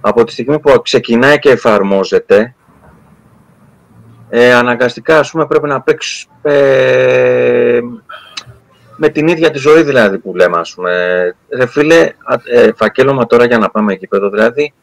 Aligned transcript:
από 0.00 0.24
τη 0.24 0.32
στιγμή 0.32 0.60
που 0.60 0.82
ξεκινάει 0.82 1.38
και 1.38 1.50
εφαρμόζεται, 1.50 2.54
ε, 4.28 4.54
αναγκαστικά 4.54 5.18
ας 5.18 5.30
πούμε 5.30 5.46
πρέπει 5.46 5.68
να 5.68 5.80
παίξει 5.80 6.28
ε, 6.42 7.80
με 8.96 9.08
την 9.08 9.28
ίδια 9.28 9.50
τη 9.50 9.58
ζωή 9.58 9.82
δηλαδή 9.82 10.18
που 10.18 10.34
λέμε 10.34 10.58
ας 10.58 10.74
πούμε. 10.74 11.34
Ρε 11.48 11.66
φίλε, 11.66 12.12
ε, 12.44 12.72
φακέλωμα 12.76 13.26
τώρα 13.26 13.44
για 13.44 13.58
να 13.58 13.70
πάμε 13.70 13.92
εκεί 13.92 14.06
πέρα 14.06 14.28
δηλαδή, 14.28 14.74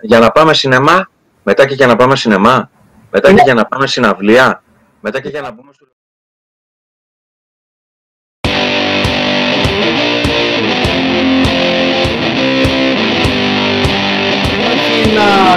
για 0.00 0.18
να 0.18 0.30
πάμε 0.30 0.54
σινεμά, 0.54 1.08
μετά 1.42 1.66
και 1.66 1.74
για 1.74 1.86
να 1.86 1.96
πάμε 1.96 2.16
σινεμά, 2.16 2.70
μετά 3.10 3.28
και 3.28 3.34
ναι. 3.34 3.42
για 3.42 3.54
να 3.54 3.66
πάμε 3.66 3.86
συναυλία, 3.86 4.62
μετά 5.00 5.20
και 5.20 5.28
για 5.28 5.40
να 5.40 5.50
μπούμε 5.50 5.72
στο... 5.72 5.86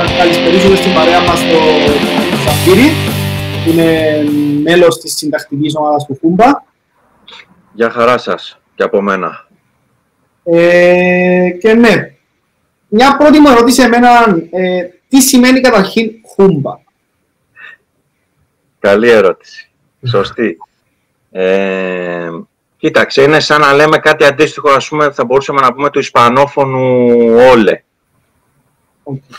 να 0.05 0.17
καλησπερίσουμε 0.17 0.75
στην 0.75 0.93
παρέα 0.93 1.21
μας 1.21 1.39
το 1.41 1.59
Ζαφύρι, 2.43 2.89
που 3.63 3.71
είναι 3.71 4.23
μέλος 4.63 4.97
της 4.99 5.15
συντακτικής 5.15 5.75
ομάδας 5.75 6.05
του 6.05 6.17
Χούμπα. 6.21 6.45
Γεια 7.73 7.89
χαρά 7.89 8.17
σας 8.17 8.59
και 8.75 8.83
από 8.83 9.01
μένα. 9.01 9.47
Ε, 10.43 11.49
και 11.59 11.73
ναι, 11.73 12.13
μια 12.87 13.17
πρώτη 13.17 13.39
μου 13.39 13.49
ερώτηση 13.49 13.81
εμένα, 13.81 14.09
ε, 14.51 14.87
τι 15.07 15.21
σημαίνει 15.21 15.59
καταρχήν 15.59 16.11
Χούμπα; 16.35 16.79
Καλή 18.79 19.09
ερώτηση. 19.09 19.69
Σωστή. 20.07 20.57
Ε, 21.31 22.29
κοίταξε, 22.77 23.21
είναι 23.21 23.39
σαν 23.39 23.61
να 23.61 23.73
λέμε 23.73 23.97
κάτι 23.97 24.25
αντίστοιχο, 24.25 24.69
ας 24.69 24.87
πούμε, 24.87 25.11
θα 25.11 25.25
μπορούσαμε 25.25 25.61
να 25.61 25.73
πούμε 25.73 25.89
του 25.89 25.99
Ισπανόφωνου 25.99 27.07
όλε. 27.51 27.83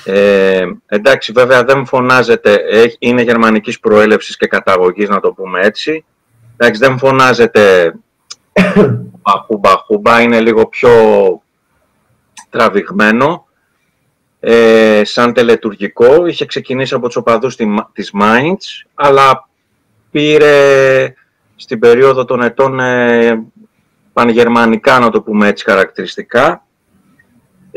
Ε, 0.05 0.67
εντάξει, 0.87 1.33
βέβαια 1.33 1.65
δεν 1.65 1.87
φωνάζεται, 1.87 2.61
είναι 2.99 3.23
γερμανικής 3.23 3.81
προέλευσης 3.81 4.37
και 4.37 4.47
καταγωγής, 4.47 5.09
να 5.09 5.21
το 5.21 5.33
πούμε 5.33 5.61
έτσι. 5.61 6.05
Εντάξει, 6.57 6.81
δεν 6.81 6.99
φωνάζεται 6.99 7.95
μπαχούμπα, 9.23 9.71
χούμπα, 9.71 10.21
είναι 10.21 10.41
λίγο 10.41 10.67
πιο 10.67 10.91
τραβηγμένο. 12.51 13.47
Ε, 14.41 15.05
σαν 15.05 15.33
τελετουργικό, 15.33 16.27
είχε 16.27 16.47
ξεκινήσει 16.47 16.95
από 16.95 17.07
τους 17.07 17.17
οπαδούς 17.17 17.57
της 17.93 18.13
Mainz, 18.21 18.87
αλλά 18.95 19.49
πήρε 20.11 21.15
στην 21.57 21.79
περίοδο 21.79 22.25
των 22.25 22.43
ετών 22.43 22.81
ε, 22.81 23.45
πανγερμανικά, 24.13 24.99
να 24.99 25.11
το 25.11 25.23
πούμε 25.23 25.49
έτσι 25.49 25.65
χαρακτηριστικά, 25.65 26.66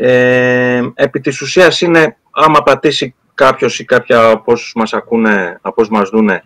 ε, 0.02 0.90
επί 0.94 1.20
της 1.20 1.40
ουσίας 1.40 1.80
είναι, 1.80 2.16
άμα 2.30 2.62
πατήσει 2.62 3.14
κάποιος 3.34 3.78
ή 3.78 3.84
κάποια 3.84 4.28
από 4.28 4.52
όσους 4.52 4.72
μας 4.74 4.92
ακούνε, 4.92 5.58
από 5.60 5.74
όσους 5.80 5.92
μας 5.92 6.08
δούνε, 6.08 6.44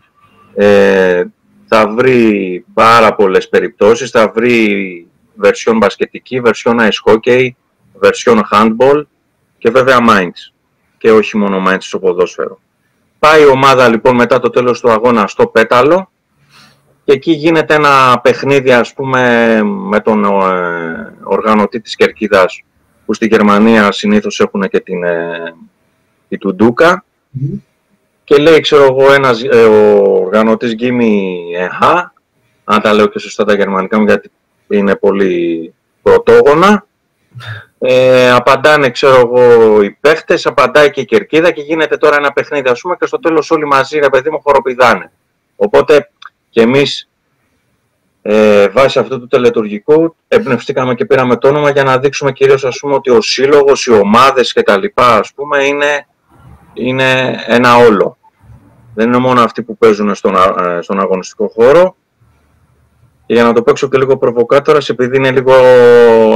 ε, 0.54 1.24
θα 1.66 1.88
βρει 1.88 2.64
πάρα 2.74 3.14
πολλές 3.14 3.48
περιπτώσεις, 3.48 4.10
θα 4.10 4.32
βρει 4.34 5.06
βερσιόν 5.34 5.76
μπασκετική, 5.76 6.40
βερσιόν 6.40 6.78
ice 6.80 7.12
hockey, 7.12 7.48
βερσιόν 7.92 8.42
handball 8.52 9.02
και 9.58 9.70
βέβαια 9.70 9.98
minds 10.08 10.52
και 10.98 11.12
όχι 11.12 11.36
μόνο 11.36 11.64
minds 11.68 11.76
στο 11.80 11.98
ποδόσφαιρο. 11.98 12.58
Πάει 13.18 13.42
η 13.42 13.46
ομάδα 13.46 13.88
λοιπόν 13.88 14.14
μετά 14.14 14.40
το 14.40 14.50
τέλος 14.50 14.80
του 14.80 14.90
αγώνα 14.90 15.26
στο 15.26 15.46
πέταλο. 15.46 16.08
Και 17.04 17.12
εκεί 17.12 17.32
γίνεται 17.32 17.74
ένα 17.74 18.20
παιχνίδι 18.22 18.72
ας 18.72 18.94
πούμε 18.94 19.60
με 19.62 20.00
τον 20.00 20.24
ε, 20.24 21.14
οργανωτή 21.22 21.80
της 21.80 21.96
Κερκίδας 21.96 22.62
που 23.06 23.14
στη 23.14 23.26
Γερμανία 23.26 23.92
συνήθως 23.92 24.40
έχουν 24.40 24.68
και 24.68 24.80
την, 24.80 25.04
ε, 25.04 25.54
τη 26.28 26.38
τουντουκα 26.38 27.04
και 28.24 28.36
λέει, 28.36 28.60
ξέρω 28.60 28.84
εγώ, 28.84 29.12
ένας, 29.12 29.42
ε, 29.42 29.64
ο 29.64 30.02
οργανωτής 30.02 30.74
Γκίμι 30.74 31.42
Εχά, 31.56 32.12
αν 32.64 32.80
τα 32.80 32.92
λέω 32.92 33.06
και 33.06 33.18
σωστά 33.18 33.44
τα 33.44 33.54
γερμανικά 33.54 33.98
μου 33.98 34.06
γιατί 34.06 34.30
είναι 34.68 34.96
πολύ 34.96 35.74
πρωτόγωνα, 36.02 36.86
ε, 37.78 38.30
απαντάνε, 38.30 38.90
ξέρω 38.90 39.16
εγώ, 39.16 39.82
οι 39.82 39.90
παίχτες, 39.90 40.46
απαντάει 40.46 40.90
και 40.90 41.00
η 41.00 41.04
κερκίδα 41.04 41.50
και 41.50 41.60
γίνεται 41.60 41.96
τώρα 41.96 42.16
ένα 42.16 42.32
παιχνίδι, 42.32 42.68
ας 42.68 42.80
πούμε, 42.80 42.96
και 43.00 43.06
στο 43.06 43.20
τέλος 43.20 43.50
όλοι 43.50 43.66
μαζί, 43.66 43.98
ρε 43.98 44.08
παιδί 44.08 44.30
μου, 44.30 44.40
χοροπηδάνε. 44.40 45.12
Οπότε 45.56 46.10
και 46.50 46.60
εμείς 46.60 47.08
ε, 48.26 48.68
βάσει 48.68 48.98
αυτού 48.98 49.20
του 49.20 49.26
τελετουργικού 49.26 50.16
εμπνευστήκαμε 50.28 50.94
και 50.94 51.04
πήραμε 51.04 51.36
το 51.36 51.48
όνομα 51.48 51.70
για 51.70 51.82
να 51.82 51.98
δείξουμε 51.98 52.32
κυρίως 52.32 52.64
ας 52.64 52.78
πούμε 52.78 52.94
ότι 52.94 53.10
ο 53.10 53.20
σύλλογος, 53.20 53.86
οι 53.86 53.92
ομάδες 53.92 54.52
και 54.52 54.62
τα 54.62 54.78
λοιπά 54.78 55.16
ας 55.16 55.32
πούμε 55.34 55.64
είναι, 55.64 56.06
είναι 56.72 57.38
ένα 57.46 57.76
όλο. 57.76 58.16
Δεν 58.94 59.06
είναι 59.06 59.18
μόνο 59.18 59.40
αυτοί 59.40 59.62
που 59.62 59.76
παίζουν 59.76 60.14
στον, 60.14 60.34
ε, 60.34 60.80
στον 60.80 61.00
αγωνιστικό 61.00 61.48
χώρο. 61.48 61.96
Και 63.26 63.34
για 63.34 63.44
να 63.44 63.52
το 63.52 63.62
παίξω 63.62 63.88
και 63.88 63.98
λίγο 63.98 64.16
προβοκάτορας, 64.16 64.88
επειδή 64.88 65.16
είναι 65.16 65.30
λίγο 65.30 65.52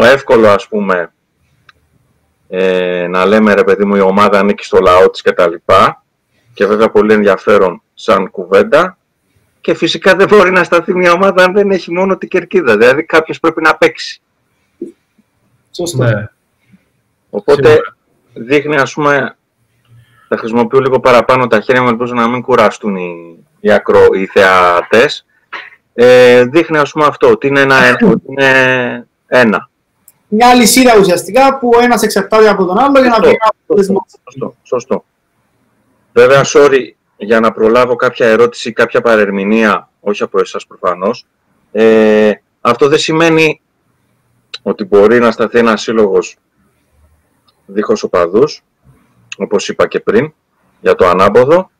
εύκολο 0.04 0.48
ας 0.48 0.68
πούμε 0.68 1.12
ε, 2.48 3.06
να 3.06 3.24
λέμε 3.24 3.54
ρε 3.54 3.64
παιδί 3.64 3.84
μου 3.84 3.96
η 3.96 4.00
ομάδα 4.00 4.38
ανήκει 4.38 4.64
στο 4.64 4.78
λαό 4.80 5.10
της 5.10 5.22
και 5.22 5.32
τα 5.32 5.48
λοιπά 5.48 6.04
και 6.54 6.66
βέβαια 6.66 6.90
πολύ 6.90 7.12
ενδιαφέρον 7.12 7.82
σαν 7.94 8.30
κουβέντα 8.30 8.97
και 9.60 9.74
φυσικά 9.74 10.14
δεν 10.14 10.28
μπορεί 10.28 10.50
να 10.50 10.64
σταθεί 10.64 10.94
μια 10.94 11.12
ομάδα 11.12 11.44
αν 11.44 11.52
δεν 11.52 11.70
έχει 11.70 11.92
μόνο 11.92 12.16
την 12.16 12.28
κερκίδα. 12.28 12.76
Δηλαδή 12.76 13.04
κάποιος 13.04 13.40
πρέπει 13.40 13.62
να 13.62 13.76
παίξει. 13.76 14.20
Σωστό. 15.70 16.04
Ναι. 16.04 16.28
Οπότε 17.30 17.78
δείχνει, 18.34 18.76
ας 18.76 18.92
πούμε, 18.92 19.36
θα 20.28 20.36
χρησιμοποιώ 20.36 20.80
λίγο 20.80 21.00
παραπάνω 21.00 21.46
τα 21.46 21.60
χέρια 21.60 21.82
μου, 21.82 21.88
ελπίζω 21.88 22.14
να 22.14 22.28
μην 22.28 22.42
κουραστούν 22.42 22.96
οι, 22.96 23.38
οι, 23.60 23.72
ακρο, 23.72 24.06
οι 24.12 24.26
θεατές. 24.26 25.26
Ε, 25.94 26.44
δείχνει, 26.44 26.78
ας 26.78 26.92
πούμε, 26.92 27.04
αυτό, 27.06 27.30
ότι 27.30 27.46
είναι 27.46 27.60
ένα. 27.60 27.76
ότι 28.12 28.22
είναι 28.26 29.06
ένα. 29.26 29.70
Μια 30.28 30.54
λυσίδα 30.54 30.98
ουσιαστικά 30.98 31.58
που 31.58 31.70
ο 31.74 31.80
ένας 31.80 32.02
εξαρτάται 32.02 32.48
από 32.48 32.64
τον 32.64 32.78
άλλο 32.78 33.00
για 33.00 33.08
να 33.08 33.20
βγει 33.20 33.28
ένα 33.28 34.04
Σωστό, 34.24 34.54
σωστό. 34.62 35.04
Βέβαια, 36.12 36.44
sorry, 36.44 36.92
για 37.18 37.40
να 37.40 37.52
προλάβω 37.52 37.96
κάποια 37.96 38.26
ερώτηση 38.26 38.68
ή 38.68 38.72
κάποια 38.72 39.00
παρερμηνία, 39.00 39.90
όχι 40.00 40.22
από 40.22 40.40
εσάς 40.40 40.66
προφανώς, 40.66 41.26
ε, 41.72 42.32
αυτό 42.60 42.88
δεν 42.88 42.98
σημαίνει 42.98 43.60
ότι 44.62 44.84
μπορεί 44.84 45.18
να 45.18 45.30
σταθεί 45.30 45.58
ένας 45.58 45.82
σύλλογος 45.82 46.36
δίχως 47.66 48.02
οπαδούς, 48.02 48.62
όπως 49.38 49.68
είπα 49.68 49.86
και 49.86 50.00
πριν, 50.00 50.32
για 50.80 50.94
το 50.94 51.06
ανάποδο, 51.06 51.70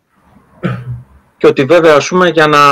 και 1.36 1.46
ότι 1.46 1.64
βέβαια, 1.64 1.94
ας 1.94 2.08
πούμε, 2.08 2.28
για 2.28 2.46
να, 2.46 2.62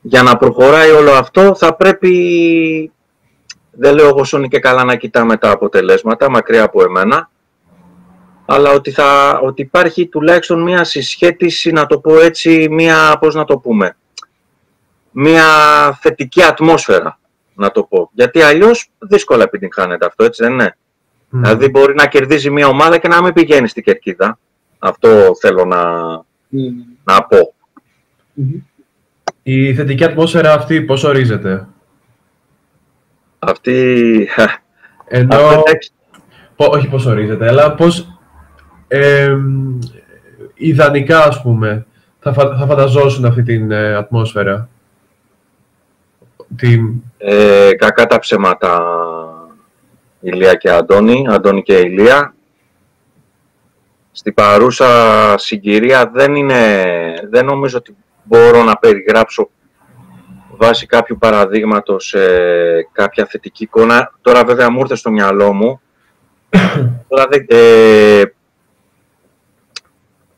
για 0.00 0.22
να 0.22 0.36
προχωράει 0.36 0.90
όλο 0.90 1.12
αυτό, 1.12 1.54
θα 1.54 1.74
πρέπει, 1.74 2.92
δεν 3.70 3.94
λέω 3.94 4.08
εγώ 4.08 4.48
και 4.48 4.58
καλά 4.58 4.84
να 4.84 4.96
κοιτάμε 4.96 5.36
τα 5.36 5.50
αποτελέσματα, 5.50 6.30
μακριά 6.30 6.62
από 6.62 6.82
εμένα, 6.82 7.30
αλλά 8.46 8.70
ότι, 8.70 8.90
θα, 8.90 9.38
ότι 9.42 9.62
υπάρχει 9.62 10.06
τουλάχιστον 10.06 10.62
μία 10.62 10.84
συσχέτιση, 10.84 11.72
να 11.72 11.86
το 11.86 11.98
πω 11.98 12.20
έτσι, 12.20 12.68
μία, 12.70 13.16
πώς 13.20 13.34
να 13.34 13.44
το 13.44 13.58
πούμε, 13.58 13.96
μία 15.10 15.46
θετική 16.00 16.42
ατμόσφαιρα, 16.42 17.18
να 17.54 17.70
το 17.70 17.82
πω. 17.82 18.10
Γιατί 18.12 18.42
αλλιώς 18.42 18.90
δύσκολα 18.98 19.42
επιτυγχάνεται 19.42 20.06
αυτό, 20.06 20.24
έτσι 20.24 20.42
δεν 20.42 20.52
είναι; 20.52 20.76
Δηλαδή 21.28 21.68
μπορεί 21.68 21.94
να 21.94 22.06
κερδίζει 22.06 22.50
μία 22.50 22.66
ομάδα 22.68 22.98
και 22.98 23.08
να 23.08 23.22
μην 23.22 23.32
πηγαίνει 23.32 23.68
στην 23.68 23.82
κερκίδα. 23.82 24.38
Αυτό 24.78 25.30
θέλω 25.40 25.64
να, 25.64 25.82
να 27.04 27.24
πω. 27.28 27.54
Η 29.42 29.74
θετική 29.74 30.04
ατμόσφαιρα 30.04 30.52
αυτή 30.52 30.82
πώς 30.82 31.04
ορίζεται; 31.04 31.66
Αυτή... 33.38 34.28
Ενώ... 35.06 35.62
όχι 36.56 36.88
πώς 36.88 37.06
ορίζεται, 37.06 37.48
αλλά 37.48 37.74
πώς 37.74 38.13
ε, 38.88 39.36
ιδανικά, 40.54 41.24
ας 41.24 41.42
πούμε, 41.42 41.86
θα, 42.18 42.32
θα 42.32 42.66
φανταζόσουν 42.68 43.24
αυτή 43.24 43.42
την 43.42 43.70
ε, 43.70 43.94
ατμόσφαιρα. 43.94 44.68
Την... 46.56 47.02
Ε, 47.18 47.70
κακά 47.78 48.06
τα 48.06 48.18
ψέματα, 48.18 48.82
Ηλία 50.20 50.54
και 50.54 50.70
Αντώνη, 50.70 51.26
Αντώνη 51.28 51.62
και 51.62 51.78
Ηλία. 51.78 52.34
Στη 54.12 54.32
παρούσα 54.32 54.88
συγκυρία 55.38 56.10
δεν 56.14 56.34
είναι, 56.34 56.84
δεν 57.30 57.44
νομίζω 57.44 57.78
ότι 57.78 57.96
μπορώ 58.22 58.62
να 58.62 58.76
περιγράψω 58.76 59.50
βάσει 60.56 60.86
κάποιου 60.86 61.16
παραδείγματος 61.18 62.14
ε, 62.14 62.88
κάποια 62.92 63.26
θετική 63.26 63.62
εικόνα. 63.62 64.12
Τώρα 64.22 64.44
βέβαια 64.44 64.70
μου 64.70 64.80
ήρθε 64.80 64.94
στο 64.94 65.10
μυαλό 65.10 65.52
μου. 65.52 65.80
Τώρα, 67.08 67.26
ε, 67.46 68.22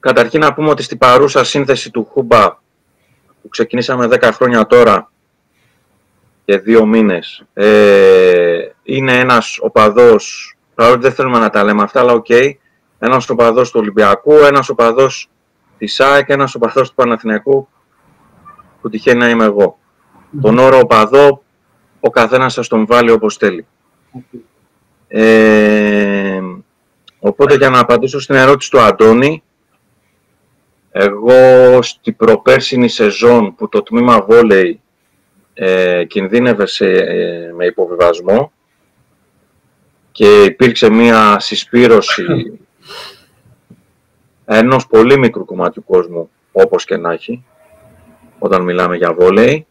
Καταρχήν 0.07 0.41
να 0.41 0.55
πούμε 0.55 0.71
ότι 0.71 0.83
στην 0.83 0.99
παρούσα 0.99 1.45
σύνθεση 1.45 1.91
του 1.91 2.09
Χούμπα 2.13 2.49
που 3.43 3.49
ξεκινήσαμε 3.49 4.09
10 4.11 4.31
χρόνια 4.33 4.67
τώρα 4.67 5.11
και 6.45 6.59
δύο 6.59 6.87
μήνες 6.87 7.45
ε, 7.53 8.69
είναι 8.83 9.19
ένας 9.19 9.59
οπαδός 9.61 10.57
παρότι 10.75 11.01
δεν 11.01 11.13
θέλουμε 11.13 11.39
να 11.39 11.51
τα 11.51 11.65
λέμε 11.65 11.83
αυτά, 11.83 12.01
αλλά 12.01 12.13
OK, 12.13 12.27
okay, 12.29 12.51
ένας 12.99 13.29
οπαδός 13.29 13.71
του 13.71 13.81
Ολυμπιακού, 13.81 14.33
ένας 14.33 14.69
οπαδός 14.69 15.31
της 15.79 16.01
ΑΕΚ, 16.01 16.29
ένας 16.29 16.55
οπαδός 16.55 16.89
του 16.89 16.95
Παναθηναϊκού, 16.95 17.69
που 18.81 18.89
τυχαίνει 18.89 19.19
να 19.19 19.29
είμαι 19.29 19.45
εγώ. 19.45 19.79
Τον 20.41 20.59
όρο 20.59 20.79
οπαδό, 20.79 21.43
ο 22.01 22.11
καθένας 22.11 22.53
σας 22.53 22.69
τον 22.69 22.87
βάλει 22.87 23.11
όπως 23.11 23.37
θέλει. 23.37 23.67
Ε, 25.09 26.41
οπότε 27.19 27.57
για 27.57 27.71
να 27.71 27.79
απαντήσω 27.79 28.21
στην 28.21 28.35
ερώτηση 28.35 28.71
του 28.71 28.81
Αντώνη, 28.81 29.43
εγώ 30.99 31.83
στην 31.83 32.17
προπέρσινη 32.17 32.89
σεζόν 32.89 33.55
που 33.55 33.69
το 33.69 33.83
τμήμα 33.83 34.23
βόλεϊ 34.23 34.81
ε, 35.55 36.05
κινδύνευε 36.05 36.67
σε, 36.67 36.87
ε, 36.87 37.53
με 37.57 37.67
υποβιβασμό 37.67 38.53
και 40.13 40.43
υπήρξε 40.43 40.91
μία 40.91 41.39
συσπήρωση 41.39 42.25
ενός 44.45 44.87
πολύ 44.87 45.19
μικρού 45.19 45.45
κομμάτιου 45.45 45.85
κόσμου, 45.85 46.31
όπως 46.53 46.85
και 46.85 46.97
να 46.97 47.13
έχει, 47.13 47.45
όταν 48.39 48.63
μιλάμε 48.63 48.97
για 48.97 49.13
βόλεϊ, 49.13 49.67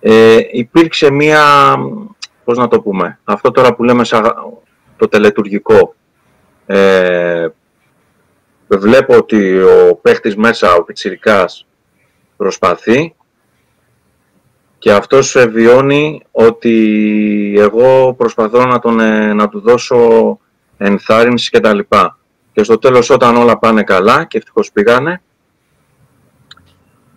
ε, 0.00 0.38
υπήρξε 0.52 1.10
μία, 1.10 1.76
πώς 2.44 2.58
να 2.58 2.68
το 2.68 2.80
πούμε, 2.80 3.18
αυτό 3.24 3.50
τώρα 3.50 3.74
που 3.74 3.84
λέμε 3.84 4.04
σαν 4.04 4.34
το 4.96 5.08
τελετουργικό. 5.08 5.94
Ε, 6.66 7.48
βλέπω 8.76 9.16
ότι 9.16 9.62
ο 9.62 9.98
παίχτης 10.02 10.36
μέσα, 10.36 10.74
ο 10.74 10.82
Πιτσιρικάς, 10.82 11.66
προσπαθεί 12.36 13.14
και 14.78 14.92
αυτός 14.92 15.36
βιώνει 15.50 16.22
ότι 16.30 17.54
εγώ 17.58 18.14
προσπαθώ 18.14 18.64
να, 18.64 18.78
τον, 18.78 19.00
ε, 19.00 19.32
να 19.32 19.48
του 19.48 19.60
δώσω 19.60 20.38
ενθάρρυνση 20.76 21.50
και 21.50 21.60
τα 21.60 21.74
λοιπά. 21.74 22.18
Και 22.52 22.62
στο 22.62 22.78
τέλος 22.78 23.10
όταν 23.10 23.36
όλα 23.36 23.58
πάνε 23.58 23.82
καλά 23.82 24.24
και 24.24 24.38
ευτυχώς 24.38 24.72
πήγανε, 24.72 25.22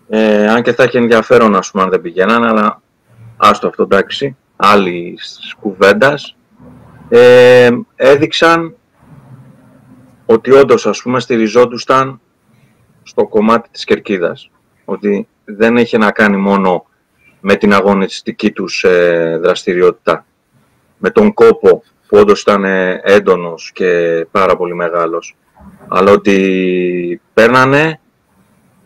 ε, 0.09 0.47
αν 0.47 0.61
και 0.61 0.73
θα 0.73 0.83
έχει 0.83 0.97
ενδιαφέρον 0.97 1.55
ας 1.55 1.71
πούμε 1.71 1.83
αν 1.83 1.89
δεν 1.89 2.01
πηγαίνανε, 2.01 2.47
αλλά 2.47 2.81
άστο 3.37 3.67
αυτό 3.67 3.83
εντάξει, 3.83 4.37
άλλη 4.55 5.17
κουβέντας, 5.59 6.35
ε, 7.09 7.69
έδειξαν 7.95 8.75
ότι 10.25 10.51
όντως 10.51 10.87
ας 10.87 11.01
πούμε 11.01 11.19
στηριζόντουσαν 11.19 12.19
στο 13.03 13.27
κομμάτι 13.27 13.69
της 13.69 13.83
κερκίδας. 13.83 14.49
Ότι 14.85 15.27
δεν 15.45 15.77
έχει 15.77 15.97
να 15.97 16.11
κάνει 16.11 16.37
μόνο 16.37 16.85
με 17.39 17.55
την 17.55 17.73
αγωνιστική 17.73 18.51
τους 18.51 18.83
ε, 18.83 19.39
δραστηριότητα. 19.41 20.25
Με 20.97 21.09
τον 21.09 21.33
κόπο 21.33 21.83
που 22.07 22.17
όντως 22.17 22.41
ήταν 22.41 22.63
ε, 22.63 23.01
έντονος 23.03 23.71
και 23.73 24.25
πάρα 24.31 24.55
πολύ 24.55 24.75
μεγάλος. 24.75 25.35
Αλλά 25.87 26.11
ότι 26.11 27.21
παίρνανε, 27.33 27.99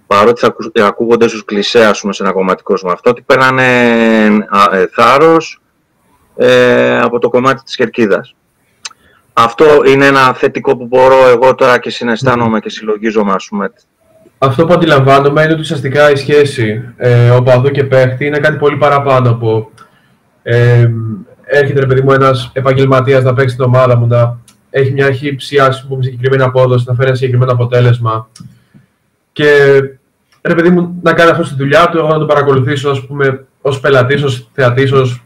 παρότι 0.07 0.39
θα 0.73 0.85
ακούγονται 0.85 1.27
στους 1.27 1.45
κλισέ 1.45 1.85
ας 1.85 2.01
πούμε, 2.01 2.13
σε 2.13 2.23
ένα 2.23 2.31
κομματικό 2.31 2.73
με 2.83 2.91
αυτό, 2.91 3.09
ότι 3.09 3.21
παίρνανε 3.21 3.67
ε, 4.71 4.87
θάρρος 4.87 5.61
ε, 6.35 6.99
από 6.99 7.19
το 7.19 7.29
κομμάτι 7.29 7.63
της 7.63 7.75
κερκίδας. 7.75 8.35
Αυτό 9.33 9.65
είναι 9.87 10.05
ένα 10.05 10.33
θετικό 10.33 10.77
που 10.77 10.85
μπορώ 10.85 11.27
εγώ 11.27 11.55
τώρα 11.55 11.79
και 11.79 11.89
συναισθάνομαι 11.89 12.59
και 12.59 12.69
συλλογίζομαι, 12.69 13.31
ας 13.31 13.47
πούμε. 13.49 13.71
Αυτό 14.37 14.65
που 14.65 14.73
αντιλαμβάνομαι 14.73 15.41
είναι 15.41 15.51
ότι 15.51 15.61
ουσιαστικά 15.61 16.11
η 16.11 16.15
σχέση 16.15 16.93
ε, 16.97 17.29
οπαδού 17.29 17.69
και 17.69 17.83
παίχτη 17.83 18.25
είναι 18.25 18.39
κάτι 18.39 18.57
πολύ 18.57 18.77
παραπάνω 18.77 19.29
από 19.29 19.71
ε, 20.43 20.89
έρχεται, 21.43 21.79
ρε 21.79 21.85
παιδί 21.85 22.01
μου, 22.01 22.11
ένας 22.11 22.51
επαγγελματίας 22.53 23.23
να 23.23 23.33
παίξει 23.33 23.55
την 23.55 23.65
ομάδα 23.65 23.97
μου, 23.97 24.07
να 24.07 24.37
έχει 24.69 24.91
μια 24.91 25.11
χύψη, 25.11 25.57
ας 25.57 25.85
πούμε, 25.87 26.03
συγκεκριμένη 26.03 26.43
απόδοση, 26.43 26.85
να 26.87 26.93
φέρει 26.93 27.07
ένα 27.07 27.17
συγκεκριμένο 27.17 27.51
αποτέλεσμα 27.51 28.29
και 29.31 29.45
ρε 30.41 30.55
παιδί 30.55 30.69
μου 30.69 30.99
να 31.01 31.13
κάνει 31.13 31.31
αυτό 31.31 31.43
στη 31.43 31.55
δουλειά 31.55 31.89
του, 31.89 31.97
εγώ 31.97 32.07
να 32.07 32.17
τον 32.17 32.27
παρακολουθήσω, 32.27 32.89
ας 32.89 33.05
πούμε, 33.05 33.45
ως 33.61 33.79
πελατής, 33.79 34.23
ως 34.23 34.49
θεατής, 34.53 34.91
ως, 34.91 35.23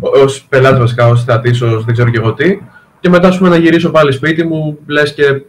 ως 0.00 0.46
πελάτης 0.48 0.78
βασικά, 0.78 1.08
ως 1.08 1.24
θεατής, 1.24 1.62
ως 1.62 1.84
δεν 1.84 1.94
ξέρω 1.94 2.10
και 2.10 2.18
εγώ 2.18 2.34
τι 2.34 2.58
και 3.06 3.12
μετά 3.12 3.28
ας 3.28 3.38
πούμε, 3.38 3.48
να 3.48 3.56
γυρίσω 3.56 3.90
πάλι 3.90 4.12
σπίτι 4.12 4.44
μου, 4.44 4.78
λες 4.86 5.14
και 5.14 5.42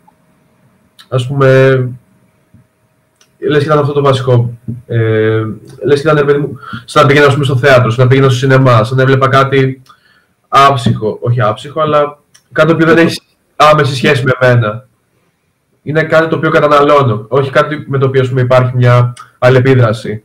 ας 1.09 1.27
πούμε, 1.27 1.47
λες 3.39 3.57
και 3.59 3.65
ήταν 3.65 3.79
αυτό 3.79 3.93
το 3.93 4.01
βασικό. 4.01 4.57
Ε, 4.87 5.43
λες 5.85 6.01
και 6.01 6.09
ήταν, 6.11 6.25
παιδί 6.25 6.39
μου, 6.39 6.57
σαν 6.85 7.01
να 7.01 7.07
πήγαινα 7.07 7.33
πούμε, 7.33 7.45
στο 7.45 7.57
θέατρο, 7.57 7.89
σαν 7.89 8.03
να 8.03 8.09
πήγαινα 8.09 8.29
στο 8.29 8.37
σινεμά, 8.37 8.83
σαν 8.83 8.97
να 8.97 9.03
έβλεπα 9.03 9.27
κάτι 9.27 9.81
άψυχο, 10.47 11.17
όχι 11.21 11.41
άψυχο, 11.41 11.81
αλλά 11.81 12.19
κάτι 12.51 12.67
το 12.67 12.73
οποίο 12.73 12.85
δεν 12.85 12.97
έχει 12.97 13.21
άμεση 13.55 13.95
σχέση 13.95 14.23
με 14.23 14.31
μένα. 14.41 14.87
Είναι 15.83 16.03
κάτι 16.03 16.27
το 16.27 16.35
οποίο 16.35 16.49
καταναλώνω, 16.49 17.25
όχι 17.27 17.49
κάτι 17.49 17.85
με 17.87 17.97
το 17.97 18.05
οποίο 18.05 18.27
πούμε, 18.27 18.41
υπάρχει 18.41 18.75
μια 18.75 19.13
αλληλεπίδραση. 19.37 20.23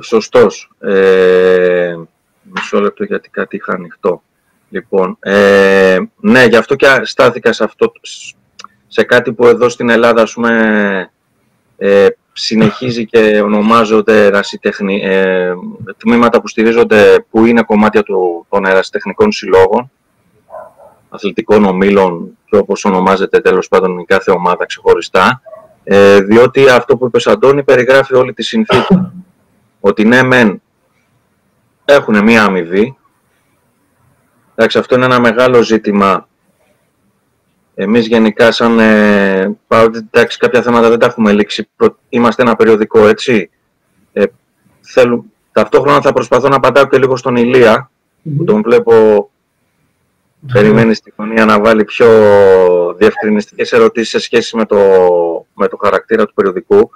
Σωστός. 0.00 0.70
Ε, 0.80 1.96
μισό 2.42 2.80
λεπτό 2.80 3.04
γιατί 3.04 3.28
κάτι 3.28 3.56
είχα 3.56 3.72
ανοιχτό. 3.72 4.22
Λοιπόν, 4.70 5.16
ε, 5.20 5.98
ναι, 6.16 6.44
γι' 6.44 6.56
αυτό 6.56 6.74
και 6.74 6.86
στάθηκα 7.02 7.52
σε, 7.52 7.64
αυτό, 7.64 7.92
σε 8.86 9.02
κάτι 9.02 9.32
που 9.32 9.46
εδώ 9.46 9.68
στην 9.68 9.88
Ελλάδα, 9.90 10.22
ας 10.22 10.32
πούμε, 10.32 11.10
ε, 11.76 12.06
συνεχίζει 12.32 13.06
και 13.06 13.40
ονομάζονται 13.40 14.24
ερασιτεχνη, 14.24 15.00
ε, 15.02 15.52
τμήματα 15.96 16.40
που 16.40 16.48
στηρίζονται, 16.48 17.24
που 17.30 17.44
είναι 17.44 17.62
κομμάτια 17.62 18.02
του, 18.02 18.46
των 18.48 18.64
ερασιτεχνικών 18.64 19.32
συλλόγων, 19.32 19.90
αθλητικών 21.08 21.64
ομίλων 21.64 22.38
και 22.44 22.56
όπως 22.56 22.84
ονομάζεται 22.84 23.40
τέλος 23.40 23.68
πάντων 23.68 23.98
η 23.98 24.04
κάθε 24.04 24.30
ομάδα 24.30 24.66
ξεχωριστά, 24.66 25.42
ε, 25.84 26.20
διότι 26.20 26.68
αυτό 26.68 26.96
που 26.96 27.06
είπε 27.06 27.30
Αντώνη 27.30 27.62
περιγράφει 27.62 28.14
όλη 28.14 28.32
τη 28.32 28.42
συνθήκη. 28.42 29.10
Ότι 29.80 30.04
ναι, 30.04 30.22
μεν 30.22 30.62
έχουν 31.84 32.22
μία 32.22 32.44
αμοιβή, 32.44 32.96
Εντάξει, 34.60 34.78
αυτό 34.78 34.94
είναι 34.94 35.04
ένα 35.04 35.20
μεγάλο 35.20 35.62
ζήτημα. 35.62 36.28
Εμείς 37.74 38.06
γενικά 38.06 38.52
σαν 38.52 38.78
ε, 38.78 39.56
παρότι 39.66 39.98
εντάξει, 39.98 40.38
κάποια 40.38 40.62
θέματα 40.62 40.88
δεν 40.88 40.98
τα 40.98 41.06
έχουμε 41.06 41.32
λήξει, 41.32 41.68
είμαστε 42.08 42.42
ένα 42.42 42.56
περιοδικό 42.56 43.06
έτσι. 43.06 43.50
Ε, 44.12 44.24
θέλω, 44.80 45.24
ταυτόχρονα 45.52 46.00
θα 46.00 46.12
προσπαθώ 46.12 46.48
να 46.48 46.56
απαντάω 46.56 46.86
και 46.86 46.98
λίγο 46.98 47.16
στον 47.16 47.36
Ηλία, 47.36 47.90
που 48.36 48.44
τον 48.44 48.62
βλέπω 48.62 49.30
περιμένει 50.52 50.94
στη 50.94 51.12
φωνία 51.16 51.44
να 51.44 51.60
βάλει 51.60 51.84
πιο 51.84 52.08
διευκρινιστικές 52.98 53.72
ερωτήσεις 53.72 54.10
σε 54.10 54.18
σχέση 54.18 54.56
με 54.56 54.66
το, 54.66 54.78
με 55.54 55.68
το 55.68 55.76
χαρακτήρα 55.76 56.26
του 56.26 56.34
περιοδικού. 56.34 56.90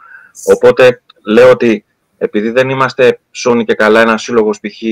Οπότε 0.54 1.02
λέω 1.25 1.50
ότι 1.50 1.85
επειδή 2.19 2.50
δεν 2.50 2.69
είμαστε 2.69 3.19
σώνη 3.31 3.64
και 3.64 3.75
καλά 3.75 4.00
ένας 4.00 4.23
σύλλογος 4.23 4.61
π.χ. 4.61 4.83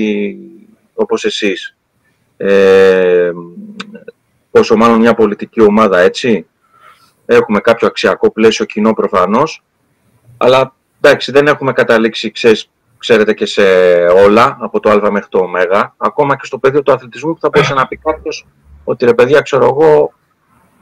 όπως 0.95 1.25
εσείς, 1.25 1.75
ε, 2.43 3.31
πόσο 4.51 4.77
μάλλον 4.77 4.99
μια 4.99 5.15
πολιτική 5.15 5.61
ομάδα, 5.61 5.99
έτσι. 5.99 6.47
Έχουμε 7.27 7.61
κάποιο 7.61 7.87
αξιακό 7.87 8.31
πλαίσιο 8.31 8.65
κοινό 8.65 8.93
προφανώς, 8.93 9.63
αλλά 10.37 10.75
εντάξει, 11.01 11.33
δεν 11.33 11.47
έχουμε 11.47 11.73
καταλήξει, 11.73 12.33
ξέρετε, 12.99 13.35
και 13.35 13.47
σε 13.47 13.63
όλα, 14.07 14.57
από 14.61 14.81
το 14.81 14.91
α 14.91 15.11
μέχρι 15.11 15.29
το 15.29 15.39
ω, 15.39 15.51
ακόμα 15.97 16.37
και 16.37 16.45
στο 16.45 16.59
πεδίο 16.59 16.83
του 16.83 16.93
αθλητισμού 16.93 17.35
που 17.35 17.41
θα 17.41 17.49
μπορούσε 17.49 17.75
να 17.75 17.87
πει 17.87 17.97
κάποιος 17.97 18.47
ότι 18.85 19.05
ρε 19.05 19.15
παιδιά, 19.15 19.41
ξέρω 19.41 19.65
εγώ, 19.65 20.13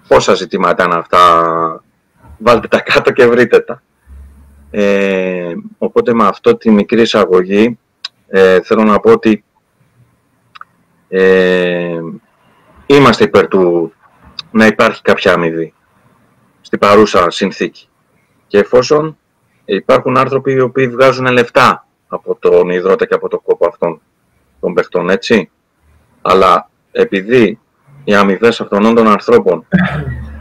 πόσα 0.08 0.34
ζητήματα 0.34 0.84
είναι 0.84 0.94
αυτά, 0.94 1.20
βάλτε 2.38 2.68
τα 2.68 2.80
κάτω 2.80 3.12
και 3.12 3.26
βρείτε 3.26 3.60
τα. 3.60 3.82
Ε, 4.70 5.54
οπότε 5.78 6.14
με 6.14 6.26
αυτό 6.26 6.56
τη 6.56 6.70
μικρή 6.70 7.00
εισαγωγή 7.00 7.78
ε, 8.28 8.60
θέλω 8.60 8.82
να 8.82 9.00
πω 9.00 9.12
ότι 9.12 9.44
ε, 11.08 12.00
είμαστε 12.86 13.24
υπέρ 13.24 13.48
του 13.48 13.92
να 14.50 14.66
υπάρχει 14.66 15.02
κάποια 15.02 15.32
αμοιβή 15.32 15.74
στην 16.60 16.78
παρούσα 16.78 17.30
συνθήκη. 17.30 17.88
Και 18.46 18.58
εφόσον 18.58 19.18
υπάρχουν 19.64 20.16
άνθρωποι 20.16 20.52
οι 20.52 20.60
οποίοι 20.60 20.88
βγάζουν 20.88 21.26
λεφτά 21.26 21.86
από 22.08 22.36
τον 22.40 22.70
υδρότα 22.70 23.06
και 23.06 23.14
από 23.14 23.28
το 23.28 23.38
κόπο 23.38 23.66
αυτών 23.68 24.00
των 24.60 24.74
παιχτών, 24.74 25.10
έτσι. 25.10 25.50
Αλλά 26.22 26.70
επειδή 26.92 27.60
οι 28.04 28.14
αμοιβές 28.14 28.60
αυτών 28.60 28.94
των 28.94 29.08
ανθρώπων, 29.08 29.66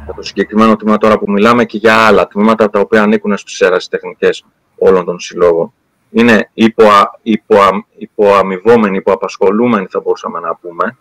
για 0.04 0.14
το 0.16 0.22
συγκεκριμένο 0.22 0.76
τμήμα 0.76 0.98
τώρα 0.98 1.18
που 1.18 1.32
μιλάμε 1.32 1.66
και 1.66 1.78
για 1.78 1.96
άλλα 1.96 2.28
τμήματα 2.28 2.70
τα 2.70 2.80
οποία 2.80 3.04
ανήκουν 3.04 3.38
στους 3.38 3.88
τεχνικές 3.90 4.46
όλων 4.78 5.06
των 5.06 5.20
συλλόγων, 5.20 5.74
είναι 6.12 6.50
υποα, 6.54 7.20
υποα, 7.22 7.86
υποαμοιβόμενοι, 7.98 8.98
υποαπασχολούμενοι 8.98 9.88
θα 9.90 10.00
μπορούσαμε 10.00 10.40
να 10.40 10.56
πούμε. 10.56 10.98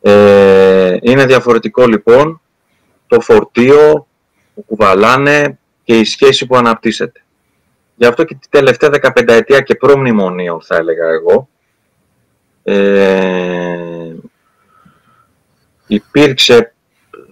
Ε, 0.00 0.96
είναι 1.00 1.26
διαφορετικό 1.26 1.86
λοιπόν 1.86 2.40
το 3.06 3.20
φορτίο 3.20 4.06
που 4.54 4.64
κουβαλάνε 4.64 5.58
και 5.84 5.98
η 5.98 6.04
σχέση 6.04 6.46
που 6.46 6.56
αναπτύσσεται. 6.56 7.24
Γι' 7.94 8.06
αυτό 8.06 8.24
και 8.24 8.34
τη 8.34 8.48
τελευταία 8.48 8.90
15 9.02 9.28
ετία 9.28 9.60
και 9.60 9.74
προμνημονίων 9.74 10.62
θα 10.62 10.76
έλεγα 10.76 11.08
εγώ, 11.08 11.48
ε, 12.62 14.14
υπήρξε 15.86 16.74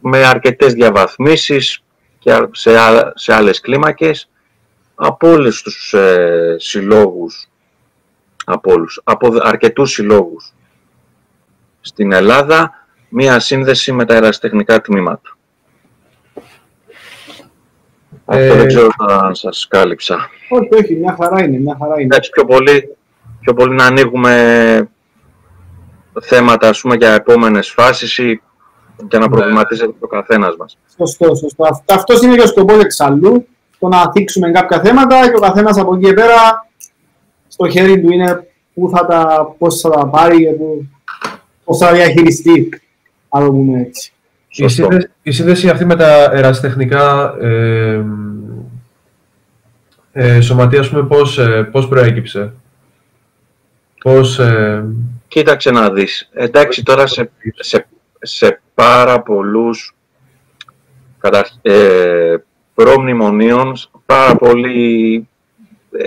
με 0.00 0.24
αρκετές 0.24 0.72
διαβαθμίσεις 0.72 1.82
και 2.18 2.48
σε, 2.50 2.70
σε 3.14 3.34
άλλες 3.34 3.60
κλίμακες 3.60 4.29
από 5.02 5.30
όλους 5.30 5.62
τους 5.62 5.92
ε, 5.92 6.56
συλλόγους, 6.58 7.48
από, 8.44 8.72
όλους, 8.72 9.00
από 9.04 9.28
αρκετούς 9.40 9.90
συλλόγους 9.92 10.52
στην 11.80 12.12
Ελλάδα, 12.12 12.86
μία 13.08 13.38
σύνδεση 13.38 13.92
με 13.92 14.04
τα 14.04 14.14
ερασιτεχνικά 14.14 14.80
τμήματα. 14.80 15.36
Αυτό 18.24 18.54
δεν 18.54 18.60
ε, 18.60 18.66
ξέρω 18.66 18.88
αν 18.98 19.34
σας 19.34 19.66
κάλυψα. 19.70 20.28
Όχι, 20.48 20.68
όχι, 20.74 20.94
μια 20.94 21.16
χαρά 21.20 21.44
είναι, 21.44 21.58
μια 21.58 21.76
χαρά 21.80 22.00
είναι. 22.00 22.16
Έτσι 22.16 22.30
πιο 22.30 22.44
πολύ, 22.44 22.96
πιο 23.40 23.54
πολύ 23.54 23.74
να 23.74 23.84
ανοίγουμε 23.84 24.90
θέματα 26.20 26.68
ας 26.68 26.80
πούμε, 26.80 26.96
για 26.96 27.12
επόμενες 27.12 27.70
φάσεις 27.70 28.18
ή 28.18 28.42
για 29.08 29.18
να 29.18 29.28
ναι. 29.28 29.36
προβληματίζεται 29.36 29.94
ο 30.00 30.06
καθένας 30.06 30.56
μας. 30.56 30.78
Σωστό, 30.96 31.34
σωστό. 31.34 31.82
Αυτό 31.86 32.14
είναι 32.22 32.34
και 32.34 32.42
ο 32.42 32.46
σκοπός 32.46 32.82
εξαλλού, 32.82 33.46
το 33.80 33.88
να 33.88 34.10
θίξουμε 34.12 34.50
κάποια 34.50 34.80
θέματα 34.80 35.30
και 35.30 35.36
ο 35.36 35.40
καθένας 35.40 35.78
από 35.78 35.94
εκεί 35.94 36.04
και 36.04 36.12
πέρα 36.12 36.68
στο 37.48 37.68
χέρι 37.68 38.00
του 38.00 38.12
είναι 38.12 38.46
πού 38.74 38.90
θα 38.94 39.06
τα, 39.06 39.54
πώς 39.58 39.80
θα 39.80 39.90
τα 39.90 40.06
πάρει 40.06 40.36
και 40.38 40.54
πώς 41.64 41.78
θα 41.78 41.92
διαχειριστεί, 41.92 42.68
αν 43.28 43.44
το 43.44 43.50
πούμε 43.52 43.80
έτσι. 43.80 44.12
Η 44.48 44.68
σύνδεση, 44.68 45.10
η 45.22 45.30
σύνδεση, 45.30 45.68
αυτή 45.68 45.84
με 45.84 45.96
τα 45.96 46.30
ερασιτεχνικά 46.32 47.34
ε, 47.40 48.04
ε, 50.12 50.40
σωματεία, 50.40 50.88
πούμε, 50.88 51.02
πώς, 51.02 51.38
ε, 51.38 51.68
πώς 51.72 51.88
προέκυψε; 51.88 52.52
Πώς, 54.02 54.38
ε... 54.38 54.84
Κοίταξε 55.28 55.70
να 55.70 55.90
δεις. 55.90 56.28
Εντάξει, 56.32 56.82
τώρα 56.82 57.06
σε, 57.06 57.30
σε, 57.58 57.86
σε 58.20 58.60
πάρα 58.74 59.20
πολλούς 59.20 59.94
καταρχ, 61.18 61.48
ε, 61.62 62.36
προμνημονίων, 62.74 63.76
πάρα 64.06 64.36
πολλοί 64.36 65.28
ε, 65.90 66.04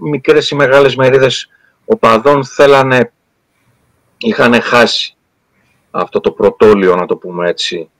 μικρές 0.00 0.50
ή 0.50 0.54
μεγάλες 0.54 0.96
μερίδες 0.96 1.48
οπαδών 1.84 2.44
θέλανε, 2.44 3.12
είχαν 4.18 4.60
χάσει 4.62 5.16
αυτό 5.90 6.20
το 6.20 6.30
πρωτόλιο, 6.30 6.96
να 6.96 7.06
το 7.06 7.16
πούμε 7.16 7.48
έτσι, 7.48 7.90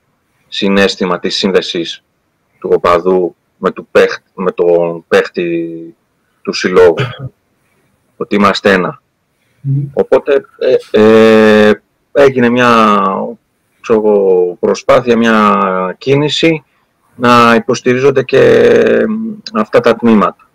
συνέστημα 0.47 1.19
της 1.19 1.35
σύνδεσης 1.35 2.03
του 2.59 2.69
οπαδού 2.73 3.35
με, 3.57 3.71
του 3.71 3.87
με 4.33 4.51
τον 4.51 5.05
παίχτη 5.07 5.95
του 6.41 6.53
συλλόγου. 6.53 6.95
Ότι 8.17 8.35
είμαστε 8.35 8.71
ένα. 8.71 9.01
Οπότε 9.93 10.45
ε, 10.91 11.01
ε, 11.01 11.81
έγινε 12.11 12.49
μια 12.49 12.97
προσπάθεια, 14.59 15.17
μια 15.17 15.95
κίνηση 15.97 16.63
να 17.15 17.55
υποστηρίζονται 17.55 18.23
και 18.23 19.05
αυτά 19.53 19.79
τα 19.79 19.95
τμήματα. 19.95 20.49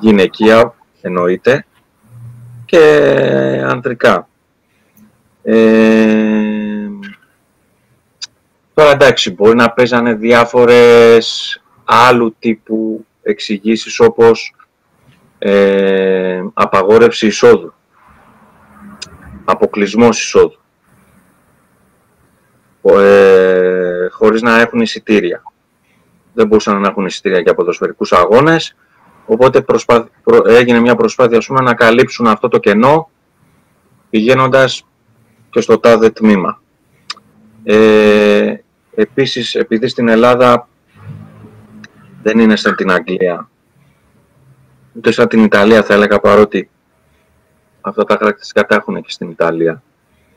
Γυναικεία 0.00 0.74
εννοείται 1.00 1.66
και 2.64 2.78
ανδρικά. 3.66 4.28
Ε, 5.42 6.88
τώρα 8.74 8.90
εντάξει, 8.90 9.30
μπορεί 9.30 9.56
να 9.56 9.70
παίζανε 9.70 10.14
διάφορες 10.14 11.56
άλλου 11.84 12.36
τύπου 12.38 13.06
εξηγήσεις 13.22 14.00
όπως 14.00 14.54
ε, 15.38 16.42
απαγόρευση 16.54 17.26
εισόδου, 17.26 17.74
αποκλεισμός 19.44 20.22
εισόδου, 20.22 20.58
ε, 22.82 24.08
χωρίς 24.10 24.42
να 24.42 24.60
έχουν 24.60 24.80
εισιτήρια. 24.80 25.42
Δεν 26.34 26.46
μπορούσαν 26.46 26.80
να 26.80 26.88
έχουν 26.88 27.06
εισιτήρια 27.06 27.38
για 27.40 27.54
ποδοσφαιρικούς 27.54 28.12
αγώνες, 28.12 28.76
οπότε 29.26 29.64
έγινε 30.46 30.80
μια 30.80 30.94
προσπάθεια 30.94 31.42
πούμε, 31.46 31.60
να 31.60 31.74
καλύψουν 31.74 32.26
αυτό 32.26 32.48
το 32.48 32.58
κενό 32.58 33.10
πηγαίνοντας 34.10 34.86
και 35.50 35.60
στο 35.60 35.78
τάδε 35.78 36.10
τμήμα. 36.10 36.62
Ε, 37.64 38.54
επίσης, 38.94 39.54
επειδή 39.54 39.88
στην 39.88 40.08
Ελλάδα 40.08 40.68
δεν 42.22 42.38
είναι 42.38 42.56
σαν 42.56 42.76
την 42.76 42.90
Αγγλία, 42.90 43.50
ούτε 44.92 45.10
σαν 45.10 45.28
την 45.28 45.44
Ιταλία 45.44 45.82
θα 45.82 45.94
έλεγα, 45.94 46.20
παρότι 46.20 46.70
αυτά 47.80 48.04
τα 48.04 48.16
χαρακτηριστικά 48.18 48.66
τα 48.66 48.74
έχουν 48.74 49.02
και 49.02 49.10
στην 49.10 49.30
Ιταλία. 49.30 49.82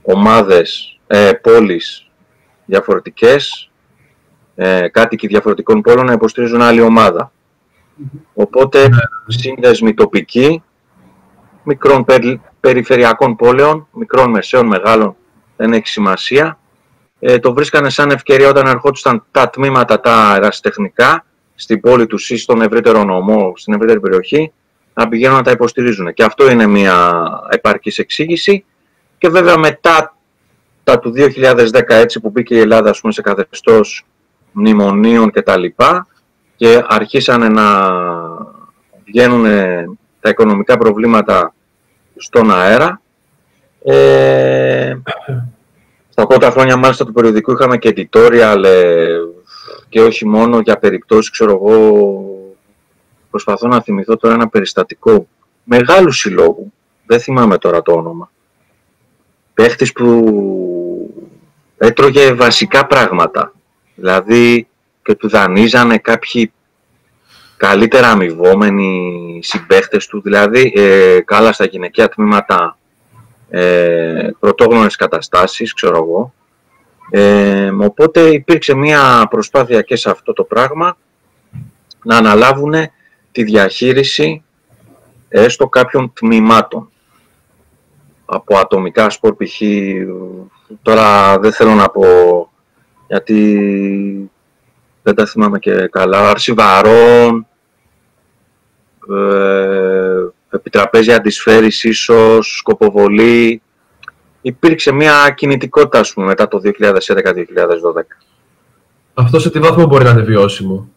Ομάδες, 0.01 0.99
ε, 1.07 1.31
πόλεις 1.31 2.09
διαφορετικές, 2.65 3.71
ε, 4.55 4.87
κάτοικοι 4.87 5.27
διαφορετικών 5.27 5.81
πόλων 5.81 6.05
να 6.05 6.13
υποστηρίζουν 6.13 6.61
άλλη 6.61 6.81
ομάδα. 6.81 7.31
Οπότε, 8.33 8.87
ναι. 8.87 8.97
σύνδεσμοι 9.27 9.93
τοπικοί, 9.93 10.63
μικρών 11.63 12.05
περιφερειακών 12.59 13.35
πόλεων, 13.35 13.87
μικρών, 13.91 14.29
μεσαίων, 14.29 14.65
μεγάλων, 14.65 15.15
δεν 15.55 15.73
έχει 15.73 15.87
σημασία. 15.87 16.59
Ε, 17.19 17.39
το 17.39 17.53
βρίσκανε 17.53 17.89
σαν 17.89 18.09
ευκαιρία 18.09 18.49
όταν 18.49 18.67
ερχόντουσαν 18.67 19.25
τα 19.31 19.49
τμήματα 19.49 19.99
τα 19.99 20.33
ερασιτεχνικά 20.35 21.25
στην 21.55 21.79
πόλη 21.79 22.07
τους 22.07 22.29
ή 22.29 22.37
στον 22.37 22.61
ευρύτερο 22.61 23.03
νομό, 23.03 23.53
στην 23.55 23.73
ευρύτερη 23.73 23.99
περιοχή, 23.99 24.51
να 24.93 25.07
πηγαίνουν 25.07 25.35
να 25.35 25.43
τα 25.43 25.51
υποστηρίζουν. 25.51 26.13
Και 26.13 26.23
αυτό 26.23 26.51
είναι 26.51 26.67
μια 26.67 27.27
επαρκής 27.49 27.97
εξήγηση. 27.97 28.65
Και 29.17 29.29
βέβαια 29.29 29.57
μετά 29.57 30.15
τα 30.83 30.99
του 30.99 31.13
2010 31.15 31.81
έτσι 31.87 32.19
που 32.19 32.29
μπήκε 32.29 32.55
η 32.55 32.59
Ελλάδα 32.59 32.95
πούμε, 33.01 33.13
σε 33.13 33.21
καθεστώς 33.21 34.05
μνημονίων 34.55 35.31
και 35.31 35.41
τα 35.41 35.57
λοιπά 35.57 36.07
και 36.55 36.83
αρχίσανε 36.87 37.49
να 37.49 37.89
βγαίνουν 39.05 39.45
τα 40.19 40.29
οικονομικά 40.29 40.77
προβλήματα 40.77 41.53
στον 42.15 42.51
αέρα. 42.51 43.01
Ε, 43.83 44.95
στα 46.09 46.27
πρώτα 46.27 46.51
χρόνια 46.51 46.77
μάλιστα 46.77 47.05
του 47.05 47.13
περιοδικού 47.13 47.51
είχαμε 47.51 47.77
και 47.77 47.93
editorial 47.95 48.63
ε, 48.65 49.17
και 49.89 50.01
όχι 50.01 50.27
μόνο 50.27 50.59
για 50.59 50.77
περιπτώσεις, 50.77 51.31
ξέρω 51.31 51.51
εγώ, 51.51 52.25
προσπαθώ 53.29 53.67
να 53.67 53.81
θυμηθώ 53.81 54.17
τώρα 54.17 54.33
ένα 54.33 54.47
περιστατικό 54.47 55.27
μεγάλου 55.63 56.11
συλλόγου, 56.11 56.73
δεν 57.05 57.19
θυμάμαι 57.19 57.57
τώρα 57.57 57.81
το 57.81 57.91
όνομα, 57.91 58.31
παίχτης 59.53 59.91
που 59.91 60.23
έτρωγε 61.77 62.33
βασικά 62.33 62.85
πράγματα, 62.85 63.53
δηλαδή 63.95 64.67
και 65.03 65.15
του 65.15 65.29
δανείζανε 65.29 65.97
κάποιοι 65.97 66.51
καλύτερα 67.57 68.07
αμοιβόμενοι 68.09 69.39
συμπαίχτες 69.43 70.07
του, 70.07 70.21
δηλαδή 70.21 70.73
ε, 70.75 71.19
καλά 71.21 71.51
στα 71.51 71.65
γυναικεία 71.65 72.09
τμήματα 72.09 72.77
ε, 73.49 74.29
πρωτόγνωρες 74.39 74.95
καταστάσεις, 74.95 75.73
ξέρω 75.73 75.97
εγώ. 75.97 76.33
Ε, 77.09 77.71
οπότε 77.81 78.21
υπήρξε 78.21 78.73
μια 78.73 79.27
προσπάθεια 79.29 79.81
και 79.81 79.95
σε 79.95 80.09
αυτό 80.09 80.33
το 80.33 80.43
πράγμα 80.43 80.97
να 82.03 82.17
αναλάβουν 82.17 82.73
τη 83.31 83.43
διαχείριση 83.43 84.43
έστω 85.29 85.67
κάποιων 85.67 86.13
τμήματων 86.13 86.89
από 88.25 88.57
ατομικά 88.57 89.09
σπορ 89.09 89.35
π.χ. 89.35 89.61
Τώρα 90.81 91.39
δεν 91.39 91.53
θέλω 91.53 91.73
να 91.73 91.89
πω 91.89 92.05
γιατί 93.07 94.31
δεν 95.03 95.15
τα 95.15 95.25
θυμάμαι 95.25 95.59
και 95.59 95.87
καλά, 95.87 96.29
αρσιβαρών, 96.29 97.47
ε, 99.09 100.25
επιτραπέζια 100.49 101.15
αντισφαίρης 101.15 101.83
ίσως, 101.83 102.57
σκοποβολή. 102.57 103.61
Υπήρξε 104.41 104.91
μια 104.91 105.33
κινητικότητα, 105.35 105.99
ας 105.99 106.13
πούμε, 106.13 106.25
μετά 106.25 106.47
το 106.47 106.59
2011-2012. 106.59 108.17
Αυτό 109.13 109.39
σε 109.39 109.49
τι 109.49 109.59
βαθμό 109.59 109.85
μπορεί 109.85 110.03
να 110.03 110.09
είναι 110.09 110.21
βιώσιμο; 110.21 110.89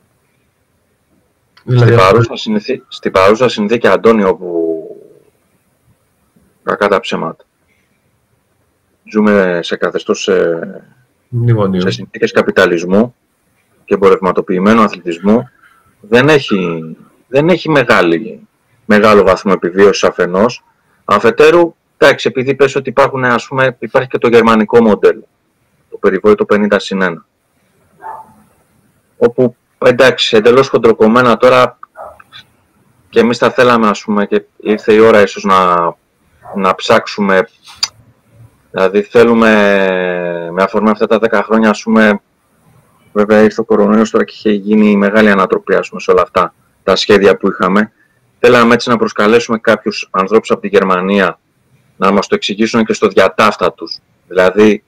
Δηλαδή, 1.65 1.93
στην, 1.93 1.99
παρούσα 1.99 2.37
συνθήκη, 2.37 2.85
στην 2.89 3.13
παρούσα 3.13 3.49
συνθήκη, 3.49 3.87
Αντώνιο, 3.87 4.35
που 4.35 4.67
κακά 6.63 6.89
τα 6.89 7.01
ψέματα. 7.01 7.45
Ζούμε 9.13 9.61
σε 9.63 9.77
καθεστώς 9.77 10.29
ε, 10.29 10.85
σε, 11.31 11.81
σε 11.81 11.91
συνθήκες 11.91 12.33
καπιταλισμού 12.33 13.15
και 13.85 13.95
εμπορευματοποιημένου 13.95 14.83
αθλητισμού. 14.83 15.49
Δεν 16.01 16.29
έχει, 16.29 16.97
δεν 17.29 17.49
έχει 17.49 17.71
μεγάλη 17.71 18.49
μεγάλο 18.89 19.23
βαθμό 19.23 19.53
επιβίωσης 19.55 20.05
αφενός. 20.05 20.65
Αφετέρου, 21.05 21.75
εντάξει, 21.97 22.29
επειδή 22.29 22.55
πες 22.55 22.75
ότι 22.75 22.89
υπάρχουν, 22.89 23.25
ας 23.25 23.47
πούμε, 23.47 23.77
υπάρχει 23.79 24.09
και 24.09 24.19
το 24.19 24.29
γερμανικό 24.29 24.83
μοντέλο, 24.83 25.29
το 25.91 25.97
περιβόητο 25.97 26.45
50 26.49 26.67
συν 26.77 27.01
1. 27.03 27.15
Όπου, 29.17 29.57
εντάξει, 29.79 30.37
εντελώς 30.37 30.69
χοντροκομμένα 30.69 31.37
τώρα 31.37 31.79
και 33.09 33.21
εμείς 33.21 33.39
θα 33.39 33.51
θέλαμε, 33.51 33.89
ας 33.89 34.03
πούμε, 34.03 34.27
και 34.27 34.45
ήρθε 34.57 34.93
η 34.93 34.99
ώρα 34.99 35.23
ίσως 35.23 35.45
να, 35.45 35.77
να 36.57 36.75
ψάξουμε 36.75 37.49
Δηλαδή 38.71 39.03
θέλουμε 39.03 39.51
με 40.53 40.63
αφορμή 40.63 40.91
αυτά 40.91 41.07
τα 41.07 41.19
10 41.31 41.41
χρόνια, 41.45 41.71
ας 41.71 41.83
πούμε, 41.83 42.21
βέβαια 43.13 43.43
ήρθε 43.43 43.61
ο 43.61 43.65
κορονοϊός 43.65 44.11
τώρα 44.11 44.25
και 44.25 44.35
είχε 44.37 44.51
γίνει 44.51 44.97
μεγάλη 44.97 45.31
ανατροπή 45.31 45.75
ας 45.75 45.89
πούμε, 45.89 46.01
σε 46.01 46.11
όλα 46.11 46.23
αυτά 46.23 46.55
τα 46.83 46.97
σχέδια 46.97 47.37
που 47.37 47.49
είχαμε. 47.49 47.93
Θέλαμε 48.41 48.75
έτσι 48.75 48.89
να 48.89 48.97
προσκαλέσουμε 48.97 49.59
κάποιους 49.59 50.09
ανθρώπους 50.11 50.51
από 50.51 50.61
τη 50.61 50.69
Γερμανία 50.69 51.39
να 51.97 52.13
μας 52.13 52.27
το 52.27 52.35
εξηγήσουν 52.35 52.85
και 52.85 52.93
στο 52.93 53.09
διατάφτα 53.09 53.73
τους. 53.73 53.99
Δηλαδή, 54.29 54.85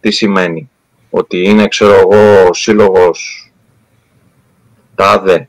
τι 0.00 0.10
σημαίνει. 0.10 0.70
Ότι 1.10 1.42
είναι, 1.42 1.68
ξέρω 1.68 1.94
εγώ, 1.94 2.46
ο 2.48 2.52
σύλλογος 2.52 3.52
ΤΑΔΕ, 4.94 5.48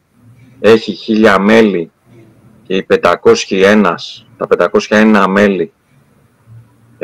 έχει 0.60 0.94
χίλια 0.94 1.40
μέλη 1.40 1.92
και 2.64 2.76
οι 2.76 2.84
501, 2.84 3.96
τα 4.38 4.48
501 4.90 5.26
μέλη 5.28 5.74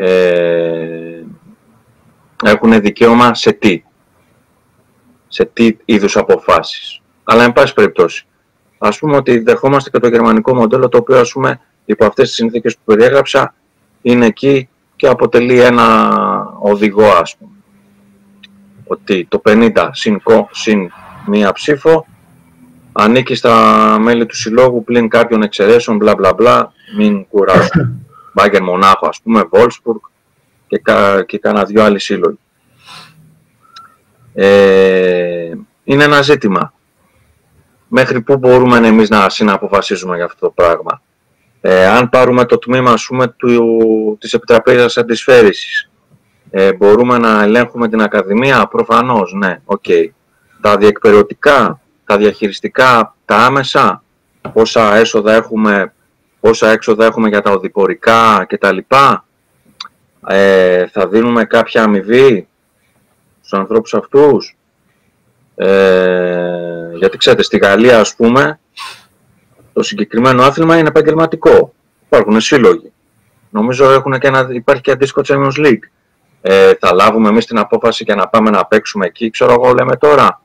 ε, 0.04 1.24
έχουν 2.44 2.80
δικαίωμα 2.80 3.34
σε 3.34 3.52
τι; 3.52 3.82
Σε 5.28 5.44
τι 5.44 5.76
είδους 5.84 6.16
αποφάσεις. 6.16 7.00
Αλλά, 7.24 7.44
εν 7.44 7.52
πάση 7.52 7.74
περιπτώσει, 7.74 8.26
ας 8.78 8.98
πούμε 8.98 9.16
ότι 9.16 9.38
δεχόμαστε 9.38 9.90
και 9.90 9.98
το 9.98 10.08
γερμανικό 10.08 10.54
μοντέλο, 10.54 10.88
το 10.88 10.98
οποίο, 10.98 11.18
ας 11.18 11.32
πούμε, 11.32 11.60
υπό 11.84 12.04
αυτές 12.04 12.26
τις 12.26 12.34
συνθήκες 12.36 12.74
που 12.76 12.82
περιέγραψα, 12.84 13.54
είναι 14.02 14.26
εκεί 14.26 14.68
και 14.96 15.08
αποτελεί 15.08 15.60
ένα 15.60 16.08
οδηγό, 16.58 17.06
ας 17.06 17.36
πούμε. 17.36 17.50
Ότι 18.86 19.26
το 19.30 19.42
50 19.44 19.88
συν, 19.92 20.22
συν 20.50 20.90
μία 21.26 21.52
ψήφο 21.52 22.06
ανήκει 22.92 23.34
στα 23.34 23.96
μέλη 24.00 24.26
του 24.26 24.36
συλλόγου 24.36 24.84
πλην 24.84 25.08
κάποιων 25.08 25.42
εξαιρέσεων, 25.42 25.96
μπλα 25.96 26.14
μπλα 26.14 26.34
μπλα, 26.34 26.72
μην 26.96 27.26
κουράσουν. 27.28 28.06
Μπάγκερ 28.32 28.62
Μονάχο, 28.62 29.06
ας 29.08 29.20
πούμε, 29.22 29.42
Βόλσπουργκ 29.50 30.00
και, 30.66 30.78
κα, 30.78 31.24
και 31.24 31.38
κάνα 31.38 31.64
δυο 31.64 31.82
άλλοι 31.82 31.98
σύλλογοι. 31.98 32.38
Ε, 34.34 35.52
είναι 35.84 36.04
ένα 36.04 36.22
ζήτημα. 36.22 36.72
Μέχρι 37.88 38.20
πού 38.20 38.36
μπορούμε 38.36 38.76
εμείς 38.76 39.08
να 39.08 39.28
συναποφασίζουμε 39.28 40.16
για 40.16 40.24
αυτό 40.24 40.46
το 40.46 40.52
πράγμα. 40.52 41.02
Ε, 41.60 41.86
αν 41.86 42.08
πάρουμε 42.08 42.44
το 42.44 42.58
τμήμα 42.58 42.92
ας 42.92 43.06
πούμε, 43.06 43.28
του, 43.28 44.16
της 44.20 44.32
Επιτραπέζας 44.32 44.96
Αντισφαίρησης, 44.96 45.90
ε, 46.50 46.72
μπορούμε 46.72 47.18
να 47.18 47.42
ελέγχουμε 47.42 47.88
την 47.88 48.02
Ακαδημία, 48.02 48.66
προφανώς, 48.66 49.32
ναι, 49.32 49.60
ok. 49.64 49.82
Okay. 49.88 50.06
Τα 50.60 50.76
διεκπαιρεωτικά, 50.76 51.80
τα 52.04 52.16
διαχειριστικά, 52.16 53.14
τα 53.24 53.36
άμεσα, 53.36 54.02
πόσα 54.52 54.94
έσοδα 54.96 55.32
έχουμε, 55.32 55.94
πόσα 56.42 56.70
έξοδα 56.70 57.04
έχουμε 57.04 57.28
για 57.28 57.40
τα 57.42 57.50
οδηπορικά 57.50 58.46
κτλ. 58.48 58.78
Ε, 60.26 60.86
θα 60.86 61.08
δίνουμε 61.08 61.44
κάποια 61.44 61.82
αμοιβή 61.82 62.48
στους 63.38 63.58
ανθρώπους 63.58 63.94
αυτούς. 63.94 64.56
Ε, 65.54 66.90
γιατί 66.94 67.16
ξέρετε, 67.16 67.42
στη 67.42 67.58
Γαλλία 67.58 68.00
ας 68.00 68.14
πούμε, 68.14 68.60
το 69.72 69.82
συγκεκριμένο 69.82 70.42
άθλημα 70.42 70.78
είναι 70.78 70.88
επαγγελματικό. 70.88 71.74
Υπάρχουν 72.06 72.40
σύλλογοι. 72.40 72.92
Νομίζω 73.50 73.90
έχουν 73.90 74.18
και 74.18 74.26
ένα, 74.26 74.48
υπάρχει 74.50 74.82
και 74.82 74.90
αντίστοιχο 74.90 75.20
Champions 75.24 75.66
League. 75.66 75.82
Ε, 76.40 76.74
θα 76.74 76.94
λάβουμε 76.94 77.28
εμείς 77.28 77.46
την 77.46 77.58
απόφαση 77.58 78.04
για 78.04 78.14
να 78.14 78.28
πάμε 78.28 78.50
να 78.50 78.66
παίξουμε 78.66 79.06
εκεί, 79.06 79.30
ξέρω 79.30 79.52
εγώ, 79.52 79.72
λέμε 79.72 79.96
τώρα. 79.96 80.42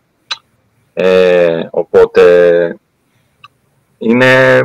Ε, 0.93 1.67
οπότε 1.69 2.77
είναι, 3.97 4.61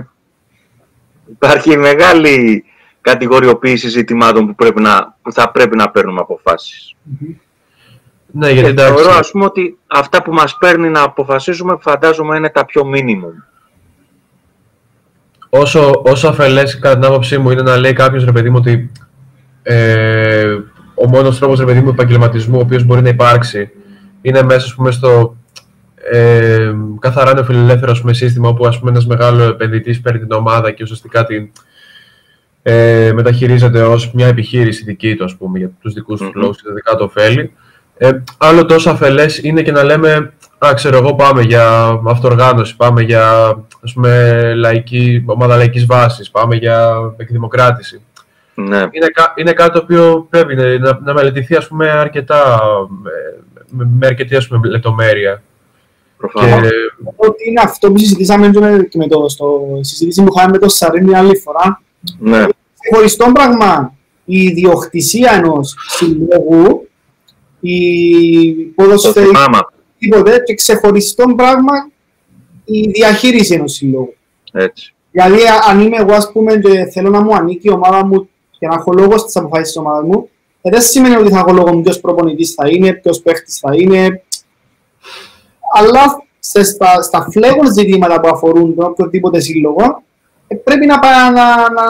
υπάρχει 1.33 1.77
μεγάλη 1.77 2.65
κατηγοριοποίηση 3.01 3.89
ζητημάτων 3.89 4.47
που, 4.47 4.55
πρέπει 4.55 4.81
να, 4.81 5.17
που 5.23 5.33
θα 5.33 5.51
πρέπει 5.51 5.77
να 5.77 5.91
παίρνουμε 5.91 6.21
αποφάσεις. 6.21 6.95
Mm-hmm. 7.11 7.35
Ναι, 8.35 8.51
γιατί 8.51 8.75
και 8.75 8.81
θεωρώ 8.81 9.11
ας 9.11 9.31
πούμε 9.31 9.45
ότι 9.45 9.79
αυτά 9.87 10.23
που 10.23 10.33
μας 10.33 10.57
παίρνει 10.57 10.89
να 10.89 11.03
αποφασίζουμε 11.03 11.77
φαντάζομαι 11.81 12.37
είναι 12.37 12.51
τα 12.51 12.65
πιο 12.65 12.83
minimum 12.95 13.53
όσο, 15.55 16.03
όσο 16.05 16.29
αφελές 16.29 16.79
κατά 16.79 16.95
την 16.95 17.05
άποψή 17.05 17.39
μου 17.39 17.51
είναι 17.51 17.63
να 17.63 17.77
λέει 17.77 17.93
κάποιος 17.93 18.25
ρε 18.25 18.33
παιδί 18.33 18.51
μου 18.51 18.57
ότι 18.59 18.91
ε, 19.63 20.59
ο 20.95 21.09
μόνος 21.09 21.39
τρόπος 21.39 21.59
ρε 21.59 21.65
παιδί 21.65 21.81
μου 21.81 21.89
επαγγελματισμού 21.89 22.59
ο 22.59 22.61
οποίος 22.61 22.85
μπορεί 22.85 23.03
να 23.03 23.09
υπάρξει 23.09 23.71
είναι 24.23 24.43
μέσα 24.43 24.67
ας 24.67 24.75
πούμε, 24.75 24.91
στο 24.91 25.37
ε, 26.11 26.73
καθαρά 26.99 27.35
νεοφιλελεύθερο 27.35 27.97
πούμε, 28.01 28.13
σύστημα 28.13 28.49
όπου 28.49 28.67
ας 28.67 28.79
πούμε, 28.79 28.91
ένας 28.91 29.07
μεγάλος 29.07 29.49
επενδυτής 29.49 30.01
παίρνει 30.01 30.19
την 30.19 30.33
ομάδα 30.33 30.71
και 30.71 30.83
ουσιαστικά 30.83 31.25
την 31.25 31.51
ε, 32.63 33.13
μεταχειρίζεται 33.15 33.83
ως 33.83 34.13
μια 34.13 34.27
επιχείρηση 34.27 34.85
δική 34.85 35.17
του 35.17 35.25
ας 35.25 35.37
πούμε, 35.37 35.59
για 35.59 35.71
τους 35.81 35.93
δικούς 35.93 36.19
τους 36.21 36.29
mm-hmm. 36.29 36.41
λόγους 36.41 36.57
και 36.57 36.69
τα 36.69 36.75
δικά 36.75 36.97
του 36.97 37.05
ωφέλη. 37.09 37.53
Ε, 37.97 38.11
άλλο 38.39 38.67
τόσο 38.67 38.91
αφελές 38.91 39.39
είναι 39.39 39.63
και 39.63 39.73
να 39.73 39.83
λέμε 39.83 40.33
Α, 40.67 40.75
ξέρω 40.75 40.97
εγώ, 40.97 41.15
πάμε 41.15 41.43
για 41.43 42.01
αυτοργάνωση, 42.07 42.77
πάμε 42.77 43.03
για 43.03 43.55
ας 43.85 43.93
πούμε, 43.93 44.53
λαϊκή, 44.55 45.23
ομάδα 45.27 45.57
λαϊκής 45.57 45.87
βάσης, 45.87 46.31
πάμε 46.31 46.57
για 46.57 46.97
εκδημοκράτηση. 47.17 48.03
Ναι. 48.55 48.77
Είναι, 48.77 49.07
είναι 49.35 49.53
κάτι 49.53 49.73
το 49.73 49.79
οποίο 49.79 50.27
πρέπει 50.31 50.55
να, 50.55 50.99
να 51.05 51.15
μελετηθεί 51.15 51.57
ας 51.57 51.69
πούμε, 51.69 51.91
αρκετά, 51.91 52.61
με, 53.69 53.89
με 53.99 54.07
αρκετή 54.07 54.37
ας 54.37 54.49
πούμε, 54.49 54.69
λεπτομέρεια. 54.69 55.43
Προφανώς. 56.23 56.69
Και... 56.69 56.75
Ότι 57.17 57.49
είναι 57.49 57.61
αυτό 57.61 57.93
που 57.93 57.99
συζητήσαμε 57.99 58.51
και 58.89 58.99
με 58.99 59.09
το 59.09 59.29
στο 59.29 59.79
συζήτηση 59.81 60.23
που 60.23 60.33
είχαμε 60.37 60.51
με 60.53 60.59
το 60.59 60.69
Σαρίνη 60.69 61.17
άλλη 61.17 61.37
φορά. 61.37 61.83
Ναι. 62.19 62.45
Χωριστό 62.93 63.31
πράγμα 63.33 63.95
η 64.25 64.43
ιδιοκτησία 64.43 65.33
ενός 65.33 65.77
συλλόγου, 65.89 66.89
η 67.61 68.53
ποδοσφαιρική 68.55 69.37
τίποτε 69.99 70.43
και 70.47 70.55
ξεχωριστό 70.55 71.25
πράγμα 71.37 71.91
η 72.65 72.89
διαχείριση 72.91 73.55
ενός 73.55 73.73
συλλόγου. 73.73 74.15
Έτσι. 74.53 74.95
Δηλαδή, 75.11 75.39
αν 75.69 75.81
είμαι 75.81 75.97
εγώ, 75.97 76.13
ας 76.13 76.33
πούμε, 76.33 76.57
και 76.57 76.85
θέλω 76.85 77.11
να 77.11 77.21
μου 77.21 77.35
ανήκει 77.35 77.69
η 77.69 77.71
ομάδα 77.71 78.07
μου 78.07 78.29
και 78.59 78.67
να 78.67 78.75
έχω 78.75 78.93
λόγο 78.93 79.19
στις 79.19 79.37
αποφάσεις 79.37 79.67
της 79.67 79.77
ομάδας 79.77 80.05
μου, 80.05 80.29
ε, 80.63 80.71
δεν 80.71 80.81
σημαίνει 80.81 81.17
ότι 81.17 81.31
θα 81.31 81.39
έχω 81.39 81.53
λόγο 81.53 81.81
ποιος 81.81 82.01
προπονητής 82.01 82.55
θα 82.55 82.69
είναι, 82.69 82.93
ποιος 82.93 83.21
παίχτης 83.21 83.59
θα 83.59 83.75
είναι. 83.75 84.23
Αλλά 85.73 86.25
σε, 86.39 86.63
στα, 86.63 87.03
στα 87.03 87.29
φλέγον 87.31 87.73
ζητήματα 87.73 88.21
που 88.21 88.29
αφορούν 88.29 88.75
τον 88.75 88.85
οποιοδήποτε 88.85 89.41
σύλλογο, 89.41 90.03
ε, 90.47 90.55
πρέπει 90.55 90.87
να, 90.87 90.99
να, 91.31 91.71
να, 91.71 91.83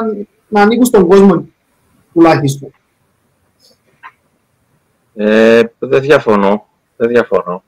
να 0.49 0.62
ανήκουν 0.62 0.85
στον 0.85 1.07
κόσμο 1.09 1.45
τουλάχιστον. 2.12 2.71
Ε, 5.14 5.62
δεν 5.79 6.01
διαφωνώ. 6.01 6.66
Δεν 6.97 7.09
διαφωνώ. 7.09 7.62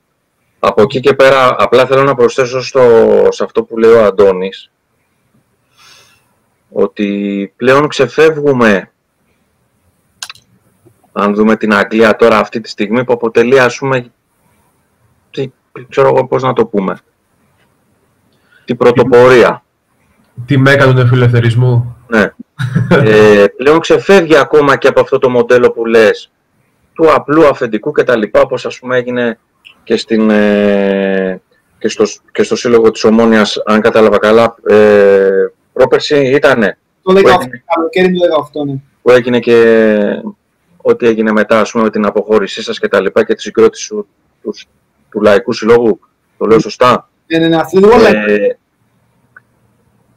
Από 0.59 0.81
εκεί 0.81 0.99
και 0.99 1.13
πέρα, 1.13 1.55
απλά 1.59 1.85
θέλω 1.85 2.03
να 2.03 2.15
προσθέσω 2.15 2.61
στο, 2.61 2.81
σε 3.29 3.43
αυτό 3.43 3.63
που 3.63 3.77
λέει 3.77 3.91
ο 3.91 4.03
Αντώνης, 4.03 4.71
ότι 6.71 7.53
πλέον 7.55 7.87
ξεφεύγουμε, 7.87 8.91
αν 11.11 11.33
δούμε 11.33 11.55
την 11.55 11.73
Αγγλία 11.73 12.15
τώρα 12.15 12.37
αυτή 12.37 12.61
τη 12.61 12.69
στιγμή, 12.69 13.03
που 13.03 13.13
αποτελεί, 13.13 13.59
ας 13.59 13.77
πούμε, 13.77 14.01
τι, 14.01 14.09
ξέρω 15.89 16.07
εγώ 16.07 16.27
πώς 16.27 16.43
να 16.43 16.53
το 16.53 16.65
πούμε, 16.65 16.97
την 18.65 18.77
πρωτοπορία. 18.77 19.63
Τι 20.45 20.57
μέκα 20.57 20.93
του 20.93 21.07
φιλελευθερισμού. 21.07 21.97
Ναι. 22.07 22.31
ε, 22.89 23.45
πλέον 23.57 23.79
ξεφεύγει 23.79 24.37
ακόμα 24.37 24.77
και 24.77 24.87
από 24.87 24.99
αυτό 24.99 25.17
το 25.17 25.29
μοντέλο 25.29 25.71
που 25.71 25.85
λες, 25.85 26.31
του 26.93 27.13
απλού 27.13 27.47
αφεντικού 27.47 27.91
και 27.91 28.03
τα 28.03 28.17
λοιπά, 28.17 28.41
όπως 28.41 28.65
ας 28.65 28.79
πούμε 28.79 28.97
έγινε 28.97 29.39
και, 29.83 29.97
στην, 29.97 30.29
ε, 30.29 31.41
και, 31.77 31.87
στο, 31.87 32.03
και 32.31 32.43
στο 32.43 32.55
Σύλλογο 32.55 32.91
της 32.91 33.03
Ομόνιας, 33.03 33.61
αν 33.65 33.81
κατάλαβα 33.81 34.17
καλά, 34.17 34.55
ε, 34.67 35.29
πρόπερση 35.73 36.15
ήτανε. 36.15 36.77
Το 37.01 37.13
18, 37.13 37.19
καλοκαίρι 37.75 38.11
του 38.11 38.19
18, 38.53 38.65
ναι. 38.65 38.75
Που 39.01 39.11
έγινε 39.11 39.39
και 39.39 40.21
ό,τι 40.77 41.07
έγινε 41.07 41.31
μετά, 41.31 41.59
ας 41.59 41.71
πούμε, 41.71 41.83
με 41.83 41.89
την 41.89 42.05
αποχώρησή 42.05 42.63
σας 42.63 42.79
και 42.79 42.87
τα 42.87 43.01
λοιπά 43.01 43.25
και 43.25 43.33
τη 43.33 43.41
συγκρότηση 43.41 43.87
του, 43.87 44.53
του, 45.15 45.19
του 45.19 45.21
Λαϊκού 45.21 45.53
Συλλόγου. 45.53 45.99
Το 46.37 46.45
λέω 46.45 46.59
σωστά; 46.59 47.09
Ναι, 47.27 47.37
ναι, 47.37 47.47
ναι, 47.47 47.55
αυτή 47.55 47.79
ε, 48.27 48.57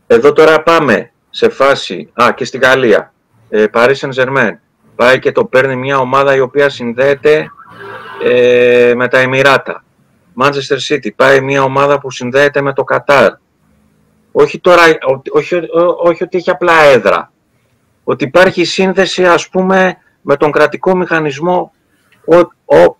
Εδώ 0.06 0.32
τώρα 0.32 0.62
πάμε 0.62 1.12
σε 1.30 1.48
φάση, 1.48 2.10
α, 2.22 2.32
και 2.32 2.44
στη 2.44 2.58
Γαλλία, 2.58 3.12
ε, 3.48 3.64
Paris 3.72 3.94
Saint-Germain, 3.94 4.52
πάει 4.96 5.18
και 5.18 5.32
το 5.32 5.44
παίρνει 5.44 5.76
μια 5.76 5.98
ομάδα 5.98 6.34
η 6.34 6.40
οποία 6.40 6.68
συνδέεται 6.68 7.50
ε, 8.24 8.92
με 8.96 9.08
τα 9.08 9.18
Εμμυράτα. 9.18 9.84
Manchester 10.42 10.78
City 10.88 11.08
πάει 11.16 11.40
μια 11.40 11.62
ομάδα 11.62 12.00
που 12.00 12.10
συνδέεται 12.10 12.60
με 12.60 12.72
το 12.72 12.84
Κατάρ. 12.84 13.32
Όχι, 14.32 14.60
τώρα, 14.60 14.82
όχι, 15.30 15.60
όχι 16.02 16.22
ότι 16.22 16.38
έχει 16.38 16.50
απλά 16.50 16.82
έδρα. 16.82 17.32
Ότι 18.04 18.24
υπάρχει 18.24 18.64
σύνδεση 18.64 19.26
ας 19.26 19.48
πούμε 19.48 19.96
με 20.22 20.36
τον 20.36 20.50
κρατικό 20.50 20.96
μηχανισμό 20.96 21.72
ο, 22.24 22.36
ο, 22.76 22.96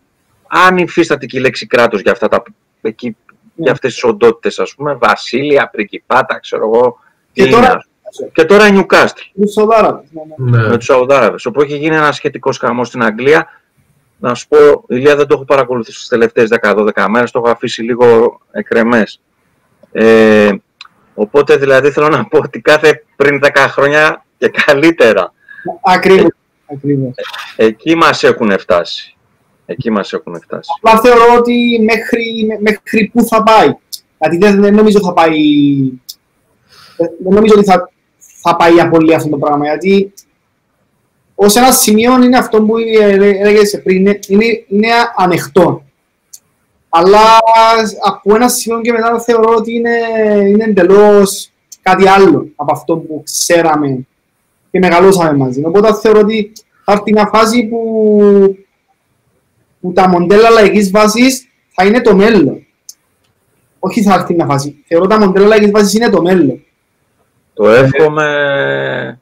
αν 0.49 0.77
υφίσταται 0.77 1.27
και 1.27 1.39
η 1.39 1.41
λέξη 1.41 1.67
κράτος 1.67 2.01
για, 2.01 2.13
αυτά 2.13 2.29
τα, 2.29 2.43
εκεί, 2.81 3.17
για 3.55 3.73
αυτές 3.73 3.93
τις 3.93 4.05
οντότητες 4.05 4.59
ας 4.59 4.75
πούμε, 4.75 4.95
βασίλεια, 4.95 5.69
πρικυπάτα, 5.69 6.39
ξέρω 6.41 6.67
εγώ. 6.67 6.99
Και 7.33 7.47
τώρα 7.47 7.81
και 8.33 8.45
τώρα 8.45 8.67
η 8.67 8.71
Newcastle. 8.75 9.23
Τους 9.41 9.53
Σαουδάραβες, 9.53 10.09
ναι, 10.11 10.51
ναι. 10.51 10.59
Ναι. 10.59 10.69
με 10.69 10.77
τους 10.77 10.85
Σαουδάραβες, 10.85 11.47
όπου 11.47 11.63
έχει 11.63 11.77
γίνει 11.77 11.97
ένας 11.97 12.17
σχετικός 12.17 12.59
χαμός 12.59 12.89
στην 12.89 13.03
Αγγλία. 13.03 13.49
Να 14.19 14.35
σου 14.35 14.49
πω, 14.49 14.85
Ηλία, 14.89 15.17
δεν 15.17 15.27
το 15.27 15.35
έχω 15.35 15.45
παρακολουθήσει 15.45 15.99
τις 15.99 16.09
τελευταίες 16.09 16.49
10-12 16.63 17.07
μέρες, 17.09 17.31
το 17.31 17.39
έχω 17.39 17.51
αφήσει 17.51 17.83
λίγο 17.83 18.41
εκρεμές. 18.51 19.21
Ε, 19.93 20.51
οπότε 21.15 21.57
δηλαδή 21.57 21.91
θέλω 21.91 22.09
να 22.09 22.25
πω 22.25 22.39
ότι 22.39 22.61
κάθε 22.61 23.05
πριν 23.17 23.41
10 23.43 23.67
χρόνια 23.69 24.25
και 24.39 24.49
καλύτερα, 24.49 25.33
Ακριβώς. 25.83 26.31
Ακριβώς. 26.75 27.15
εκεί 27.57 27.95
μας 27.95 28.23
έχουν 28.23 28.59
φτάσει. 28.59 29.17
Εκεί 29.71 29.91
μας 29.91 30.13
έχουν 30.13 30.41
φτάσει. 30.41 30.71
Απλά 30.77 31.01
θεωρώ 31.01 31.37
ότι 31.39 31.81
μέχρι, 31.83 32.45
μέ- 32.47 32.61
μέχρι 32.61 33.11
πού 33.13 33.25
θα 33.25 33.43
πάει. 33.43 33.75
Γιατί 34.19 34.37
δεν, 34.37 34.61
δεν 34.61 34.75
νομίζω 34.75 35.01
θα 35.01 35.13
πάει. 35.13 35.37
Δεν, 36.97 37.11
δεν 37.23 37.35
νομίζω 37.35 37.55
ότι 37.57 37.65
θα, 37.65 37.91
θα 38.19 38.57
πάει 38.57 38.73
για 38.73 38.89
πολύ 38.89 39.15
αυτό 39.15 39.29
το 39.29 39.37
πράγμα. 39.37 39.67
Γιατί 39.67 40.13
ως 41.35 41.57
ένα 41.57 41.73
σημείο 41.73 42.23
είναι 42.23 42.39
αυτό 42.39 42.63
που 42.63 42.79
έλεγε 42.79 43.79
πριν, 43.79 43.97
είναι, 43.97 44.19
είναι, 44.29 44.45
είναι 44.69 44.89
ανοιχτό. 45.17 45.85
Αλλά 46.89 47.21
από 48.03 48.35
ένα 48.35 48.49
σημείο 48.49 48.81
και 48.81 48.93
μετά 48.93 49.21
θεωρώ 49.21 49.55
ότι 49.55 49.75
είναι, 49.75 49.99
είναι 50.49 50.65
εντελώς 50.65 51.51
κάτι 51.83 52.09
άλλο 52.09 52.49
από 52.57 52.73
αυτό 52.73 52.97
που 52.97 53.23
ξέραμε 53.25 54.07
και 54.71 54.79
μεγαλώσαμε 54.79 55.37
μαζί. 55.37 55.65
Οπότε 55.65 55.95
θεωρώ 55.95 56.21
ότι 56.21 56.53
θα 56.85 56.93
έρθει 56.93 57.13
μια 57.13 57.31
φάση 57.33 57.65
που 57.65 58.59
που 59.89 59.95
τα 59.95 60.09
μοντέλα 60.09 60.51
λαϊκής 60.51 60.91
βάσης 60.91 61.49
θα 61.69 61.85
είναι 61.85 62.01
το 62.01 62.15
μέλλον. 62.17 62.67
Όχι 63.79 64.03
θα 64.03 64.15
έρθει 64.15 64.35
μια 64.35 64.47
φάση. 64.47 64.85
Θεωρώ 64.87 65.07
τα 65.07 65.19
μοντέλα 65.19 65.47
λαϊκής 65.47 65.71
βάσης 65.71 65.95
είναι 65.95 66.11
το 66.11 66.23
μέλλον. 66.23 66.63
Το 67.55 67.69
εύχομαι 67.69 69.21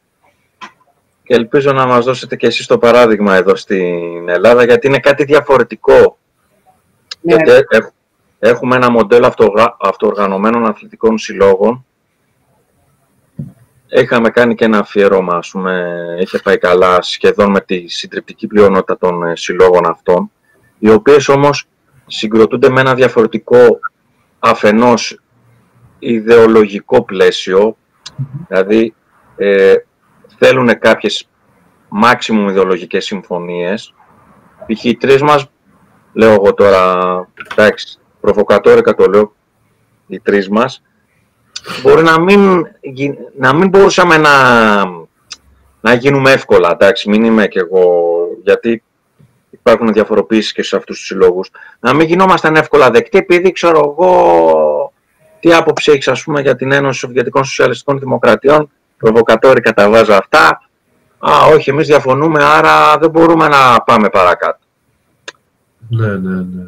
και 1.23 1.35
ελπίζω 1.35 1.73
να 1.73 1.87
μας 1.87 2.05
δώσετε 2.05 2.37
και 2.37 2.47
εσείς 2.47 2.67
το 2.67 2.79
παράδειγμα 2.79 3.35
εδώ 3.37 3.55
στην 3.57 4.29
Ελλάδα, 4.29 4.65
γιατί 4.65 4.87
είναι 4.87 4.99
κάτι 4.99 5.25
διαφορετικό. 5.25 6.19
Ναι, 7.21 7.35
Γιατί 7.35 7.51
έχ- 7.69 7.93
έχουμε 8.39 8.77
ένα 8.77 8.91
μοντέλο 8.91 9.27
αυτογρα- 9.27 9.77
αυτοοργανωμένων 9.81 10.67
αθλητικών 10.67 11.19
συλλόγων. 11.19 11.85
Είχαμε 13.89 14.31
κάνει 14.31 14.55
και 14.55 14.65
ένα 14.65 14.79
αφιέρωμα, 14.79 15.37
ας 15.37 15.51
πούμε, 15.51 15.95
είχε 16.21 16.39
πάει 16.39 16.59
καλά 16.59 17.03
σχεδόν 17.03 17.51
με 17.51 17.61
τη 17.61 17.89
συντριπτική 17.89 18.47
πλειονότητα 18.47 18.99
των 18.99 19.23
ε, 19.25 19.37
συλλόγων 19.37 19.87
αυτών, 19.87 20.31
οι 20.79 20.91
οποίες 20.91 21.29
όμως 21.29 21.69
συγκροτούνται 22.07 22.71
με 22.71 22.81
ένα 22.81 22.95
διαφορετικό 22.95 23.79
αφενός 24.39 25.21
ιδεολογικό 25.99 27.05
πλαίσιο, 27.05 27.77
δηλαδή 28.49 28.95
ε, 29.37 29.75
θέλουν 30.39 30.79
κάποιες 30.79 31.29
maximum 32.05 32.49
ιδεολογικές 32.49 33.05
συμφωνίες. 33.05 33.95
Π.χ. 34.67 34.85
οι 34.85 34.97
τρεις 34.97 35.23
μας, 35.23 35.51
λέω 36.13 36.33
εγώ 36.33 36.55
τώρα, 36.55 37.01
εντάξει, 37.51 37.99
προβοκατόρικα 38.21 38.95
το 38.95 39.07
λέω, 39.07 39.35
οι 40.07 40.21
τρεις 40.21 40.49
μας, 40.49 40.83
μπορεί 41.83 42.03
να 42.03 42.21
μην, 42.21 42.67
γι- 42.81 43.19
να 43.39 43.55
μην 43.55 43.69
μπορούσαμε 43.69 44.17
να, 44.17 44.33
να 45.81 45.93
γίνουμε 45.95 46.31
εύκολα, 46.31 46.71
εντάξει, 46.73 47.09
μην 47.09 47.25
είμαι 47.25 47.47
κι 47.47 47.59
εγώ, 47.59 47.89
γιατί 48.45 48.83
υπάρχουν 49.67 49.93
διαφοροποίησεις 49.93 50.53
και 50.53 50.63
σε 50.63 50.77
αυτούς 50.77 50.99
τους 50.99 51.07
συλλόγους, 51.07 51.51
να 51.81 51.95
μην 51.95 52.07
γινόμασταν 52.07 52.57
εύκολα 52.57 52.91
δεκτοί, 52.91 53.19
επειδή 53.19 53.53
ξέρω 53.53 53.79
εγώ 53.79 54.93
τι 55.41 55.53
άποψη 55.53 55.93
έχεις 55.93 56.09
ας 56.09 56.23
πούμε 56.23 56.41
για 56.41 56.57
την 56.57 56.73
Ένωση 56.73 56.99
Σοβιετικών 56.99 57.45
Σοσιαλιστικών 57.45 57.99
Δημοκρατιών, 57.99 58.71
προβοκατόρικα 58.97 59.73
τα 59.73 59.91
βάζω 59.91 60.13
αυτά, 60.13 60.61
α 61.19 61.47
όχι 61.55 61.71
εμείς 61.71 61.87
διαφωνούμε 61.87 62.45
άρα 62.45 62.99
δεν 62.99 63.11
μπορούμε 63.11 63.49
να 63.49 63.81
πάμε 63.81 64.09
παρακάτω. 64.09 64.59
Ναι, 65.89 66.07
ναι, 66.07 66.35
ναι. 66.35 66.67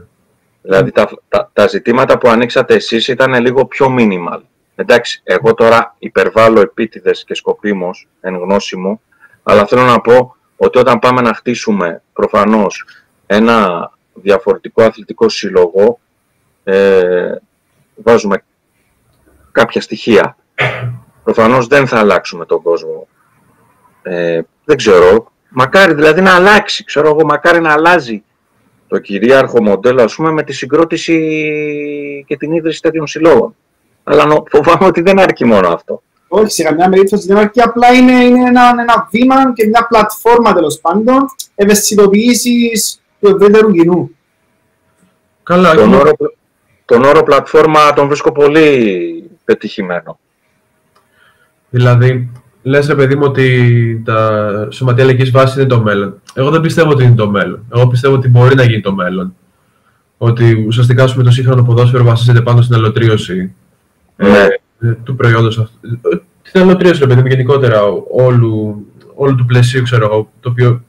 Δηλαδή 0.63 0.93
τα, 0.93 1.09
τα, 1.29 1.51
τα 1.53 1.67
ζητήματα 1.67 2.19
που 2.19 2.29
ανοίξατε 2.29 2.75
εσείς 2.75 3.09
ήταν 3.09 3.41
λίγο 3.41 3.65
πιο 3.65 3.97
minimal. 3.99 4.41
Εντάξει, 4.75 5.21
εγώ 5.25 5.55
τώρα 5.55 5.95
υπερβάλλω 5.99 6.61
επίτηδες 6.61 7.25
και 7.25 7.35
σκοπίμως 7.35 8.09
εν 8.21 8.37
γνώση 8.37 8.77
μου, 8.77 9.01
αλλά 9.43 9.67
θέλω 9.67 9.83
να 9.83 10.01
πω 10.01 10.37
ότι 10.61 10.79
όταν 10.79 10.99
πάμε 10.99 11.21
να 11.21 11.35
χτίσουμε 11.35 12.03
προφανώς 12.13 12.85
ένα 13.27 13.91
διαφορετικό 14.15 14.83
αθλητικό 14.83 15.29
σύλλογο, 15.29 15.99
ε, 16.65 17.35
βάζουμε 17.95 18.43
κάποια 19.53 19.81
στοιχεία. 19.81 20.37
Προφανώς 21.25 21.67
δεν 21.67 21.87
θα 21.87 21.99
αλλάξουμε 21.99 22.45
τον 22.47 22.63
κόσμο. 22.63 23.09
Ε, 24.03 24.41
δεν 24.65 24.77
ξέρω. 24.77 25.33
Μακάρι 25.49 25.95
δηλαδή 25.95 26.21
να 26.21 26.35
αλλάξει. 26.35 26.85
Ξέρω 26.85 27.09
εγώ, 27.09 27.25
μακάρι 27.25 27.61
να 27.61 27.73
αλλάζει 27.73 28.23
το 28.89 28.99
κυρίαρχο 28.99 29.63
μοντέλο, 29.63 30.03
ας 30.03 30.15
πούμε, 30.15 30.31
με 30.31 30.43
τη 30.43 30.53
συγκρότηση 30.53 31.15
και 32.27 32.37
την 32.37 32.53
ίδρυση 32.53 32.83
τέτοιων 32.83 33.07
συλλόγων. 33.07 33.57
Αλλά 34.05 34.25
νο- 34.25 34.43
φοβάμαι 34.51 34.87
ότι 34.87 35.01
δεν 35.01 35.19
αρκεί 35.19 35.45
μόνο 35.45 35.69
αυτό. 35.69 36.03
Όχι, 36.29 36.51
σε 36.51 36.63
καμιά 36.63 36.89
περίπτωση 36.89 37.27
δεν 37.27 37.37
αρκεί. 37.37 37.61
Απλά 37.61 37.93
είναι, 37.93 38.13
είναι 38.25 38.49
ένα, 38.49 38.63
ένα 38.81 39.09
βήμα 39.11 39.53
και 39.55 39.67
μια 39.67 39.87
πλατφόρμα 39.89 40.53
τέλος 40.55 40.79
πάντων 40.81 41.19
ευαισθητοποίηση 41.55 42.71
του 43.21 43.29
ευρύτερου 43.29 43.73
κοινού. 43.73 44.11
Καλά, 45.43 45.75
Τον 45.75 45.91
και- 45.91 45.97
όρο, 45.97 46.13
τον 46.85 47.05
όρο 47.05 47.23
πλατφόρμα 47.23 47.93
τον 47.93 48.07
βρίσκω 48.07 48.33
πολύ 48.33 49.31
πετυχημένο. 49.45 50.19
Δηλαδή, 51.71 52.31
λες 52.63 52.87
ρε 52.87 52.95
παιδί 52.95 53.15
μου 53.15 53.23
ότι 53.25 54.03
τα 54.05 54.69
σωματεία 54.71 55.05
λαϊκής 55.05 55.31
βάσης 55.31 55.57
είναι 55.57 55.67
το 55.67 55.81
μέλλον. 55.81 56.21
Εγώ 56.35 56.51
δεν 56.51 56.61
πιστεύω 56.61 56.91
ότι 56.91 57.05
είναι 57.05 57.15
το 57.15 57.31
μέλλον. 57.31 57.65
Εγώ 57.75 57.87
πιστεύω 57.87 58.15
ότι 58.15 58.29
μπορεί 58.29 58.55
να 58.55 58.63
γίνει 58.63 58.81
το 58.81 58.93
μέλλον. 58.95 59.35
Ότι 60.19 60.65
ουσιαστικά 60.67 61.03
ας 61.05 61.13
πούμε, 61.13 61.25
το 61.25 61.31
σύγχρονο 61.31 61.63
ποδόσφαιρο 61.63 62.05
βασίζεται 62.05 62.41
πάνω 62.41 62.63
στην 62.63 62.75
αλωτρίωση 62.75 63.53
Ναι. 64.17 64.39
ε, 64.39 64.58
του 65.05 65.17
προϊόντος 65.17 65.59
αυτού. 65.59 65.79
Ε, 65.89 66.17
Την 66.53 66.61
αλωτρίωση, 66.61 67.01
ρε 67.01 67.07
παιδί 67.07 67.21
μου, 67.21 67.27
γενικότερα 67.27 67.83
όλου, 68.11 68.87
όλου 69.15 69.35
του 69.35 69.45
πλαισίου, 69.45 69.83
ξέρω 69.83 70.05
εγώ, 70.05 70.31
το 70.41 70.49
οποίο 70.51 70.83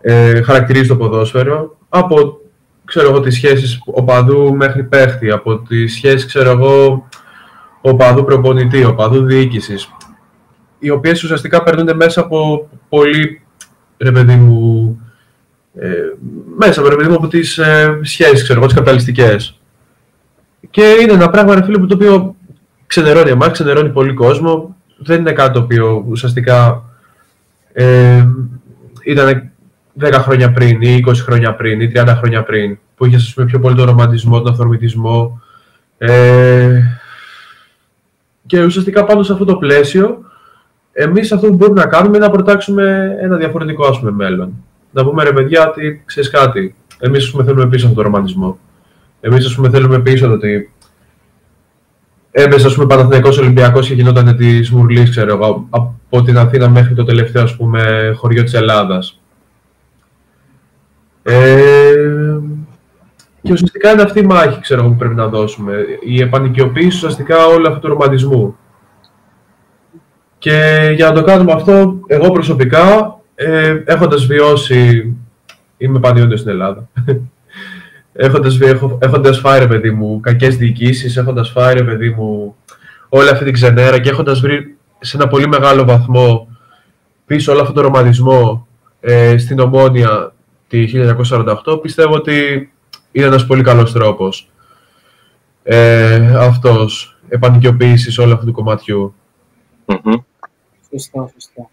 ε, 0.00 0.42
χαρακτηρίζει 0.42 0.88
το 0.88 0.96
ποδόσφαιρο. 0.96 1.76
Από 1.88 2.40
ξέρω 2.84 3.08
εγώ, 3.08 3.20
τις 3.20 3.34
σχέσεις 3.34 3.80
οπαδού 3.84 4.56
μέχρι 4.56 4.82
παίχτη, 4.84 5.30
από 5.30 5.58
τις 5.58 5.94
σχέσεις, 5.94 6.26
ξέρω 6.26 6.50
εγώ, 6.50 7.08
οπαδού 7.80 8.24
προπονητή, 8.24 8.84
οπαδού 8.84 9.24
διοίκησης, 9.24 9.88
οι 10.78 10.90
οποίες 10.90 11.22
ουσιαστικά 11.22 11.62
περνούν 11.62 11.96
μέσα 11.96 12.20
από 12.20 12.68
πολύ, 12.88 13.42
ρε 13.98 14.12
παιδί 14.12 14.34
μου, 14.34 15.00
ε, 15.74 15.88
μέσα 16.56 16.88
ρε 16.88 16.96
παιδί 16.96 17.08
μου, 17.08 17.14
από 17.14 17.28
τις 17.28 17.58
ε, 17.58 17.98
σχέσεις, 18.02 18.42
ξέρω 18.42 18.58
εγώ, 18.58 18.66
τις 18.66 18.76
καπιταλιστικές. 18.76 19.60
Και 20.70 20.96
είναι 21.00 21.12
ένα 21.12 21.30
πράγμα, 21.30 21.54
ρε 21.54 21.64
φίλε, 21.64 21.78
που 21.78 21.86
το 21.86 21.94
οποίο 21.94 22.36
ξενερώνει 22.90 23.30
εμάς, 23.30 23.50
ξενερώνει 23.50 23.88
πολύ 23.88 24.14
κόσμο. 24.14 24.76
Δεν 24.98 25.20
είναι 25.20 25.32
κάτι 25.32 25.52
το 25.52 25.60
οποίο 25.60 26.04
ουσιαστικά 26.08 26.84
ε, 27.72 28.26
ήταν 29.04 29.50
10 30.00 30.12
χρόνια 30.12 30.52
πριν 30.52 30.82
ή 30.82 31.04
20 31.06 31.12
χρόνια 31.14 31.54
πριν 31.54 31.80
ή 31.80 31.92
30 31.94 32.14
χρόνια 32.16 32.42
πριν, 32.42 32.78
που 32.96 33.06
είχε 33.06 33.16
ας 33.16 33.34
πούμε, 33.34 33.46
πιο 33.46 33.58
πολύ 33.58 33.76
τον 33.76 33.84
ρομαντισμό, 33.84 34.40
τον 34.40 34.50
αυθορμητισμό. 34.50 35.40
Ε, 35.98 36.80
και 38.46 38.64
ουσιαστικά 38.64 39.04
πάνω 39.04 39.22
σε 39.22 39.32
αυτό 39.32 39.44
το 39.44 39.56
πλαίσιο, 39.56 40.24
εμείς 40.92 41.32
αυτό 41.32 41.46
που 41.46 41.54
μπορούμε 41.54 41.80
να 41.80 41.86
κάνουμε 41.86 42.16
είναι 42.16 42.26
να 42.26 42.32
προτάξουμε 42.32 43.16
ένα 43.20 43.36
διαφορετικό 43.36 43.86
ας 43.86 43.98
πούμε, 43.98 44.10
μέλλον. 44.10 44.52
Να 44.90 45.04
πούμε 45.04 45.24
ρε 45.24 45.32
παιδιά 45.32 45.68
ότι 45.68 46.02
ξέρεις 46.04 46.30
κάτι, 46.30 46.74
εμείς 46.98 47.24
ας 47.24 47.30
πούμε, 47.30 47.44
θέλουμε 47.44 47.66
πίσω 47.66 47.86
από 47.86 47.94
τον 47.94 48.04
ρομαντισμό. 48.04 48.58
Εμείς 49.20 49.46
ας 49.46 49.54
πούμε, 49.54 49.68
θέλουμε 49.68 49.98
πίσω 50.00 50.26
το 50.26 50.32
ότι 50.32 50.70
έπαιζε 52.30 52.66
ας 52.66 52.74
πούμε 52.74 52.86
Παναθηναϊκός 52.86 53.38
Ολυμπιακός 53.38 53.86
και 53.86 53.94
γινόταν 53.94 54.36
τη 54.36 54.74
Μουρλής, 54.74 55.10
ξέρω 55.10 55.34
εγώ, 55.34 55.66
από 55.70 56.22
την 56.22 56.38
Αθήνα 56.38 56.68
μέχρι 56.68 56.94
το 56.94 57.04
τελευταίο 57.04 57.42
ας 57.42 57.56
πούμε, 57.56 58.12
χωριό 58.16 58.42
της 58.42 58.54
Ελλάδας. 58.54 59.20
Ε, 61.22 61.92
και 63.42 63.52
ουσιαστικά 63.52 63.90
είναι 63.90 64.02
αυτή 64.02 64.18
η 64.18 64.22
μάχη 64.22 64.60
ξέρω, 64.60 64.80
εγώ, 64.80 64.90
που 64.90 64.96
πρέπει 64.96 65.14
να 65.14 65.28
δώσουμε. 65.28 65.74
Η 66.00 66.20
επανοικιοποίηση 66.20 66.96
ουσιαστικά 66.96 67.46
όλου 67.46 67.68
αυτού 67.68 67.80
του 67.80 67.88
ρομαντισμού. 67.88 68.56
Και 70.38 70.90
για 70.94 71.06
να 71.06 71.12
το 71.12 71.22
κάνουμε 71.22 71.52
αυτό, 71.52 72.00
εγώ 72.06 72.30
προσωπικά, 72.30 73.16
ε, 73.34 73.82
έχοντας 73.84 74.26
βιώσει, 74.26 75.14
είμαι 75.76 76.00
πανιόντιος 76.00 76.40
στην 76.40 76.52
Ελλάδα, 76.52 76.88
έχοντας, 78.20 78.56
βι- 78.56 78.68
έχω- 78.68 78.98
έχοντας 79.02 79.38
φάει, 79.38 79.58
ρε 79.58 79.66
παιδί 79.66 79.90
μου, 79.90 80.20
κακές 80.20 80.56
διοικήσεις, 80.56 81.16
έχοντας 81.16 81.50
φάει, 81.50 81.74
ρε 81.74 81.82
παιδί 81.84 82.10
μου, 82.10 82.56
όλη 83.08 83.28
αυτή 83.28 83.44
την 83.44 83.52
ξενέρα 83.52 83.98
και 84.00 84.10
έχοντας 84.10 84.40
βρει 84.40 84.76
σε 85.00 85.16
ένα 85.16 85.28
πολύ 85.28 85.48
μεγάλο 85.48 85.84
βαθμό 85.84 86.48
πίσω 87.26 87.52
όλο 87.52 87.60
αυτό 87.60 87.72
το 87.72 87.80
ρομαντισμό 87.80 88.66
ε, 89.00 89.38
στην 89.38 89.58
Ομόνια 89.58 90.32
τη 90.68 90.88
1948, 91.64 91.82
πιστεύω 91.82 92.14
ότι 92.14 92.70
είναι 93.12 93.26
ένας 93.26 93.46
πολύ 93.46 93.62
καλός 93.62 93.92
τρόπος 93.92 94.50
ε, 95.62 96.36
αυτός 96.36 97.18
επανοικιοποίησης 97.28 98.18
όλου 98.18 98.32
αυτού 98.32 98.46
του 98.46 98.52
κομματιού. 98.52 99.14
Μμμ. 99.86 100.14
Σωστά, 100.90 101.30
σωστά. 101.32 101.68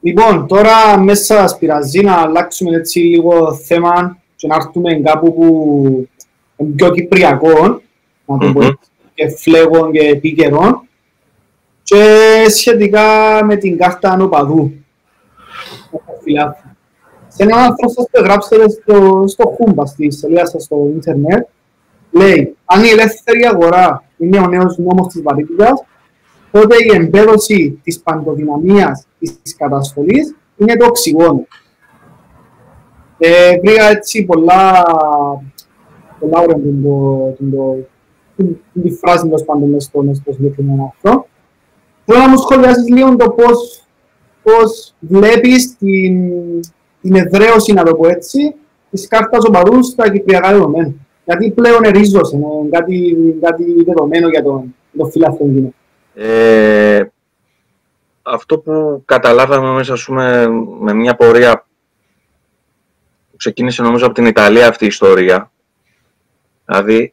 Λοιπόν, 0.00 0.46
τώρα 0.46 0.98
μέσα 0.98 1.34
σας 1.34 1.58
πειραζεί 1.58 2.00
να 2.00 2.14
αλλάξουμε 2.14 2.76
έτσι 2.76 2.98
λίγο 2.98 3.54
θέμα 3.54 4.18
και 4.40 4.46
να 4.46 4.54
έρθουμε 4.54 4.94
κάπου 4.94 5.34
που 5.34 6.08
είναι 6.56 6.74
πιο 6.74 6.90
κυπριακό, 6.90 7.82
να 8.24 8.38
το 8.38 8.52
πω 8.52 8.60
Μμμ. 8.60 8.60
έτσι, 8.60 8.90
και 9.14 9.28
φλέγων 9.28 9.92
και 9.92 10.06
επίκαιρων 10.06 10.88
και 11.82 12.44
σχετικά 12.48 13.04
με 13.44 13.56
την 13.56 13.78
κάρτα 13.78 14.10
ανωπαδού. 14.10 14.72
Σε 17.28 17.42
έναν 17.42 17.58
άνθρωπο 17.58 17.92
σας 17.92 18.06
το 18.10 18.20
γράψετε 18.22 18.70
στο, 18.70 19.24
στο 19.26 19.56
Χούμπα, 19.56 19.86
στη 19.86 20.10
σελίδα 20.10 20.46
σας 20.46 20.62
στο 20.62 20.90
ίντερνετ, 20.94 21.46
λέει, 22.10 22.56
αν 22.64 22.84
η 22.84 22.88
ελεύθερη 22.88 23.44
αγορά 23.44 24.04
είναι 24.16 24.38
ο 24.38 24.46
νέος 24.46 24.78
νόμος 24.78 25.06
της 25.12 25.22
βαρύτητας, 25.22 25.84
τότε 26.50 26.76
η 26.84 26.94
εμπέδωση 26.94 27.80
της 27.82 28.00
παντοδυναμίας 28.00 29.06
της 29.18 29.56
καταστολής 29.56 30.34
είναι 30.56 30.76
το 30.76 30.86
οξυγόνο. 30.86 31.46
Ε, 33.22 33.58
βρήκα 33.58 33.84
έτσι 33.88 34.24
πολλά, 34.24 34.82
πολλά 36.20 36.40
ωραία 36.40 36.56
την, 36.56 36.82
το, 36.82 37.34
την, 37.38 37.50
το, 37.50 37.76
την, 38.36 38.56
την 38.82 38.96
φράση 38.96 39.24
τέλος 39.24 39.44
πάντων 39.44 39.68
μες 39.68 39.84
στο, 39.84 40.02
μες 40.02 40.16
στο 40.16 40.32
συγκεκριμένο 40.32 40.94
αυτό. 40.94 41.26
Θέλω 42.04 42.18
να 42.18 42.28
μου 42.28 42.36
σχολιάσεις 42.36 42.88
λίγο 42.88 43.16
το 43.16 43.30
πώς, 43.30 43.84
πώς 44.42 44.94
βλέπεις 44.98 45.76
την, 45.76 46.32
την 47.02 47.14
εδραίωση, 47.14 47.72
να 47.72 47.82
το 47.82 47.94
πω 47.94 48.08
έτσι, 48.08 48.54
της 48.90 49.08
κάρτας 49.08 49.44
οπαδού 49.44 49.82
στα 49.82 50.10
κυπριακά 50.10 50.52
δεδομένα. 50.52 50.92
Γιατί 51.24 51.50
πλέον 51.50 51.84
ερίζωσε, 51.84 52.36
είναι 52.36 52.68
κάτι, 52.70 53.16
κάτι 53.40 53.82
δεδομένο 53.84 54.28
για 54.28 54.42
τον, 54.42 54.74
τον 54.96 55.10
φιλάθλο 55.10 55.46
κοινό. 55.46 55.72
Ε, 56.14 57.02
αυτό 58.22 58.58
που 58.58 59.02
καταλάβαμε 59.04 59.72
μέσα 59.72 59.92
ας 59.92 60.04
πούμε, 60.04 60.48
με 60.80 60.94
μια 60.94 61.14
πορεία 61.14 61.58
που 61.58 61.69
ξεκίνησε 63.40 63.82
νομίζω 63.82 64.04
από 64.06 64.14
την 64.14 64.26
Ιταλία 64.26 64.68
αυτή 64.68 64.84
η 64.84 64.86
ιστορία. 64.86 65.50
Δηλαδή, 66.66 67.12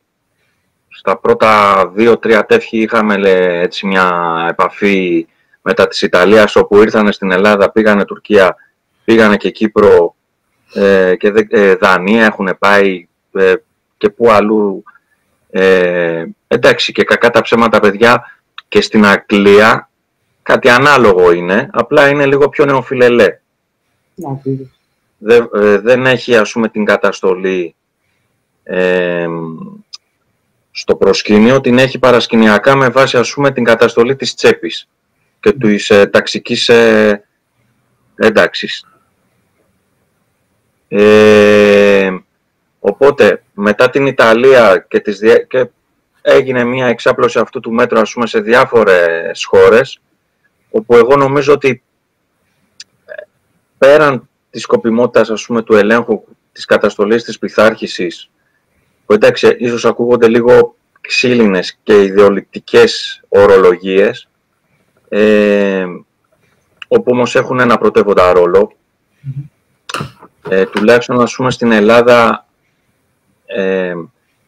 στα 0.90 1.18
πρώτα 1.18 1.88
δύο-τρία 1.94 2.46
τεύχη 2.46 2.78
είχαμε 2.78 3.18
λέ, 3.18 3.60
έτσι 3.62 3.88
μια 3.88 4.46
επαφή 4.50 5.28
μετά 5.62 5.88
της 5.88 6.02
Ιταλίας 6.02 6.56
όπου 6.56 6.82
ήρθανε 6.82 7.12
στην 7.12 7.32
Ελλάδα, 7.32 7.72
πήγανε 7.72 8.06
Τουρκία, 8.06 8.56
πήγανε 9.04 9.38
και 9.38 9.50
Κύπρο 9.50 10.16
ε, 10.74 11.16
και 11.16 11.32
δε- 11.32 11.46
ε, 11.50 11.76
Δανία 11.76 12.26
έχουν 12.26 12.56
πάει 12.60 13.08
ε, 13.32 13.54
και 13.98 14.10
πού 14.10 14.32
αλλού. 14.32 14.84
Ε, 15.50 16.26
εντάξει 16.48 16.92
και 16.92 17.04
κακά 17.04 17.30
τα 17.30 17.42
ψέματα 17.42 17.80
παιδιά 17.80 18.40
και 18.68 18.82
στην 18.82 19.06
Αγγλία 19.06 19.90
κάτι 20.44 20.70
ανάλογο 20.70 21.32
είναι, 21.32 21.70
απλά 21.72 22.10
είναι 22.10 22.26
λίγο 22.26 22.50
πιο 22.50 22.66
νεοφιλελέ. 22.66 23.40
Να, 24.16 24.32
ακριβώς. 24.32 24.77
Δεν, 25.18 25.50
ε, 25.54 25.78
δεν 25.80 26.06
έχει 26.06 26.36
ας 26.36 26.52
πούμε 26.52 26.70
την 26.70 26.86
καταστολή 26.86 27.76
ε, 28.64 29.28
στο 30.72 30.96
προσκήνιο, 30.96 31.62
την 31.62 31.78
έχει 31.78 32.00
παρασκηνιακά 32.00 32.76
με 32.76 32.90
βάση 32.90 33.18
ας 33.18 33.34
πούμε 33.34 33.52
την 33.52 33.64
καταστολή 33.64 34.16
της 34.16 34.36
τσέπης 34.36 34.88
και 35.40 35.52
της 35.52 35.90
ε, 35.90 36.06
ταξικής 36.08 36.70
ε, 36.70 37.24
ένταξης. 38.16 38.86
Ε, 40.88 42.18
οπότε 42.80 43.44
μετά 43.54 43.90
την 43.90 44.06
Ιταλία 44.06 44.86
και, 44.90 45.00
τις, 45.00 45.20
δια- 45.20 45.44
και 45.44 45.68
έγινε 46.22 46.64
μια 46.64 46.88
εξάπλωση 46.88 47.40
αυτού 47.40 47.60
του 47.60 47.72
μέτρου 47.72 48.00
ας 48.00 48.14
πούμε 48.14 48.28
σε 48.28 48.40
διάφορες 48.40 49.46
χώρες 49.46 50.00
όπου 50.72 50.96
εγώ 50.96 51.16
νομίζω 51.16 51.54
ότι 51.54 51.84
ε, 53.06 53.14
πέραν 53.78 54.30
της 54.50 54.62
σκοπιμότητας 54.62 55.30
ας 55.30 55.46
πούμε 55.46 55.62
του 55.62 55.76
ελέγχου 55.76 56.24
της 56.52 56.66
καταστολής 56.66 57.24
της 57.24 57.40
πειθάρχησης 57.40 58.30
που 59.06 59.14
εντάξει 59.14 59.56
ίσως 59.60 59.86
ακούγονται 59.86 60.28
λίγο 60.28 60.76
ξύλινες 61.02 61.80
και 61.84 62.04
ιδεολειπτικές 62.04 63.22
ορολογίες 63.28 64.30
ε, 65.10 65.86
όπου 66.88 67.12
όμως 67.12 67.36
έχουν 67.36 67.60
ένα 67.60 67.78
πρωτεύοντα 67.78 68.34
ρόλο 68.34 68.72
ε, 70.50 70.66
τουλάχιστον 70.66 71.22
ας 71.22 71.36
πούμε 71.36 71.52
στην 71.52 71.72
Ελλάδα 71.72 72.46
ε, 73.46 73.94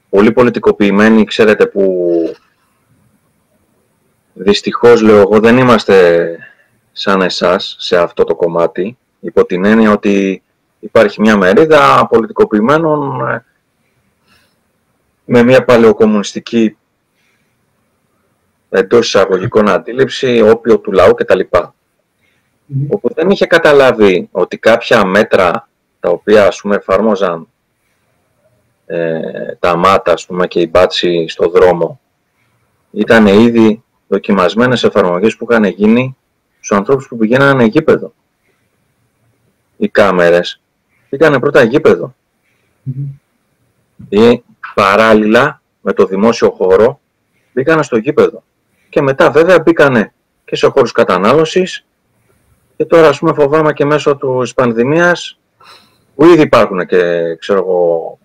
πολύ 0.10 0.32
πολιτικοποιημένοι 0.32 1.24
ξέρετε 1.24 1.66
που 1.66 2.06
δυστυχώς 4.34 5.02
λέω 5.02 5.20
εγώ 5.20 5.40
δεν 5.40 5.58
είμαστε 5.58 6.38
σαν 6.92 7.22
εσάς 7.22 7.76
σε 7.80 7.98
αυτό 7.98 8.24
το 8.24 8.36
κομμάτι 8.36 8.98
υπό 9.20 9.46
την 9.46 9.66
έννοια 9.66 9.92
ότι 9.92 10.44
υπάρχει 10.80 11.22
μια 11.22 11.38
μερίδα 11.38 12.08
πολιτικοποιημένων 12.10 13.28
ε, 13.30 13.46
με 15.26 15.44
μια 15.44 15.66
παλαιοκομμουνιστική 15.66 16.78
εντός 18.70 19.08
εισαγωγικών 19.08 19.70
αντίληψη, 19.70 20.42
όπιο 20.42 20.80
του 20.80 20.92
λαού 20.92 21.14
κτλ. 21.14 21.40
Μμμ. 22.66 22.86
Όπου 22.90 23.14
δεν 23.14 23.30
είχε 23.30 23.46
καταλάβει 23.46 24.30
ότι 24.32 24.58
κάποια 24.58 25.06
μέτρα 25.06 25.70
τα 26.00 26.10
οποία 26.10 26.48
ας 26.48 26.62
πούμε 26.62 26.76
εφάρμοζαν 26.76 27.48
ε, 28.86 29.56
τα 29.60 29.76
μάτα 29.76 30.12
ας 30.12 30.26
πούμε, 30.26 30.48
και 30.48 30.60
οι 30.60 30.70
μπάτσι 30.72 31.26
στο 31.28 31.50
δρόμο 31.50 32.00
ήταν 32.92 33.28
ήδη 33.28 33.84
δοκιμασμένες 34.08 34.84
εφαρμογές 34.84 35.36
που 35.36 35.48
είχαν 35.50 35.64
γίνει 35.64 36.18
στους 36.60 36.78
ανθρώπους 36.78 37.08
που 37.08 37.18
πηγαίνανε 37.18 37.64
γήπεδο. 37.64 38.14
Οι 39.82 39.90
κάμερες 39.90 40.62
πήγανε 41.10 41.40
πρώτα 41.40 41.64
γήπεδο 41.64 42.16
Μμμ. 42.84 43.08
ή 44.10 44.44
παράλληλα 44.74 45.62
με 45.82 45.94
το 45.94 46.06
δημόσιο 46.06 46.52
χώρο 46.52 47.00
μπήκανε 47.54 47.84
στο 47.84 47.98
γήπεδο. 47.98 48.44
Και 48.90 49.02
μετά 49.02 49.32
βέβαια 49.32 49.60
μπήκανε 49.60 50.14
και 50.46 50.56
σε 50.56 50.68
χώρους 50.68 50.92
κατανάλωσης 50.92 51.86
και 52.78 52.86
τώρα 52.86 53.08
ας 53.08 53.20
πούμε 53.20 53.34
φοβάμαι 53.34 53.74
και 53.74 53.86
μέσω 53.86 54.16
του 54.16 54.40
της 54.42 54.54
πανδημίας 54.54 55.40
που 56.16 56.26
ήδη 56.26 56.42
υπάρχουν 56.42 56.86
και 56.86 57.36
ξέρω 57.40 57.60
εγώ 57.60 58.18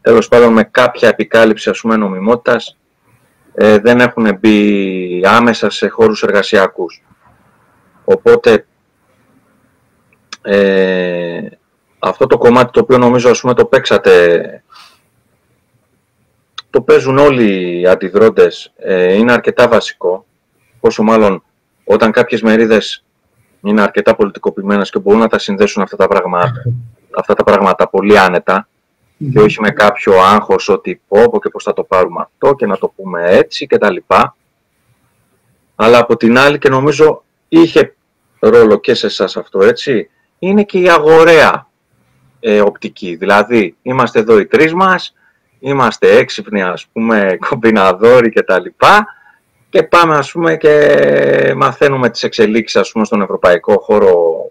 τέλος 0.00 0.28
πάντων 0.28 0.52
με 0.52 0.64
κάποια 0.64 1.08
επικάλυψη 1.08 1.70
ας 1.70 1.80
πούμε 1.80 1.96
νομιμότητας 1.96 2.76
ε, 3.54 3.78
δεν 3.78 4.00
έχουν 4.00 4.38
μπει 4.38 5.22
άμεσα 5.24 5.70
σε 5.70 5.88
χώρους 5.88 6.22
εργασιακούς. 6.22 7.02
Οπότε 8.04 8.66
ε, 10.42 11.46
αυτό 11.98 12.26
το 12.26 12.38
κομμάτι 12.38 12.70
το 12.72 12.80
οποίο 12.80 12.98
νομίζω 12.98 13.30
ας 13.30 13.40
πούμε 13.40 13.54
το 13.54 13.64
παίξατε 13.64 14.62
το 16.72 16.80
παίζουν 16.80 17.18
όλοι 17.18 17.80
οι 17.80 17.86
αντιδρόντες 17.86 18.72
ε, 18.76 19.14
είναι 19.14 19.32
αρκετά 19.32 19.68
βασικό. 19.68 20.26
Πόσο 20.80 21.02
μάλλον 21.02 21.42
όταν 21.84 22.10
κάποιες 22.10 22.42
μερίδες 22.42 23.04
είναι 23.62 23.82
αρκετά 23.82 24.14
πολιτικοποιημένες 24.14 24.90
και 24.90 24.98
μπορούν 24.98 25.20
να 25.20 25.28
τα 25.28 25.38
συνδέσουν 25.38 25.82
αυτά 25.82 25.96
τα 25.96 26.08
πράγματα, 26.08 26.62
αυτά 27.16 27.34
τα 27.34 27.44
πράγματα 27.44 27.88
πολύ 27.88 28.18
άνετα 28.18 28.68
και 29.32 29.40
όχι 29.40 29.60
με 29.60 29.70
κάποιο 29.70 30.20
άγχος 30.20 30.68
ότι 30.68 31.00
πω 31.08 31.22
πω 31.30 31.40
και 31.40 31.48
πώς 31.48 31.64
θα 31.64 31.72
το 31.72 31.82
πάρουμε 31.82 32.20
αυτό 32.20 32.54
και 32.54 32.66
να 32.66 32.78
το 32.78 32.88
πούμε 32.96 33.24
έτσι 33.30 33.66
και 33.66 33.78
τα 33.78 33.90
λοιπά. 33.90 34.36
Αλλά 35.74 35.98
από 35.98 36.16
την 36.16 36.38
άλλη 36.38 36.58
και 36.58 36.68
νομίζω 36.68 37.24
είχε 37.48 37.96
ρόλο 38.38 38.80
και 38.80 38.94
σε 38.94 39.06
εσάς 39.06 39.36
αυτό 39.36 39.62
έτσι, 39.62 40.10
είναι 40.44 40.62
και 40.62 40.78
η 40.78 40.88
αγοραία 40.88 41.66
ε, 42.40 42.60
οπτική. 42.60 43.14
Δηλαδή 43.14 43.76
είμαστε 43.82 44.18
εδώ 44.18 44.38
οι 44.38 44.46
τρεις 44.46 44.74
μας, 44.74 45.14
είμαστε 45.58 46.16
έξυπνοι 46.16 46.62
ας 46.62 46.86
πούμε 46.92 47.36
κομπιναδόροι 47.48 48.30
και 48.30 48.42
τα 48.42 48.60
λοιπά 48.60 49.06
και 49.68 49.82
πάμε 49.82 50.16
ας 50.16 50.32
πούμε 50.32 50.56
και 50.56 51.54
μαθαίνουμε 51.56 52.10
τις 52.10 52.22
εξελίξεις 52.22 52.80
ας 52.80 52.92
πούμε 52.92 53.04
στον 53.04 53.22
ευρωπαϊκό 53.22 53.78
χώρο 53.78 54.44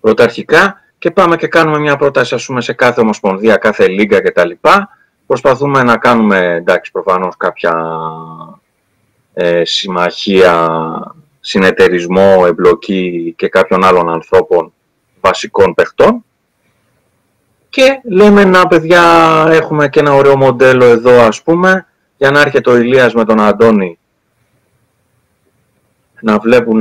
πρωταρχικά 0.00 0.80
και 0.98 1.10
πάμε 1.10 1.36
και 1.36 1.46
κάνουμε 1.46 1.78
μια 1.78 1.96
πρόταση 1.96 2.34
ας 2.34 2.46
πούμε 2.46 2.60
σε 2.60 2.72
κάθε 2.72 3.00
ομοσπονδία, 3.00 3.56
κάθε 3.56 3.88
λίγκα 3.88 4.22
και 4.22 4.30
τα 4.30 4.46
λοιπά. 4.46 4.88
Προσπαθούμε 5.26 5.82
να 5.82 5.96
κάνουμε 5.96 6.54
εντάξει 6.54 6.90
προφανώς 6.90 7.36
κάποια 7.36 7.74
ε, 9.34 9.64
συμμαχία, 9.64 10.68
συνεταιρισμό, 11.46 12.44
εμπλοκή 12.46 13.34
και 13.36 13.48
κάποιων 13.48 13.84
άλλων 13.84 14.10
ανθρώπων 14.10 14.72
βασικών 15.20 15.74
παιχτών 15.74 16.24
και 17.68 18.00
λέμε 18.04 18.44
να 18.44 18.66
παιδιά 18.66 19.02
έχουμε 19.50 19.88
και 19.88 20.00
ένα 20.00 20.14
ωραίο 20.14 20.36
μοντέλο 20.36 20.84
εδώ 20.84 21.20
ας 21.20 21.42
πούμε 21.42 21.86
για 22.16 22.30
να 22.30 22.40
έρχεται 22.40 22.70
ο 22.70 22.76
Ηλίας 22.76 23.14
με 23.14 23.24
τον 23.24 23.40
Αντώνη 23.40 23.98
να 26.20 26.38
βλέπουν 26.38 26.80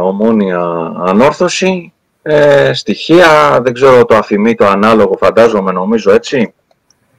ομόνια 0.00 0.92
ανόρθωση, 1.06 1.92
ε, 2.22 2.72
στοιχεία, 2.72 3.60
δεν 3.62 3.72
ξέρω 3.72 4.04
το 4.04 4.16
αφημί, 4.16 4.54
το 4.54 4.66
ανάλογο 4.66 5.16
φαντάζομαι 5.16 5.72
νομίζω 5.72 6.12
έτσι, 6.12 6.52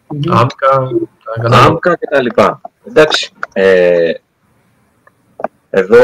Μμμ. 0.08 0.38
Άμκα, 0.38 0.70
τα 1.24 1.42
κατάλαβα. 1.42 1.66
άμκα 1.66 1.96
και 1.96 2.08
τα 2.10 2.22
λοιπά. 2.22 2.62
Εντάξει, 2.88 3.32
ε, 3.54 4.12
Εδώ, 5.70 6.00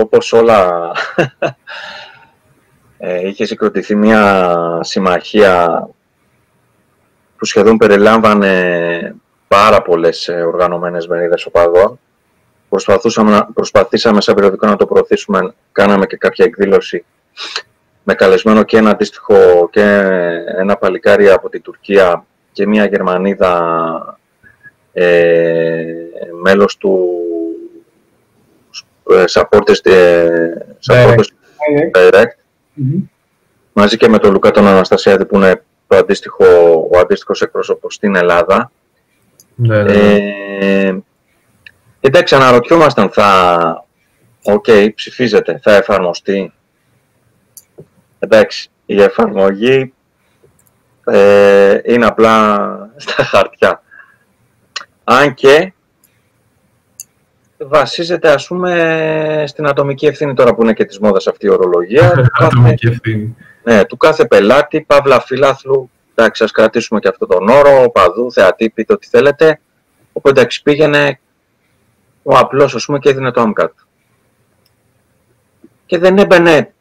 όπως 0.00 0.32
όλα, 0.32 0.90
ε, 2.98 3.28
είχε 3.28 3.44
συγκροτηθεί 3.44 3.94
μια 3.94 4.58
συμμαχία 4.82 5.88
που 7.36 7.44
σχεδόν 7.44 7.76
περιλάμβανε 7.76 9.14
πάρα 9.48 9.82
πολλές 9.82 10.28
ε, 10.28 10.42
οργανωμένες 10.42 11.06
μερίδες 11.06 11.46
οπαδών. 11.46 11.98
Προσπαθούσαμε, 12.68 13.46
προσπαθήσαμε 13.54 14.20
σαν 14.20 14.34
περιοδικό 14.34 14.66
να 14.66 14.76
το 14.76 14.86
προωθήσουμε, 14.86 15.54
κάναμε 15.72 16.06
και 16.06 16.16
κάποια 16.16 16.44
εκδήλωση 16.44 17.04
με 18.02 18.14
καλεσμένο 18.14 18.62
και 18.62 18.76
ένα 18.76 18.90
αντίστοιχο 18.90 19.68
και 19.70 19.82
ένα 20.58 20.76
παλικάρι 20.76 21.30
από 21.30 21.48
την 21.48 21.62
Τουρκία 21.62 22.24
και 22.52 22.66
μια 22.66 22.84
Γερμανίδα 22.84 24.18
ε, 24.92 25.84
μέλος 26.42 26.76
του 26.76 27.10
ε, 29.10 29.24
Supporters, 29.28 29.86
ε, 29.86 30.52
supporters 30.88 31.24
Direct, 31.94 32.36
μαζί 33.72 33.96
και 33.96 34.08
με 34.08 34.18
τον 34.18 34.32
Λουκά 34.32 34.50
τον 34.50 34.66
Αναστασιάδη 34.66 35.24
που 35.24 35.36
είναι 35.36 35.64
το 35.86 35.96
αντίστοιχο, 35.96 36.44
ο 36.92 36.98
αντίστοιχος 36.98 37.42
εκπρόσωπος 37.42 37.94
στην 37.94 38.16
Ελλάδα. 38.16 38.72
Ναι, 39.54 39.82
ναι, 39.82 39.92
ναι. 39.92 40.18
Ε, 40.60 40.98
εντάξει, 42.00 42.34
αναρωτιόμασταν, 42.34 43.10
θα, 43.10 43.86
ok, 44.42 44.64
okay, 44.68 44.88
ψηφίζεται, 44.94 45.60
θα 45.62 45.74
εφαρμοστεί. 45.74 46.52
Εντάξει, 48.18 48.70
η 48.86 49.02
εφαρμογή 49.02 49.92
ε, 51.04 51.80
είναι 51.84 52.06
απλά 52.06 52.68
στα 52.96 53.24
χαρτιά. 53.24 53.82
Αν 55.04 55.34
και 55.34 55.72
βασίζεται 57.68 58.32
ας 58.32 58.46
πούμε 58.46 59.44
στην 59.46 59.66
ατομική 59.66 60.06
ευθύνη 60.06 60.34
τώρα 60.34 60.54
που 60.54 60.62
είναι 60.62 60.72
και 60.72 60.84
της 60.84 60.98
μόδας 60.98 61.26
αυτή 61.26 61.46
η 61.46 61.50
ορολογία. 61.50 62.30
ατομική 62.46 62.86
ευθύνη. 62.86 63.36
Ναι, 63.62 63.84
του 63.84 63.96
κάθε 63.96 64.24
πελάτη, 64.24 64.80
παύλα 64.80 65.20
φιλάθλου, 65.20 65.90
εντάξει 66.14 66.44
ας 66.44 66.50
κρατήσουμε 66.50 67.00
και 67.00 67.08
αυτόν 67.08 67.28
τον 67.28 67.48
όρο, 67.48 67.90
οπαδού, 67.90 68.32
θεατή, 68.32 68.70
πείτε 68.70 68.92
ό,τι 68.92 69.08
θέλετε. 69.08 69.60
Οπότε 70.12 70.40
εντάξει 70.40 70.62
πήγαινε 70.62 71.20
ο 72.22 72.36
απλός 72.36 72.74
ας 72.74 72.84
πούμε 72.84 72.98
και 72.98 73.08
έδινε 73.08 73.30
το 73.30 73.40
άμκατ. 73.40 73.72
Και 75.86 75.98
δεν 75.98 76.18
έμπαινε 76.18 76.72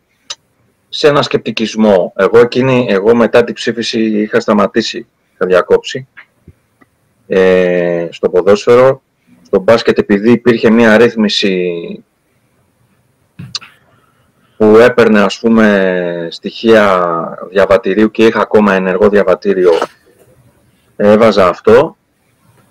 σε 0.89 1.07
ένα 1.07 1.21
σκεπτικισμό. 1.21 2.13
Εγώ, 2.15 2.39
εκείνη, 2.39 2.85
εγώ 2.89 3.15
μετά 3.15 3.43
την 3.43 3.53
ψήφιση 3.53 3.99
είχα 3.99 4.39
σταματήσει, 4.39 5.07
είχα 5.33 5.45
διακόψει 5.45 6.07
ε, 7.27 8.07
στο 8.11 8.29
ποδόσφαιρο. 8.29 9.01
Στο 9.51 9.59
μπάσκετ 9.59 9.97
επειδή 9.97 10.31
υπήρχε 10.31 10.69
μια 10.69 10.97
ρύθμιση 10.97 12.03
που 14.57 14.65
έπαιρνε 14.65 15.21
ας 15.21 15.39
πούμε 15.39 16.27
στοιχεία 16.31 17.13
διαβατηρίου 17.49 18.11
και 18.11 18.25
είχα 18.25 18.41
ακόμα 18.41 18.73
ενεργό 18.73 19.09
διαβατήριο 19.09 19.71
έβαζα 20.95 21.47
αυτό 21.47 21.97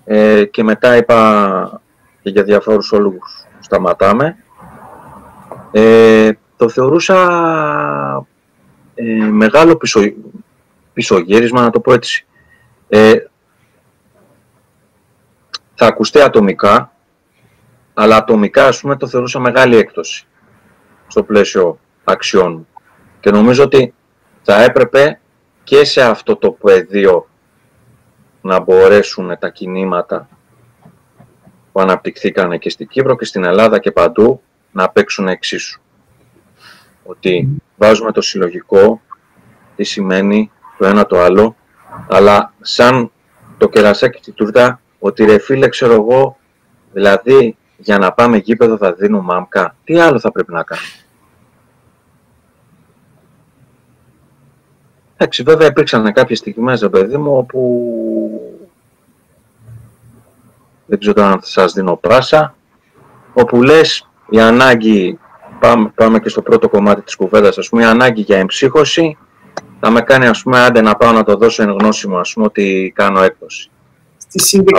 ε, 0.05 0.45
και 0.45 0.63
μετά 0.63 0.97
είπα 0.97 1.81
και 2.23 2.31
για 2.31 2.43
διαφόρους 2.43 2.93
όλους 2.93 3.47
σταματάμε 3.61 4.37
ε, 5.71 6.31
το 6.57 6.69
θεωρούσα 6.69 7.17
ε, 8.95 9.05
μεγάλο 9.31 9.77
πισω, 9.77 10.01
πισωγύρισμα, 10.93 11.63
να 11.63 11.71
το 11.71 11.81
πω 11.81 11.93
έτσι. 11.93 12.27
Ε, 15.81 15.85
θα 15.85 15.87
ακουστεί 15.87 16.21
ατομικά, 16.21 16.93
αλλά 17.95 18.17
ατομικά, 18.17 18.67
ας 18.67 18.81
πούμε, 18.81 18.97
το 18.97 19.07
θεωρούσα 19.07 19.39
μεγάλη 19.39 19.77
έκπτωση 19.77 20.27
στο 21.07 21.23
πλαίσιο 21.23 21.79
αξιών. 22.05 22.67
Και 23.21 23.31
νομίζω 23.31 23.65
ότι 23.65 23.95
θα 24.43 24.63
έπρεπε 24.63 25.21
και 25.65 25.85
σε 25.85 26.03
αυτό 26.03 26.37
το 26.37 26.51
πεδίο 26.51 27.29
να 28.41 28.61
μπορέσουν 28.61 29.39
τα 29.39 29.49
κινήματα 29.49 30.29
που 31.73 31.81
αναπτυχθήκανε 31.81 32.59
και 32.59 32.71
στην 32.71 32.89
Κύπρο 32.89 33.17
και 33.17 33.25
στην 33.25 33.45
Ελλάδα 33.45 33.79
και 33.79 33.91
παντού 33.91 34.43
να 34.73 34.89
παίξουν 34.89 35.29
εξίσου 35.29 35.81
ότι 37.05 37.63
βάζουμε 37.77 38.13
το 38.13 38.21
συλλογικό, 38.21 39.01
τι 39.77 39.85
σημαίνει 39.85 40.51
το 40.79 40.87
ένα 40.87 41.07
το 41.07 41.21
άλλο, 41.21 41.57
αλλά 42.09 42.53
σαν 42.61 43.13
το 43.59 43.69
κερασάκι 43.69 44.21
τη 44.21 44.33
τούρτα, 44.33 44.81
ότι 45.01 45.25
ρε 45.25 45.39
φίλε 45.39 45.69
ξέρω 45.69 45.93
εγώ, 45.93 46.37
δηλαδή 46.93 47.57
για 47.77 47.99
να 47.99 48.13
πάμε 48.13 48.37
γήπεδο 48.37 48.77
θα 48.77 48.93
δίνουμε 48.93 49.23
μάμκα, 49.23 49.77
τι 49.85 50.01
άλλο 50.01 50.19
θα 50.21 50.33
πρέπει 50.33 50.53
να 50.53 50.63
κάνουμε; 50.63 50.89
Εντάξει, 55.17 55.43
βέβαια 55.43 55.67
υπήρξαν 55.67 56.13
κάποιες 56.13 56.39
στιγμές, 56.39 56.89
παιδί 56.91 57.17
μου, 57.17 57.37
όπου 57.37 57.91
δεν 60.87 60.99
ξέρω 60.99 61.23
αν 61.23 61.39
σας 61.43 61.73
δίνω 61.73 61.97
πράσα, 61.97 62.55
όπου 63.33 63.63
λες 63.63 64.09
η 64.29 64.41
ανάγκη 64.41 65.19
πάμε, 65.61 65.93
πάμε 65.95 66.21
και 66.21 66.29
στο 66.29 66.43
πρώτο 66.43 66.69
κομμάτι 66.69 67.03
της 67.03 67.17
κουβέντας, 67.17 67.59
ας 67.59 67.69
πούμε, 67.69 67.83
η 67.83 67.85
ανάγκη 67.85 68.21
για 68.21 68.39
εμψύχωση 68.39 69.19
θα 69.81 69.91
με 69.91 70.01
κάνει, 70.01 70.27
ας 70.27 70.43
πούμε, 70.43 70.61
άντε 70.61 70.81
να 70.81 70.97
πάω 70.97 71.13
να 71.13 71.25
το 71.25 71.37
δώσω 71.37 71.63
εν 71.63 71.71
γνώση 71.71 72.09
μου, 72.09 72.19
ας 72.19 72.33
πούμε, 72.33 72.47
ότι 72.47 72.93
κάνω 72.95 73.23
έκδοση. 73.23 73.71
Στη, 74.31 74.43
συγκεκ... 74.43 74.77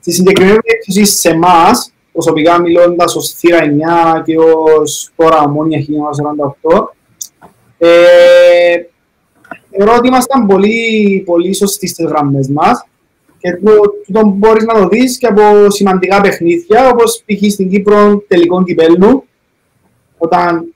Στη 0.00 0.12
συγκεκριμένη 0.12 0.58
περίπτωση 0.58 1.04
σε 1.04 1.28
εμάς, 1.28 1.92
προσωπικά 2.12 2.60
μιλώντας 2.60 3.16
ως 3.16 3.32
θύρα 3.32 3.58
9 4.18 4.22
και 4.24 4.38
ως 4.38 5.10
τώρα 5.16 5.42
ομόνια 5.42 5.80
1948, 5.80 6.94
ε, 7.78 7.88
θεωρώ 9.70 9.94
ότι 9.96 10.06
ήμασταν 10.08 10.46
πολύ, 10.46 11.22
πολύ 11.26 11.54
σωστοί 11.54 11.86
στις 11.86 12.06
γραμμές 12.06 12.48
μας 12.48 12.84
και 13.38 13.58
το, 14.12 14.26
μπορείς 14.26 14.64
να 14.64 14.74
το 14.74 14.88
δεις 14.88 15.18
και 15.18 15.26
από 15.26 15.70
σημαντικά 15.70 16.20
παιχνίδια, 16.20 16.88
όπως 16.88 17.22
π.χ. 17.26 17.52
στην 17.52 17.70
Κύπρο 17.70 18.22
τελικών 18.28 18.64
κυπέλου, 18.64 19.24
όταν 20.18 20.74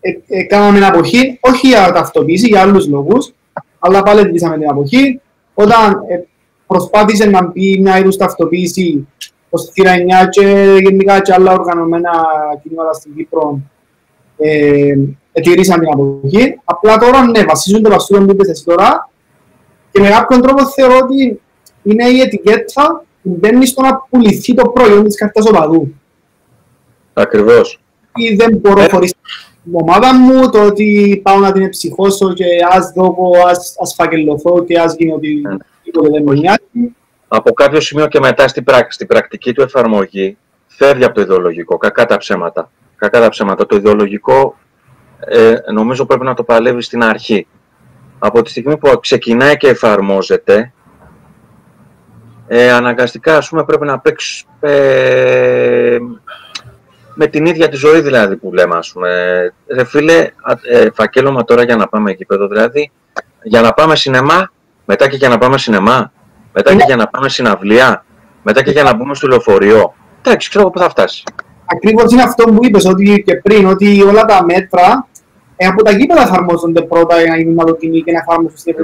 ε, 0.00 0.10
ε, 0.26 0.42
κάναμε 0.42 0.78
την 0.78 0.86
αποχή, 0.86 1.38
όχι 1.40 1.66
για 1.66 1.92
ταυτοποίηση, 1.92 2.46
για 2.46 2.60
άλλους 2.60 2.88
λόγους, 2.88 3.32
αλλά 3.78 4.02
πάλι 4.02 4.20
εντυπήσαμε 4.20 4.58
την 4.58 4.68
αποχή. 4.68 5.20
Όταν 5.58 5.92
ε, 6.08 6.20
προσπάθησε 6.66 7.24
να 7.24 7.46
μπει 7.46 7.78
μια 7.78 7.98
είδους 7.98 8.16
ταυτοποίηση 8.16 9.08
ως 9.50 9.70
θύρα 9.72 9.94
9 9.94 10.28
και 10.30 10.76
γενικά 10.82 11.20
και 11.20 11.32
άλλα 11.32 11.52
οργανωμένα 11.52 12.10
κινήματα 12.62 12.92
στην 12.92 13.14
Κύπρο, 13.16 13.60
ε, 14.36 14.94
ετηρήσαν 15.32 15.80
την 15.80 15.88
αποχή. 15.92 16.60
Απλά 16.64 16.98
τώρα, 16.98 17.26
ναι, 17.26 17.44
βασίζονται 17.44 17.90
βασίλειο 17.90 18.24
που 18.24 18.30
είπες 18.30 18.48
εσύ 18.48 18.64
τώρα 18.64 19.10
και 19.90 20.00
με 20.00 20.08
κάποιον 20.08 20.42
τρόπο 20.42 20.68
θεωρώ 20.68 20.98
ότι 21.02 21.40
είναι 21.82 22.08
η 22.08 22.20
ετικέτα 22.20 23.04
που 23.22 23.36
μπαίνει 23.40 23.66
στο 23.66 23.82
να 23.82 23.96
πουληθεί 24.10 24.54
το 24.54 24.68
προϊόν 24.68 25.04
της 25.04 25.16
κάρτας 25.16 25.46
οπαδού. 25.46 25.94
Ακριβώς 27.12 27.80
ή 28.16 28.34
δεν 28.34 28.56
μπορώ 28.56 28.80
ε. 28.80 28.88
χωρίς 28.88 29.10
την 29.10 29.20
ομάδα 29.72 30.14
μου, 30.14 30.50
το 30.50 30.66
ότι 30.66 31.20
πάω 31.24 31.38
να 31.38 31.52
την 31.52 31.62
εψυχώσω 31.62 32.32
και 32.32 32.44
ας 32.70 32.92
δω, 32.94 33.14
ας, 33.46 33.76
ας 33.82 33.94
φακελωθώ 33.94 34.64
και 34.64 34.78
ας 34.78 34.94
γίνει 34.98 35.12
ότι 35.12 35.42
ε. 35.50 35.56
τίποτε 35.82 36.08
δεν 36.08 36.22
με 36.22 36.32
νοιάζει. 36.32 36.94
Από 37.28 37.52
κάποιο 37.52 37.80
σημείο 37.80 38.06
και 38.06 38.18
μετά 38.20 38.48
στην, 38.48 38.64
πράκ, 38.64 38.92
στην 38.92 39.06
πρακτική 39.06 39.52
του 39.52 39.62
εφαρμογή 39.62 40.36
φεύγει 40.66 41.04
από 41.04 41.14
το 41.14 41.20
ιδεολογικό, 41.20 41.76
κακά 41.76 42.06
τα 42.06 42.16
ψέματα. 42.16 42.70
Κακά 42.96 43.20
τα 43.20 43.28
ψέματα. 43.28 43.66
Το 43.66 43.76
ιδεολογικό 43.76 44.56
ε, 45.20 45.54
νομίζω 45.72 46.06
πρέπει 46.06 46.24
να 46.24 46.34
το 46.34 46.44
παλεύει 46.44 46.82
στην 46.82 47.02
αρχή. 47.04 47.46
Από 48.18 48.42
τη 48.42 48.50
στιγμή 48.50 48.76
που 48.76 49.00
ξεκινάει 49.00 49.56
και 49.56 49.68
εφαρμόζεται, 49.68 50.72
ε, 52.46 52.70
αναγκαστικά 52.70 53.36
ας 53.36 53.48
πούμε 53.48 53.64
πρέπει 53.64 53.86
να 53.86 53.98
παίξει 53.98 54.46
ε, 54.60 55.98
με 57.18 57.26
την 57.26 57.46
ίδια 57.46 57.68
τη 57.68 57.76
ζωή 57.76 58.00
δηλαδή 58.00 58.36
που 58.36 58.52
λέμε, 58.52 58.76
ας 58.76 58.92
πούμε. 58.92 59.10
Ρε 59.66 59.84
φίλε, 59.84 60.28
ε, 60.62 60.88
φακέλωμα 60.94 61.44
τώρα 61.44 61.62
για 61.62 61.76
να 61.76 61.88
πάμε 61.88 62.10
εκεί 62.10 62.24
πέρα, 62.24 62.46
δηλαδή, 62.46 62.90
για 63.42 63.60
να 63.60 63.72
πάμε 63.72 63.96
σινεμά, 63.96 64.50
μετά 64.84 65.08
και 65.08 65.16
για 65.16 65.28
να 65.28 65.38
πάμε 65.38 65.58
σινεμά, 65.58 66.12
μετά 66.52 66.74
και 66.74 66.82
για 66.86 66.96
να 66.96 67.08
πάμε 67.08 67.28
συναυλία, 67.28 68.04
μετά 68.42 68.62
και 68.62 68.70
για 68.70 68.82
να 68.82 68.94
μπούμε 68.94 69.14
στο 69.14 69.28
λεωφορείο. 69.28 69.94
Εντάξει, 70.22 70.48
ξέρω 70.48 70.70
πού 70.70 70.78
θα 70.78 70.88
φτάσεις. 70.88 71.22
Ακριβώς 71.66 72.12
είναι 72.12 72.22
αυτό 72.22 72.44
που 72.44 72.58
είπες 72.60 72.84
ότι 72.84 73.22
και 73.26 73.36
πριν, 73.36 73.66
ότι 73.66 74.02
όλα 74.02 74.24
τα 74.24 74.44
μέτρα 74.44 75.08
ε, 75.56 75.66
από 75.66 75.82
τα 75.82 75.90
γήπεδα 75.90 76.22
εφαρμόζονται 76.22 76.82
πρώτα 76.82 77.20
για 77.20 77.30
να 77.30 77.36
γίνουν 77.36 77.60
αλλοτιμοί 77.60 78.02
και 78.02 78.12
να 78.12 78.18
εφαρμόσουν 78.18 78.58
στην 78.58 78.74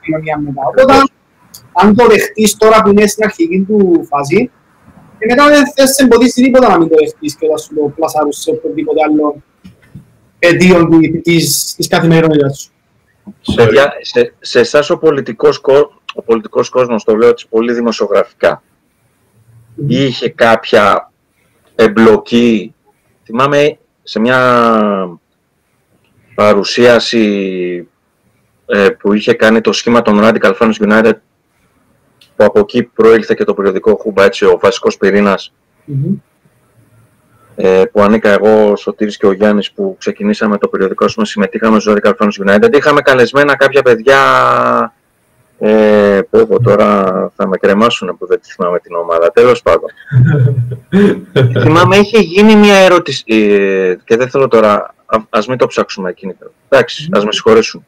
κοινωνία 0.00 0.38
μετά. 0.38 0.62
Οπότε, 0.68 0.94
αν 1.72 1.94
το 1.94 2.06
δεχτείς 2.06 2.56
τώρα 2.56 2.82
που 2.82 2.90
είναι 2.90 3.06
στην 3.06 3.24
αρχική 3.24 3.64
του 3.68 4.06
φάση, 4.10 4.50
και 5.18 5.26
μετά 5.28 5.48
δεν 5.48 5.72
θες 5.74 5.90
σε 5.94 6.02
εμποδίσει 6.02 6.42
τίποτα 6.42 6.68
να 6.68 6.78
μην 6.78 6.88
το 6.88 6.94
δεχτείς 6.98 7.36
και 7.36 7.46
να 7.46 7.56
σου 7.56 7.74
το 7.74 7.92
πλασάρεις 7.96 8.36
σε 8.36 8.50
οποιοδήποτε 8.50 9.00
άλλο 9.02 9.42
πεδίο 10.38 10.88
της, 11.22 11.74
της 11.76 11.88
καθημερινότητας 11.88 12.58
σου. 12.60 12.72
Σε, 13.40 13.68
σε, 14.00 14.34
σε 14.40 14.60
εσάς 14.60 14.90
ο 14.90 14.98
πολιτικός, 14.98 15.60
ο 16.14 16.22
πολιτικός 16.22 16.68
κόσμος, 16.68 17.04
το 17.04 17.16
λέω 17.16 17.28
έτσι 17.28 17.48
πολύ 17.48 17.72
δημοσιογραφικά, 17.72 18.62
mm. 19.78 19.84
είχε 19.86 20.28
κάποια 20.28 21.12
εμπλοκή. 21.74 22.74
Θυμάμαι 23.24 23.78
σε 24.02 24.20
μια 24.20 25.18
παρουσίαση 26.34 27.88
ε, 28.66 28.88
που 28.88 29.12
είχε 29.12 29.32
κάνει 29.32 29.60
το 29.60 29.72
σχήμα 29.72 30.02
των 30.02 30.20
Radical 30.22 30.56
Fans 30.58 30.72
United 30.78 31.12
που 32.38 32.44
από 32.44 32.58
εκεί 32.58 32.82
προήλθε 32.82 33.34
και 33.34 33.44
το 33.44 33.54
περιοδικό 33.54 33.94
Χούμπα, 33.94 34.24
έτσι, 34.24 34.44
ο 34.44 34.58
βασικός 34.60 34.96
πυρήνας, 34.96 35.52
ε, 37.54 37.84
που 37.92 38.02
ανήκα 38.02 38.30
εγώ, 38.30 38.70
ο 38.70 38.76
Σωτήρης 38.76 39.16
και 39.16 39.26
ο 39.26 39.32
Γιάννης 39.32 39.72
που 39.72 39.96
ξεκινήσαμε 39.98 40.58
το 40.58 40.68
περιοδικό 40.68 41.08
σου, 41.08 41.24
συμμετείχαμε 41.24 41.80
στο 41.80 41.94
Radical 41.96 42.12
Fans 42.18 42.46
United. 42.46 42.76
Είχαμε 42.76 43.00
καλεσμένα 43.00 43.56
κάποια 43.56 43.82
παιδιά 43.82 44.22
ε, 45.58 46.20
που 46.30 46.46
πω, 46.46 46.60
τώρα 46.60 47.02
θα 47.36 47.46
με 47.46 47.56
κρεμάσουν 47.56 48.16
που 48.18 48.26
δεν 48.26 48.40
τη 48.40 48.52
θυμάμαι 48.52 48.78
την 48.78 48.94
ομάδα. 48.94 49.32
Τέλος 49.32 49.62
πάντων. 49.62 49.90
θυμάμαι, 51.62 51.96
είχε 51.96 52.18
γίνει 52.18 52.54
μια 52.54 52.76
ερώτηση. 52.76 53.24
Ε, 53.26 53.96
και 54.04 54.16
δεν 54.16 54.30
θέλω 54.30 54.48
τώρα. 54.48 54.94
Α 55.30 55.40
μην 55.48 55.58
το 55.58 55.66
ψάξουμε 55.66 56.10
εκείνη. 56.10 56.36
Εντάξει, 56.68 57.08
ας 57.12 57.24
με 57.24 57.32
συγχωρήσουν. 57.32 57.86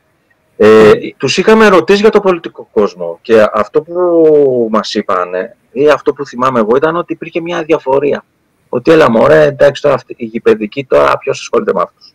Ε, 0.63 0.93
τους 1.17 1.39
είχαμε 1.39 1.69
ρωτήσει 1.69 2.01
για 2.01 2.11
το 2.11 2.21
πολιτικό 2.21 2.69
κόσμο 2.73 3.19
και 3.23 3.47
αυτό 3.53 3.83
που 3.83 4.69
μας 4.71 4.95
είπαν 4.95 5.31
ή 5.73 5.89
αυτό 5.89 6.13
που 6.13 6.27
θυμάμαι 6.27 6.59
εγώ 6.61 6.77
ήταν 6.77 6.97
ότι 6.97 7.13
υπήρχε 7.13 7.41
μια 7.41 7.63
διαφορία. 7.63 8.25
Ότι 8.69 8.91
έλα 8.91 9.11
μωρέ, 9.11 9.43
εντάξει 9.43 9.83
τώρα 9.83 10.01
η 10.07 10.25
γηπαιδική 10.25 10.85
τώρα 10.85 11.19
ποιος 11.19 11.41
ασχολείται 11.41 11.73
με 11.73 11.81
αυτούς; 11.81 12.15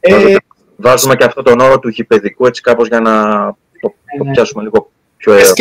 Ε, 0.00 0.36
Βάζουμε 0.76 1.16
και 1.16 1.24
αυτό 1.24 1.42
τον 1.42 1.60
όρο 1.60 1.78
του 1.78 1.88
γηπαιδικού 1.88 2.46
έτσι 2.46 2.62
κάπως 2.62 2.88
για 2.88 3.00
να 3.00 3.46
το, 3.80 3.94
το 4.18 4.24
ναι. 4.24 4.30
πιάσουμε 4.30 4.62
λίγο 4.62 4.90
πιο 5.16 5.32
ωραίο. 5.32 5.52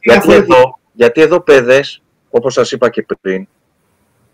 Γιατί, 0.00 0.32
εδώ, 0.32 0.78
γιατί 0.92 1.20
εδώ 1.20 1.40
παιδες, 1.40 2.02
όπως 2.30 2.52
σας 2.52 2.72
είπα 2.72 2.90
και 2.90 3.06
πριν, 3.20 3.48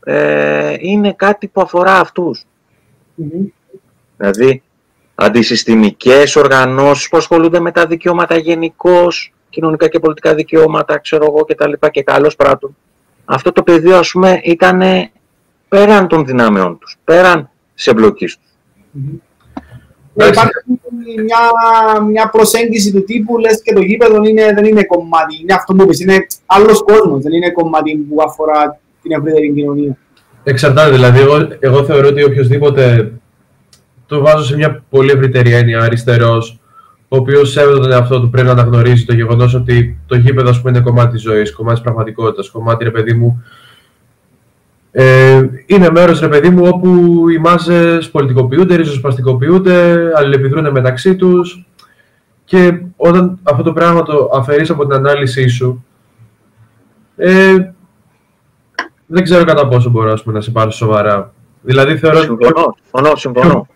ε, 0.05 0.77
είναι 0.79 1.13
κάτι 1.13 1.47
που 1.49 1.61
αφορά 1.61 1.99
αυτούς. 1.99 2.45
Mm-hmm. 3.19 3.51
Δηλαδή, 4.17 4.63
αντισυστημικές 5.19 6.37
οργανώσεις 6.37 7.09
που 7.09 7.17
ασχολούνται 7.17 7.61
με 7.61 7.71
τα 7.71 7.87
δικαιώματα 7.87 8.37
γενικώς, 8.37 9.33
κοινωνικά 9.51 9.89
και 9.89 9.99
πολιτικά 9.99 10.35
δικαιώματα, 10.35 10.99
ξέρω 10.99 11.25
εγώ 11.25 11.45
και 11.45 11.55
τα 11.55 11.69
λοιπά 11.69 11.89
και 11.89 12.03
καλώς 12.03 12.37
πράττουν. 12.37 12.77
Αυτό 13.25 13.53
το 13.53 13.63
πεδίο, 13.63 13.99
ας 13.99 14.11
πούμε, 14.11 14.41
ήταν 14.45 14.83
πέραν 15.69 16.09
των 16.09 16.25
δυνάμεών 16.25 16.79
τους, 16.79 16.97
πέραν 17.05 17.51
σε 17.75 17.91
εμπλοκής 17.91 18.37
τους. 18.37 18.51
Mm-hmm. 18.95 19.21
Υπάρχει 20.15 20.51
μια, 21.25 21.39
μια 22.03 22.29
προσέγγιση 22.29 22.93
του 22.93 23.05
τύπου, 23.05 23.39
λες 23.39 23.63
και 23.63 23.73
το 23.73 23.81
γήπεδο 23.81 24.25
είναι, 24.25 24.53
δεν 24.55 24.65
είναι 24.65 24.85
κομμάτι, 24.85 25.39
είναι 25.41 25.55
αυτό 25.55 25.75
που 25.75 25.87
πεις, 25.87 26.01
είναι 26.01 26.27
άλλος 26.47 26.83
κόσμος, 26.83 27.23
δεν 27.23 27.33
είναι 27.33 27.51
κομμάτι 27.51 27.97
που 27.97 28.23
αφορά 28.23 28.81
την 29.03 29.13
ευρύτερη 29.13 29.53
κοινωνία. 29.53 29.97
Εξαρτάται, 30.45 30.91
δηλαδή, 30.91 31.21
εγώ, 31.21 31.49
εγώ 31.61 31.85
θεωρώ 31.85 32.09
ότι 32.09 32.25
οποιοδήποτε 32.25 33.13
το 34.07 34.21
βάζω 34.21 34.45
σε 34.45 34.57
μια 34.57 34.83
πολύ 34.91 35.11
ευρύτερη 35.11 35.53
έννοια 35.53 35.81
αριστερός, 35.81 36.61
ο 37.09 37.17
οποίος 37.17 37.51
σέβεται 37.51 37.79
τον 37.79 37.93
εαυτό 37.93 38.21
του 38.21 38.31
πρέπει 38.31 38.47
να 38.47 38.53
αναγνωρίζει 38.53 39.05
το 39.05 39.15
γεγονός 39.15 39.55
ότι 39.55 39.99
το 40.07 40.17
γήπεδο 40.17 40.49
ας 40.49 40.61
πούμε, 40.61 40.71
είναι 40.71 40.81
κομμάτι 40.81 41.13
της 41.13 41.23
ζωής, 41.23 41.53
κομμάτι 41.53 41.75
της 41.75 41.85
πραγματικότητας, 41.85 42.51
κομμάτι 42.51 42.85
ρε 42.85 42.91
παιδί 42.91 43.13
μου. 43.15 43.45
Ε, 44.91 45.43
είναι 45.67 45.91
μέρος 45.91 46.21
ρε 46.21 46.29
παιδί 46.29 46.51
μου 46.51 46.67
όπου 46.67 46.89
οι 47.29 47.39
μάζες 47.39 48.11
πολιτικοποιούνται, 48.11 48.77
ριζοσπαστικοποιούνται, 48.77 50.11
αλληλεπιδρούν 50.15 50.71
μεταξύ 50.71 51.17
τους. 51.17 51.67
Και 52.45 52.81
όταν 52.97 53.39
αυτό 53.43 53.63
το 53.63 53.73
πράγμα 53.73 54.03
το 54.03 54.31
αφαιρείς 54.35 54.71
από 54.71 54.87
την 54.87 54.93
ανάλυση 54.93 55.49
σου, 55.49 55.85
ε, 57.17 57.55
δεν 59.07 59.23
ξέρω 59.23 59.45
κατά 59.45 59.69
πόσο 59.69 59.91
μπορώ 59.91 60.19
να 60.25 60.41
σε 60.41 60.51
πάρω 60.51 60.71
σοβαρά. 60.71 61.33
Δηλαδή 61.63 61.97
θεωρώ... 61.97 62.21
Συμφωνώ, 62.21 62.75
συμφωνώ, 62.83 63.17
συμφωνώ 63.17 63.67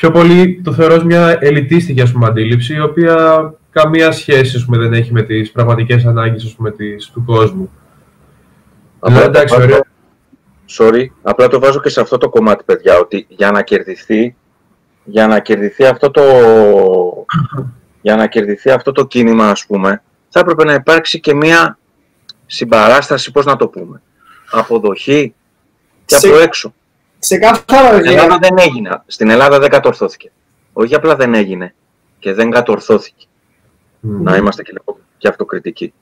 πιο 0.00 0.10
πολύ 0.10 0.60
το 0.64 0.72
θεωρώ 0.72 0.94
ως 0.94 1.04
μια 1.04 1.38
ελιτίστικη 1.40 2.00
ας 2.00 2.12
πούμε, 2.12 2.26
αντίληψη, 2.26 2.74
η 2.74 2.80
οποία 2.80 3.54
καμία 3.70 4.12
σχέση 4.12 4.56
ας 4.56 4.64
πούμε, 4.64 4.78
δεν 4.78 4.92
έχει 4.92 5.12
με 5.12 5.22
τις 5.22 5.50
πραγματικές 5.50 6.04
ανάγκες 6.04 6.44
ας 6.44 6.54
πούμε, 6.54 6.70
της, 6.70 7.10
του 7.10 7.24
κόσμου. 7.24 7.70
Απλά, 8.98 9.22
εντάξει, 9.22 9.54
ωραία. 9.54 9.84
Sorry, 10.78 11.06
απλά 11.22 11.48
το 11.48 11.60
βάζω 11.60 11.80
και 11.80 11.88
σε 11.88 12.00
αυτό 12.00 12.18
το 12.18 12.28
κομμάτι, 12.28 12.64
παιδιά, 12.64 12.98
ότι 12.98 13.26
για 13.28 13.50
να 13.50 13.62
κερδιθεί, 13.62 14.36
για 15.04 15.26
να 15.26 15.40
κερδιθεί 15.40 15.84
αυτό 15.84 16.10
το, 16.10 16.22
για 18.02 18.16
να 18.16 18.26
κερδιθεί 18.26 18.70
αυτό 18.70 18.92
το 18.92 19.06
κίνημα, 19.06 19.48
ας 19.48 19.66
πούμε, 19.66 20.02
θα 20.28 20.40
έπρεπε 20.40 20.64
να 20.64 20.74
υπάρξει 20.74 21.20
και 21.20 21.34
μια 21.34 21.78
συμπαράσταση, 22.46 23.30
πώς 23.30 23.44
να 23.44 23.56
το 23.56 23.68
πούμε, 23.68 24.02
αποδοχή 24.50 25.34
και 26.04 26.16
από 26.16 26.38
έξω. 26.38 26.74
Ξεκάθαρα, 27.20 27.98
Στην 27.98 28.10
Ελλάδα 28.10 28.38
δεν 28.40 28.58
έγινε. 28.58 29.02
Στην 29.06 29.30
Ελλάδα 29.30 29.58
δεν 29.58 29.70
κατορθώθηκε. 29.70 30.30
Όχι 30.72 30.94
απλά 30.94 31.16
δεν 31.16 31.34
έγινε 31.34 31.74
και 32.18 32.32
δεν 32.32 32.50
κατορθώθηκε. 32.50 33.26
Να 34.00 34.36
είμαστε 34.36 34.62
και 34.62 34.72
λίγο 34.72 34.98
και 35.18 35.28
αυτοκριτικοί. 35.28 35.92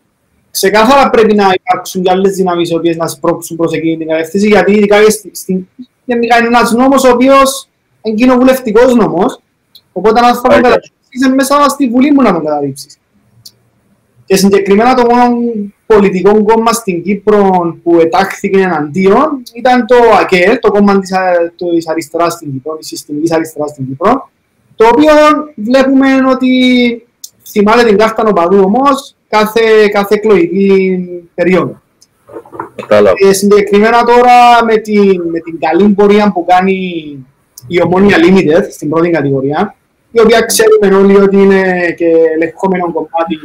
Ξεκάθαρα 0.50 1.10
πρέπει 1.10 1.34
να 1.34 1.52
υπάρξουν 1.54 2.02
και 2.02 2.10
άλλες 2.10 2.32
δυνάμεις 2.32 2.70
οι 2.70 2.74
οποίες 2.74 2.96
να 2.96 3.06
σπρώξουν 3.06 3.56
προς 3.56 3.72
εκείνη 3.72 3.96
την 3.96 4.08
κατεύθυνση, 4.08 4.48
γιατί 4.48 4.72
ειδικά 4.72 4.96
στην 5.32 5.66
είναι 6.04 6.46
ένας 6.46 6.72
νόμος 6.72 7.04
ο 7.04 7.10
οποίος 7.10 7.68
είναι 8.02 8.14
κοινοβουλευτικός 8.14 8.94
νόμος. 8.94 9.40
Οπότε, 9.92 10.20
αν 10.20 10.34
θα 10.34 10.40
τον 10.40 10.62
καταδείξει, 10.62 10.92
μέσα 11.34 11.68
στη 11.68 11.88
Βουλή 11.88 12.12
μου 12.12 12.22
να 12.22 12.32
τον 12.32 12.44
καταδείξει. 12.44 12.88
Και 14.24 14.36
συγκεκριμένα 14.36 14.94
το 14.94 15.02
μόνο 15.02 15.36
πολιτικό 15.88 16.44
κόμμα 16.44 16.72
στην 16.72 17.02
Κύπρο 17.02 17.76
που 17.82 18.00
ετάχθηκε 18.00 18.60
εναντίον 18.60 19.42
ήταν 19.54 19.86
το 19.86 19.96
ΑΚΕΛ, 20.20 20.58
το 20.58 20.70
κόμμα 20.70 20.98
της, 20.98 21.10
της 21.56 21.88
αριστεράς 21.88 22.32
στην 22.32 22.52
Κύπρο, 22.52 22.76
της 22.76 22.86
συστημικής 22.86 23.32
αριστεράς 23.32 23.70
στην 23.70 23.86
Κύπρο, 23.86 24.30
το 24.76 24.86
οποίο 24.86 25.12
βλέπουμε 25.54 26.08
ότι 26.30 26.52
θυμάται 27.46 27.84
την 27.84 27.96
κάρτα 27.96 28.22
νοπαδού 28.22 28.62
όμως 28.64 29.14
κάθε, 29.28 29.88
κάθε 29.92 30.14
εκλογική 30.14 30.98
περίοδο. 31.34 31.80
Ε, 33.28 33.32
συγκεκριμένα 33.32 34.04
τώρα 34.04 34.64
με 34.64 34.76
την, 34.76 35.22
με 35.30 35.40
την 35.40 35.58
καλή 35.58 35.88
πορεία 35.88 36.32
που 36.32 36.44
κάνει 36.48 36.76
η 37.66 37.82
Ομόνια 37.82 38.16
Limited 38.16 38.62
στην 38.70 38.88
πρώτη 38.88 39.10
κατηγορία, 39.10 39.74
η 40.10 40.20
οποία 40.20 40.40
ξέρουμε 40.40 40.96
όλοι 40.96 41.16
ότι 41.16 41.36
είναι 41.36 41.94
και 41.96 42.06
ελεγχόμενο 42.34 42.92
κομμάτι 42.92 43.38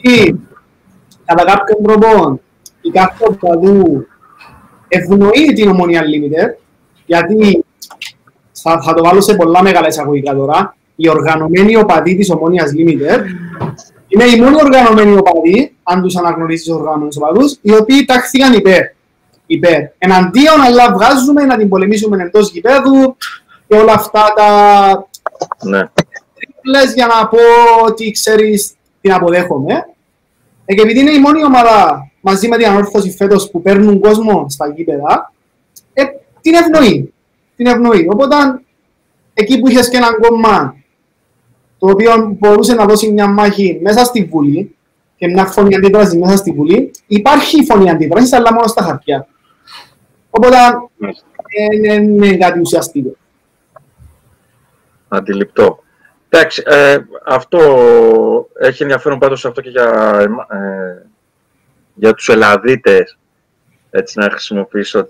ή 0.00 0.34
κατά 1.24 1.44
κάποιον 1.44 1.82
τρόπο 1.82 2.40
η 2.80 2.90
κάθε 2.90 3.24
οπαδού 3.28 4.06
ευνοεί 4.88 5.52
την 5.54 5.68
ομονία 5.68 6.02
Limited, 6.02 6.62
γιατί 7.06 7.64
θα, 8.52 8.82
θα 8.82 8.94
το 8.94 9.04
βάλω 9.04 9.20
σε 9.20 9.34
πολλά 9.34 9.62
μεγάλα 9.62 9.88
εισαγωγικά 9.88 10.34
τώρα, 10.34 10.76
οι 10.96 11.08
οργανωμένοι 11.08 11.76
οπαδοί 11.76 12.16
της 12.16 12.30
ομόνιας 12.30 12.70
Limited 12.76 13.20
είναι 14.08 14.24
οι 14.24 14.40
μόνοι 14.40 14.56
οργανωμένοι 14.62 15.16
οπαδοί, 15.16 15.76
αν 15.82 16.02
τους 16.02 16.16
αναγνωρίσεις 16.16 16.66
τους 16.66 16.74
οργανωμένους 16.74 17.16
οπαδούς, 17.16 17.58
οι 17.60 17.74
οποίοι 17.74 18.04
τάχθηκαν 18.04 18.52
υπέρ. 18.52 18.82
υπέρ. 19.46 19.80
Εναντίον, 19.98 20.60
αλλά 20.60 20.92
βγάζουμε 20.92 21.44
να 21.44 21.56
την 21.56 21.68
πολεμήσουμε 21.68 22.22
εντός 22.22 22.50
γηπέδου 22.50 23.16
και 23.68 23.76
όλα 23.76 23.92
αυτά 23.92 24.32
τα... 24.36 25.06
Ναι 25.60 25.82
λες 26.64 26.94
για 26.94 27.06
να 27.06 27.28
πω 27.28 27.38
ότι 27.84 28.10
ξέρεις 28.10 28.74
την 29.00 29.12
αποδέχομαι. 29.12 29.74
Ε, 30.64 30.74
και 30.74 30.82
επειδή 30.82 31.00
είναι 31.00 31.10
η 31.10 31.20
μόνη 31.20 31.44
ομάδα 31.44 32.08
μαζί 32.20 32.48
με 32.48 32.56
την 32.56 32.66
ανόρθωση 32.66 33.10
φέτος 33.10 33.50
που 33.50 33.62
παίρνουν 33.62 34.00
κόσμο 34.00 34.46
στα 34.48 34.68
γήπεδα, 34.68 35.32
ε, 35.92 36.02
την 36.40 36.54
ευνοεί. 36.54 37.12
Την 37.56 37.66
ευνοεί. 37.66 38.08
Οπότε 38.10 38.36
εκεί 39.34 39.58
που 39.58 39.68
είχες 39.68 39.88
και 39.88 39.96
έναν 39.96 40.16
κόμμα 40.20 40.76
το 41.78 41.90
οποίο 41.90 42.36
μπορούσε 42.38 42.74
να 42.74 42.84
δώσει 42.84 43.12
μια 43.12 43.26
μάχη 43.26 43.78
μέσα 43.82 44.04
στη 44.04 44.24
Βουλή 44.24 44.76
και 45.16 45.28
μια 45.28 45.46
φωνή 45.46 45.74
αντίδραση 45.74 46.18
μέσα 46.18 46.36
στη 46.36 46.52
Βουλή, 46.52 46.90
υπάρχει 47.06 47.64
φωνή 47.64 47.90
αντίδρασης, 47.90 48.32
αλλά 48.32 48.52
μόνο 48.52 48.66
στα 48.66 48.82
χαρτιά. 48.82 49.26
Οπότε 50.30 50.56
δεν 51.80 51.84
ε, 51.84 51.94
είναι 51.94 52.36
κάτι 52.36 52.60
ουσιαστικό. 52.60 53.16
Αντιληπτό. 55.08 55.82
Εντάξει, 56.34 56.62
ε, 56.66 56.98
αυτό 57.24 57.58
έχει 58.58 58.82
ενδιαφέρον 58.82 59.18
πάντως 59.18 59.44
αυτό 59.44 59.60
και 59.60 59.68
για, 59.68 60.18
ε, 60.50 61.06
για 61.94 62.14
τους 62.14 62.28
Ελλαδίτες, 62.28 63.18
έτσι 63.90 64.18
να 64.18 64.30
χρησιμοποιήσω 64.30 65.08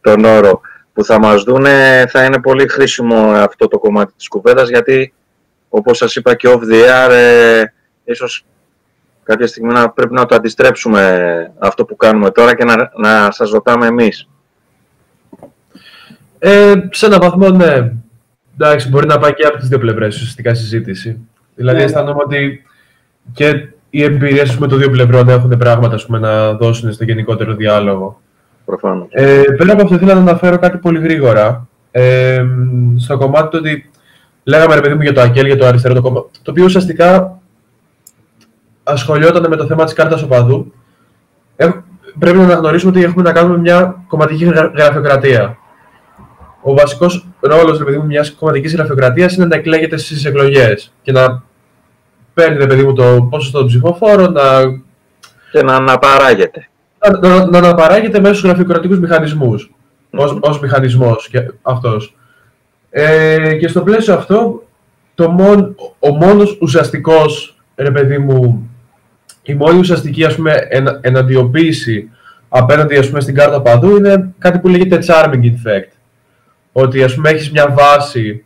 τον 0.00 0.24
όρο, 0.24 0.60
που 0.92 1.04
θα 1.04 1.18
μας 1.18 1.42
δούνε, 1.42 2.04
θα 2.08 2.24
είναι 2.24 2.40
πολύ 2.40 2.68
χρήσιμο 2.68 3.30
αυτό 3.30 3.68
το 3.68 3.78
κομμάτι 3.78 4.12
της 4.16 4.28
κουβέντας, 4.28 4.68
γιατί 4.68 5.14
όπως 5.68 5.96
σας 5.96 6.16
είπα 6.16 6.34
και 6.34 6.48
off 6.48 6.60
the 6.60 7.06
air, 7.06 7.10
ε, 7.10 7.62
ίσως 8.04 8.46
κάποια 9.22 9.46
στιγμή 9.46 9.72
να 9.72 9.90
πρέπει 9.90 10.14
να 10.14 10.26
το 10.26 10.34
αντιστρέψουμε 10.34 11.52
αυτό 11.58 11.84
που 11.84 11.96
κάνουμε 11.96 12.30
τώρα 12.30 12.54
και 12.54 12.64
να, 12.64 12.90
να 12.96 13.30
σας 13.30 13.50
ρωτάμε 13.50 13.86
εμείς. 13.86 14.28
Ε, 16.38 16.72
σε 16.90 17.06
έναν 17.06 17.20
βαθμό, 17.20 17.50
ναι. 17.50 17.92
Εντάξει, 18.58 18.88
μπορεί 18.88 19.06
να 19.06 19.18
πάει 19.18 19.34
και 19.34 19.46
από 19.46 19.58
τις 19.58 19.68
δύο 19.68 19.78
πλευρές 19.78 20.14
ουσιαστικά 20.14 20.54
συζήτηση. 20.54 21.18
Δηλαδή, 21.54 21.78
ναι. 21.78 21.84
αισθάνομαι 21.84 22.22
ότι 22.24 22.62
και 23.32 23.68
οι 23.90 24.02
εμπειρίες 24.02 24.56
με 24.56 24.66
το 24.66 24.76
δύο 24.76 24.90
πλευρών 24.90 25.28
έχουν 25.28 25.56
πράγματα 25.58 25.98
πούμε, 26.06 26.18
να 26.18 26.52
δώσουν 26.52 26.92
στο 26.92 27.04
γενικότερο 27.04 27.54
διάλογο. 27.54 28.20
Προφανώς. 28.64 29.06
Ε, 29.10 29.42
πέρα 29.56 29.72
από 29.72 29.82
αυτό, 29.82 29.98
θέλω 29.98 30.14
να 30.14 30.20
αναφέρω 30.20 30.58
κάτι 30.58 30.78
πολύ 30.78 30.98
γρήγορα. 30.98 31.68
Ε, 31.90 32.44
στο 32.96 33.18
κομμάτι 33.18 33.48
του 33.48 33.58
ότι 33.60 33.90
λέγαμε 34.44 34.74
ρε 34.74 34.80
παιδί 34.80 34.94
μου 34.94 35.02
για 35.02 35.12
το 35.12 35.20
ΑΚΕΛ, 35.20 35.46
για 35.46 35.56
το 35.56 35.66
αριστερό 35.66 35.94
το 35.94 36.00
κόμμα, 36.00 36.24
το 36.42 36.50
οποίο 36.50 36.64
ουσιαστικά 36.64 37.38
ασχολιόταν 38.82 39.46
με 39.48 39.56
το 39.56 39.66
θέμα 39.66 39.84
της 39.84 39.92
κάρτας 39.92 40.22
οπαδού. 40.22 40.72
Ε, 41.56 41.68
πρέπει 42.18 42.36
να 42.36 42.44
αναγνωρίσουμε 42.44 42.90
ότι 42.90 43.04
έχουμε 43.04 43.22
να 43.22 43.32
κάνουμε 43.32 43.58
μια 43.58 44.04
κομματική 44.06 44.44
γραφειοκρατία. 44.74 45.58
Ο 46.62 46.74
βασικός 46.74 47.26
ρόλο 47.46 48.02
μιας 48.06 48.30
κομματικής 48.30 48.74
γραφειοκρατίας 48.74 49.34
είναι 49.34 49.46
να 49.46 49.56
εκλέγεται 49.56 49.96
στις 49.96 50.24
εκλογές 50.24 50.92
και 51.02 51.12
να 51.12 51.42
παίρνει 52.34 52.56
ρε 52.56 52.66
παιδί 52.66 52.82
μου 52.82 52.92
το 52.92 53.26
ποσοστό 53.30 53.58
των 53.58 53.66
ψηφοφόρων, 53.66 54.32
να. 54.32 54.42
και 55.52 55.62
να 55.62 55.74
αναπαράγεται. 55.74 56.68
Να, 56.98 57.28
να, 57.28 57.46
να 57.46 57.58
αναπαράγεται 57.58 58.20
μέσω 58.20 58.34
στους 58.34 58.48
γραφειοκρατικούς 58.48 58.98
μηχανισμούς. 58.98 59.74
Mm. 60.10 60.40
Ω 60.40 60.58
μηχανισμός 60.62 61.30
αυτός. 61.62 62.16
Ε, 62.90 63.54
και 63.54 63.68
στο 63.68 63.82
πλαίσιο 63.82 64.14
αυτό, 64.14 64.62
το 65.14 65.30
μόν, 65.30 65.74
ο 65.98 66.10
μόνος 66.14 66.58
ουσιαστικός, 66.60 67.56
ρε 67.76 67.90
παιδί 67.90 68.18
μου, 68.18 68.70
η 69.42 69.54
μόνη 69.54 69.78
ουσιαστική 69.78 70.24
ας 70.24 70.34
πούμε, 70.34 70.52
εν, 70.68 70.98
εναντιοποίηση 71.00 72.10
απέναντι 72.48 72.96
ας 72.96 73.08
πούμε, 73.08 73.20
στην 73.20 73.34
κάρτα 73.34 73.62
παδού 73.62 73.96
είναι 73.96 74.34
κάτι 74.38 74.58
που 74.58 74.68
λέγεται 74.68 74.98
charming 75.06 75.42
effect. 75.42 75.90
Ότι 76.76 77.02
ας 77.02 77.14
πούμε 77.14 77.30
έχεις 77.30 77.50
μια 77.50 77.74
βάση 77.78 78.44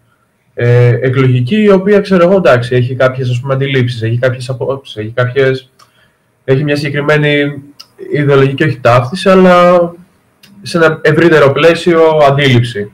ε, 0.55 0.99
εκλογική 1.01 1.63
η 1.63 1.71
οποία 1.71 2.01
ξέρω 2.01 2.25
εγώ 2.25 2.37
εντάξει 2.37 2.75
έχει 2.75 2.95
κάποιες 2.95 3.31
ας 3.31 3.41
πούμε, 3.41 3.55
αντιλήψεις, 3.55 4.03
έχει 4.03 4.19
κάποιες 4.19 4.49
απόψεις, 4.49 4.97
έχει, 4.97 5.13
κάποιες, 5.15 5.71
έχει 6.45 6.65
μια 6.65 6.77
συγκεκριμένη 6.77 7.63
ιδεολογική 8.13 8.65
όχι 8.65 8.79
ταύτιση 8.81 9.29
αλλά 9.29 9.79
σε 10.63 10.77
ένα 10.79 10.99
ευρύτερο 11.03 11.53
πλαίσιο 11.53 12.03
αντίληψη. 12.29 12.91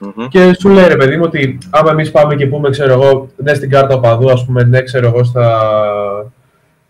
Mm-hmm. 0.00 0.26
Και 0.28 0.56
σου 0.60 0.68
λέει 0.68 0.88
ρε 0.88 0.96
παιδί 0.96 1.16
μου 1.16 1.22
ότι 1.24 1.58
άμα 1.70 1.90
εμείς 1.90 2.10
πάμε 2.10 2.34
και 2.34 2.46
πούμε, 2.46 2.70
ξέρω 2.70 2.92
εγώ, 2.92 3.28
ναι 3.36 3.54
στην 3.54 3.70
κάρτα 3.70 3.94
οπαδού, 3.94 4.30
ας 4.30 4.44
πούμε, 4.44 4.62
ναι, 4.62 4.82
ξέρω 4.82 5.06
εγώ, 5.06 5.24
στα, 5.24 5.70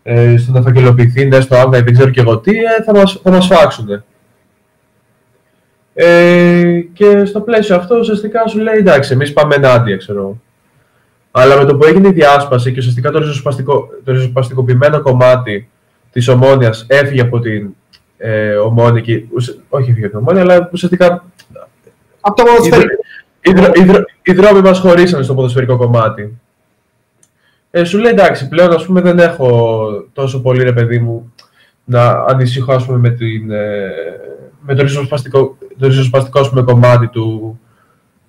ε, 0.02 0.36
στο 0.36 0.52
να 0.52 0.62
φακελοποιηθεί, 0.62 1.24
ναι, 1.24 1.40
στο 1.40 1.56
άμυνα, 1.56 1.82
δεν 1.82 1.92
ξέρω 1.92 2.10
και 2.10 2.20
εγώ 2.20 2.38
τι, 2.38 2.56
ε, 2.56 2.82
θα 2.84 2.94
μας, 2.94 3.20
θα 3.22 3.30
μας 3.30 3.46
φάξουν. 3.46 4.04
Ε, 5.94 6.80
και 6.92 7.24
στο 7.24 7.40
πλαίσιο 7.40 7.76
αυτό 7.76 7.98
ουσιαστικά 7.98 8.46
σου 8.46 8.58
λέει 8.58 8.76
εντάξει, 8.76 9.12
εμείς 9.12 9.32
πάμε 9.32 9.54
ενάντια, 9.54 9.96
ξέρω 9.96 10.40
Αλλά 11.30 11.56
με 11.56 11.64
το 11.64 11.76
που 11.76 11.84
έγινε 11.84 12.08
η 12.08 12.12
διάσπαση 12.12 12.72
και 12.72 12.78
ουσιαστικά 12.78 13.10
το, 13.10 13.18
ριζοσπαστικό, 13.18 13.88
το 14.04 14.12
ριζοσπαστικοποιημένο 14.12 15.02
κομμάτι 15.02 15.68
της 16.12 16.28
ομόνοια 16.28 16.74
έφυγε 16.86 17.20
από 17.20 17.40
την 17.40 17.74
ε, 18.16 18.54
ομόνια, 18.54 19.00
και, 19.00 19.22
όχι 19.68 19.90
έφυγε 19.90 20.06
από 20.06 20.18
την 20.18 20.26
ομόνια, 20.26 20.42
αλλά 20.42 20.68
ουσιαστικά 20.72 21.24
από 22.20 22.36
το 22.36 22.42
ποδοσφαιρικό. 22.42 22.94
Οι, 23.40 23.50
οι, 23.50 24.04
οι 24.22 24.32
δρόμοι 24.32 24.60
μας 24.60 24.78
χωρίσανε 24.78 25.22
στο 25.22 25.34
ποδοσφαιρικό 25.34 25.76
κομμάτι. 25.76 26.38
Ε, 27.70 27.84
σου 27.84 27.98
λέει 27.98 28.12
εντάξει, 28.12 28.48
πλέον 28.48 28.72
ας 28.72 28.84
πούμε 28.84 29.00
δεν 29.00 29.18
έχω 29.18 29.88
τόσο 30.12 30.40
πολύ 30.40 30.62
ρε 30.62 30.72
παιδί 30.72 30.98
μου 30.98 31.32
να 31.84 32.10
ανησυχώ 32.10 32.72
ας 32.72 32.84
πούμε, 32.86 32.98
με, 32.98 33.10
την, 33.10 33.50
ε, 33.50 33.90
με 34.60 34.74
το 34.74 34.82
ριζοσπαστικό, 34.82 35.56
το 35.80 35.86
ριζοσπαστικό 35.86 36.48
πούμε, 36.48 36.62
κομμάτι 36.62 37.08
του, 37.08 37.60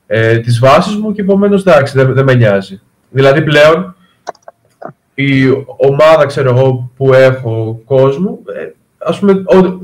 ε, 0.08 0.38
της 0.38 0.60
βάσης 0.60 0.96
μου 0.96 1.12
και 1.12 1.22
επομένως 1.22 1.62
εντάξει, 1.62 1.98
δεν, 1.98 2.14
δεν 2.14 2.24
με 2.24 2.34
νοιάζει. 2.34 2.82
Δηλαδή 3.10 3.42
πλέον 3.42 3.96
η 5.14 5.44
ομάδα 5.66 6.26
ξέρω 6.26 6.50
εγώ, 6.50 6.92
που 6.98 7.14
έχω 7.14 7.82
κόσμο, 7.86 8.40
ε, 8.56 8.70
ας 8.98 9.20
πούμε, 9.20 9.44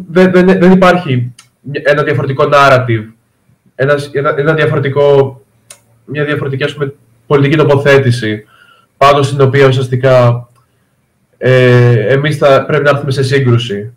δεν, 0.09 0.32
δεν, 0.32 0.45
δεν 0.45 0.72
υπάρχει 0.72 1.34
ένα 1.84 2.03
διαφορετικό 2.03 2.49
narrative 2.53 3.05
ένας, 3.80 4.09
ένα, 4.13 4.34
ένα 4.38 4.53
διαφορετικό, 4.53 5.41
μια 6.05 6.26
διαφορετική 6.26 6.63
ας 6.63 6.74
πούμε, 6.74 6.93
πολιτική 7.28 7.57
τοποθέτηση 7.57 8.45
πάνω 8.97 9.22
στην 9.22 9.41
οποία 9.41 9.68
ουσιαστικά 9.68 10.47
ε, 11.38 12.13
εμείς 12.13 12.38
θα 12.38 12.65
πρέπει 12.65 12.84
να 12.84 12.89
έρθουμε 12.89 13.11
σε 13.11 13.24
συγκρουση 13.24 13.93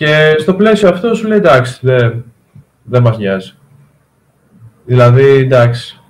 Και 0.00 0.36
στο 0.38 0.54
πλαίσιο 0.54 0.88
αυτό 0.88 1.14
σου 1.14 1.26
λέει 1.26 1.38
εντάξει, 1.38 1.78
δεν, 1.82 2.24
δεν 2.82 3.02
μας 3.02 3.18
νοιάζει. 3.18 3.54
Δηλαδή, 4.84 5.24
εντάξει, 5.24 6.00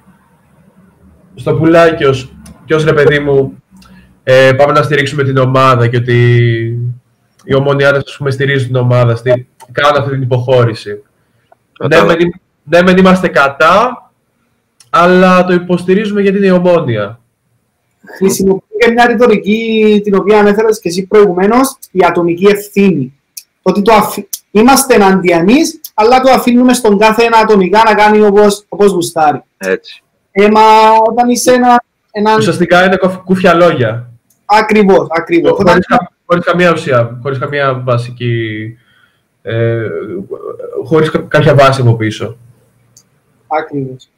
στο 1.35 1.55
πουλάκι 1.55 2.05
ως, 2.05 2.33
και 2.65 2.75
ως 2.75 2.85
ρε 2.85 2.93
παιδί 2.93 3.19
μου, 3.19 3.63
ε, 4.23 4.53
πάμε 4.57 4.73
να 4.73 4.83
στηρίξουμε 4.83 5.25
την 5.25 5.37
ομάδα 5.37 5.87
και 5.87 5.97
ότι 5.97 6.17
οι 7.45 7.55
ομονιάδες 7.55 8.03
ας 8.07 8.17
πούμε 8.17 8.31
στηρίζουν 8.31 8.67
την 8.67 8.77
ομάδα, 8.77 9.15
στη, 9.15 9.49
κάνουν 9.73 10.01
αυτή 10.01 10.11
την 10.11 10.23
υποχώρηση. 10.23 11.03
Ναι, 11.89 12.03
μεν, 12.03 12.17
ναι, 12.63 12.83
μεν 12.83 12.97
είμαστε 12.97 13.29
κατά, 13.29 14.11
αλλά 14.91 15.45
το 15.45 15.53
υποστηρίζουμε 15.53 16.21
γιατί 16.21 16.37
είναι 16.37 16.47
η 16.47 16.51
ομόνια. 16.51 17.21
Χρησιμοποιεί 18.17 18.93
μια 18.93 19.07
ρητορική 19.07 20.01
την 20.05 20.15
οποία 20.15 20.39
ανέφερες 20.39 20.81
και 20.81 20.89
εσύ 20.89 21.07
προηγουμένως, 21.07 21.79
η 21.91 22.01
ατομική 22.05 22.47
ευθύνη. 22.47 23.15
Ότι 23.63 23.83
το 23.83 23.93
αφ... 23.93 24.17
είμαστε 24.51 24.95
εναντί 24.95 25.31
εμεί, 25.31 25.59
αλλά 25.95 26.21
το 26.21 26.31
αφήνουμε 26.31 26.73
στον 26.73 26.99
κάθε 26.99 27.25
ένα 27.25 27.39
ατομικά 27.39 27.83
να 27.85 27.95
κάνει 27.95 28.21
όπως 28.69 28.93
γουστάρει. 28.93 29.43
Έτσι. 29.57 30.03
Ε, 30.33 30.49
μα 30.49 30.61
όταν 31.09 31.29
είσαι 31.29 31.53
ένα. 31.53 31.83
ένα... 32.11 32.37
Ουσιαστικά 32.37 32.85
είναι 32.85 32.99
κούφια 33.25 33.55
λόγια. 33.55 34.11
Ακριβώς, 34.45 35.07
ακριβώς. 35.11 35.59
Χωρίς 36.27 36.45
καμία 36.45 36.73
ουσία, 36.73 37.19
χωρίς 37.23 37.39
καμία 37.39 37.83
βασική 37.85 38.77
ε, 39.43 39.89
χωρίς 40.85 41.11
κάποια 41.29 41.55
βάση 41.55 41.81
από 41.81 41.95
πίσω. 41.95 42.37
Ακριβώς. 43.47 44.09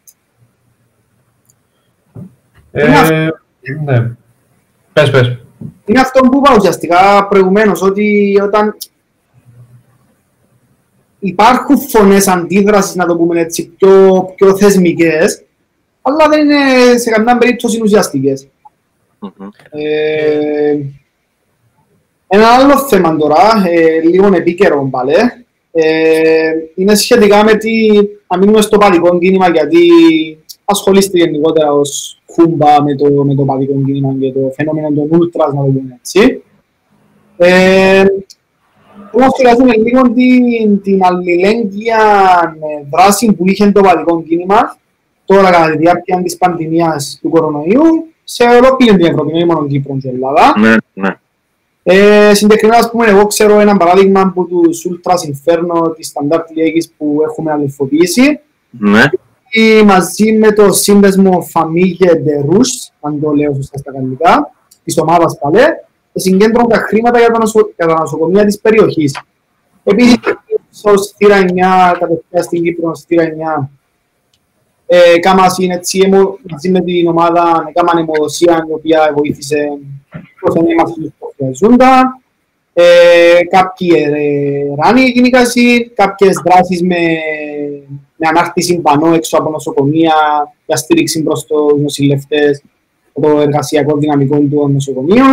Ε, 2.70 3.28
ναι. 3.84 4.10
Πες, 4.92 5.10
πες. 5.10 5.36
Είναι 5.84 6.00
αυτό 6.00 6.20
που 6.20 6.38
είπα 6.38 6.54
ουσιαστικά 6.56 7.26
προηγουμένως, 7.28 7.82
ότι 7.82 8.38
όταν 8.42 8.76
υπάρχουν 11.22 11.78
φωνές 11.78 12.28
αντίδρασης, 12.28 12.94
να 12.94 13.06
το 13.06 13.16
πούμε 13.16 13.40
έτσι, 13.40 13.66
πιο, 13.68 14.24
πιο 14.36 14.56
θεσμικές, 14.56 15.42
αλλά 16.02 16.28
δεν 16.28 16.40
είναι 16.40 16.98
σε 16.98 17.10
καμιά 17.10 17.38
περίπτωση 17.38 17.80
ουσιαστικές. 17.82 18.48
Mm-hmm. 19.20 19.48
Ε, 19.70 20.76
ένα 22.26 22.48
άλλο 22.48 22.78
θέμα 22.78 23.16
τώρα, 23.16 23.64
ε, 23.66 24.00
λίγο 24.00 24.34
επίκαιρο 24.34 24.88
πάλι, 24.90 25.12
ε, 25.72 26.50
είναι 26.74 26.94
σχετικά 26.94 27.44
με 27.44 27.54
τη, 27.54 27.88
να 28.26 28.38
μείνουμε 28.38 28.60
στο 28.60 28.78
παδικό 28.78 29.18
κίνημα 29.18 29.48
γιατί 29.48 29.78
ασχολείστε 30.64 31.18
γενικότερα 31.18 31.72
ως 31.72 32.20
κούμπα 32.26 32.82
με 32.82 32.94
το, 32.94 33.24
με 33.24 33.34
το 33.34 33.44
παδικό 33.44 33.72
κίνημα 33.86 34.14
και 34.20 34.32
το 34.32 34.52
φαινόμενο 34.56 34.88
των 34.88 35.20
ούλτρας, 35.20 35.52
να 35.52 35.60
το 35.60 35.66
πούμε 35.66 35.98
έτσι. 35.98 36.42
Ε, 37.36 38.04
να 39.18 39.28
σχολιάσουμε 39.28 39.76
λίγο 39.76 40.02
την, 40.02 40.82
την 40.82 41.04
αλληλέγγυα 41.04 41.98
δράση 42.90 43.32
που 43.32 43.46
είχε 43.46 43.70
το 43.70 43.80
παδικό 43.80 44.22
κίνημα 44.22 44.76
τώρα 45.24 45.50
κατά 45.50 45.70
τη 45.70 45.76
διάρκεια 45.76 46.22
της 46.22 46.36
πανδημίας 46.36 47.18
του 47.22 47.30
κορονοϊού 47.30 48.06
σε 48.24 48.44
ολόκληρη 48.44 48.96
την 48.96 49.06
Ευρώπη, 49.06 49.32
όχι 49.34 49.44
μόνο 49.44 49.66
Κύπρο 49.66 49.96
και 49.96 50.08
Ελλάδα. 50.08 50.54
Ναι, 50.58 50.74
ναι. 50.92 51.16
Ε, 51.82 52.34
συγκεκριμένα, 52.34 52.78
ας 52.78 52.90
πούμε, 52.90 53.06
εγώ 53.06 53.26
ξέρω 53.26 53.58
ένα 53.60 53.76
παράδειγμα 53.76 54.20
από 54.20 54.44
τους 54.44 54.86
Ultras 54.90 55.28
Inferno 55.30 55.96
της 55.96 56.12
Standard 56.14 56.36
League 56.36 56.90
που 56.96 57.20
έχουμε 57.28 57.52
αληθοποιήσει. 57.52 58.40
Ναι. 58.70 59.02
Και 59.48 59.82
μαζί 59.84 60.32
με 60.32 60.52
το 60.52 60.72
σύνδεσμο 60.72 61.48
Famille 61.52 62.06
de 62.06 62.50
Rouge, 62.50 62.90
αν 63.00 63.20
το 63.20 63.30
λέω 63.30 63.54
σωστά 63.54 63.78
στα 63.78 63.92
κανονικά, 63.92 64.52
της 64.84 64.98
ομάδας 64.98 65.38
Παλέ, 65.40 65.66
συγκέντρωναν 66.14 66.68
τα 66.68 66.76
χρήματα 66.76 67.18
για 67.18 67.30
τα, 67.30 67.38
νοσο... 67.38 67.70
για 67.76 67.86
τα 67.86 67.94
νοσοκομεία 67.94 68.44
της 68.44 68.60
περιοχής. 68.60 69.20
Επίσης, 69.84 70.18
ως 70.82 71.14
θύρα 71.16 71.40
9, 71.40 71.46
κατευθείαν 71.98 72.42
στην 72.42 72.62
Κύπρο, 72.62 72.96
θύρα 72.96 73.24
9, 73.60 73.68
ε, 74.86 75.18
κάμασαν 75.18 75.70
έτσι, 75.70 76.08
μαζί 76.50 76.70
με 76.70 76.80
την 76.80 77.08
ομάδα, 77.08 77.64
έκαναν 77.68 77.98
αιμοδοσία, 77.98 78.64
η 78.68 78.72
οποία 78.72 79.12
βοήθησε 79.16 79.68
το 80.40 80.52
θέμα 80.52 80.66
μας 80.74 80.92
ζούντα, 81.56 82.20
ε, 82.72 83.38
κάποιοι 83.50 83.90
ε, 83.94 84.74
ράνοι 84.82 85.12
κινήκαση, 85.12 85.90
κάποιες 85.94 86.42
δράσεις 86.44 86.82
με, 86.82 86.96
με 88.16 88.28
ανάρτηση 88.28 88.78
πανό 88.78 89.14
έξω 89.14 89.38
από 89.38 89.50
νοσοκομεία 89.50 90.14
για 90.66 90.76
στήριξη 90.76 91.22
προς 91.22 91.44
τους 91.44 91.80
νοσηλευτές 91.80 92.62
το 93.20 93.40
εργασιακό 93.40 93.96
δυναμικό 93.96 94.38
του 94.38 94.68
νοσοκομείου. 94.72 95.24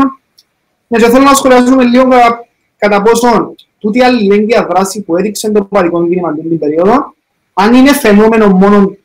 Ναι, 0.90 0.98
και 0.98 1.10
θέλω 1.10 1.24
να 1.24 1.34
σχολιάσουμε 1.34 1.84
λίγο 1.84 2.08
κατά, 2.08 2.46
κατά 2.78 3.02
πόσο 3.02 3.56
τούτη 3.80 4.04
αλληλέγγυα 4.04 4.66
δράση 4.70 5.02
που 5.02 5.18
έδειξε 5.18 5.52
το 5.52 5.64
παρικό 5.64 6.08
κίνημα 6.08 6.34
την 6.34 6.60
περίοδο, 6.60 7.14
αν 7.54 7.74
είναι 7.74 7.94
φαινόμενο 7.94 8.48
μόνο 8.48 8.96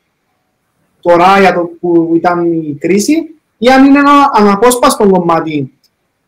τώρα 1.01 1.41
για 1.41 1.55
το 1.55 1.71
που 1.81 2.13
ήταν 2.15 2.53
η 2.53 2.77
κρίση, 2.81 3.35
ή 3.59 3.69
αν 3.69 3.85
είναι 3.85 3.99
ένα 3.99 4.31
αναπόσπαστο 4.33 5.09
κομμάτι 5.09 5.73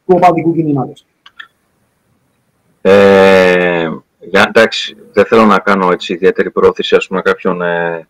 του 0.07 0.15
οπαδικού 0.17 0.55
κινήματος. 0.55 1.07
Ε, 2.81 3.91
για, 4.21 4.45
εντάξει, 4.49 4.97
δεν 5.13 5.25
θέλω 5.25 5.45
να 5.45 5.59
κάνω 5.59 5.91
έτσι 5.93 6.13
ιδιαίτερη 6.13 6.51
πρόθεση 6.51 6.95
ας 6.95 7.07
πούμε, 7.07 7.23
κάποιων 7.23 7.63
ε, 7.63 8.07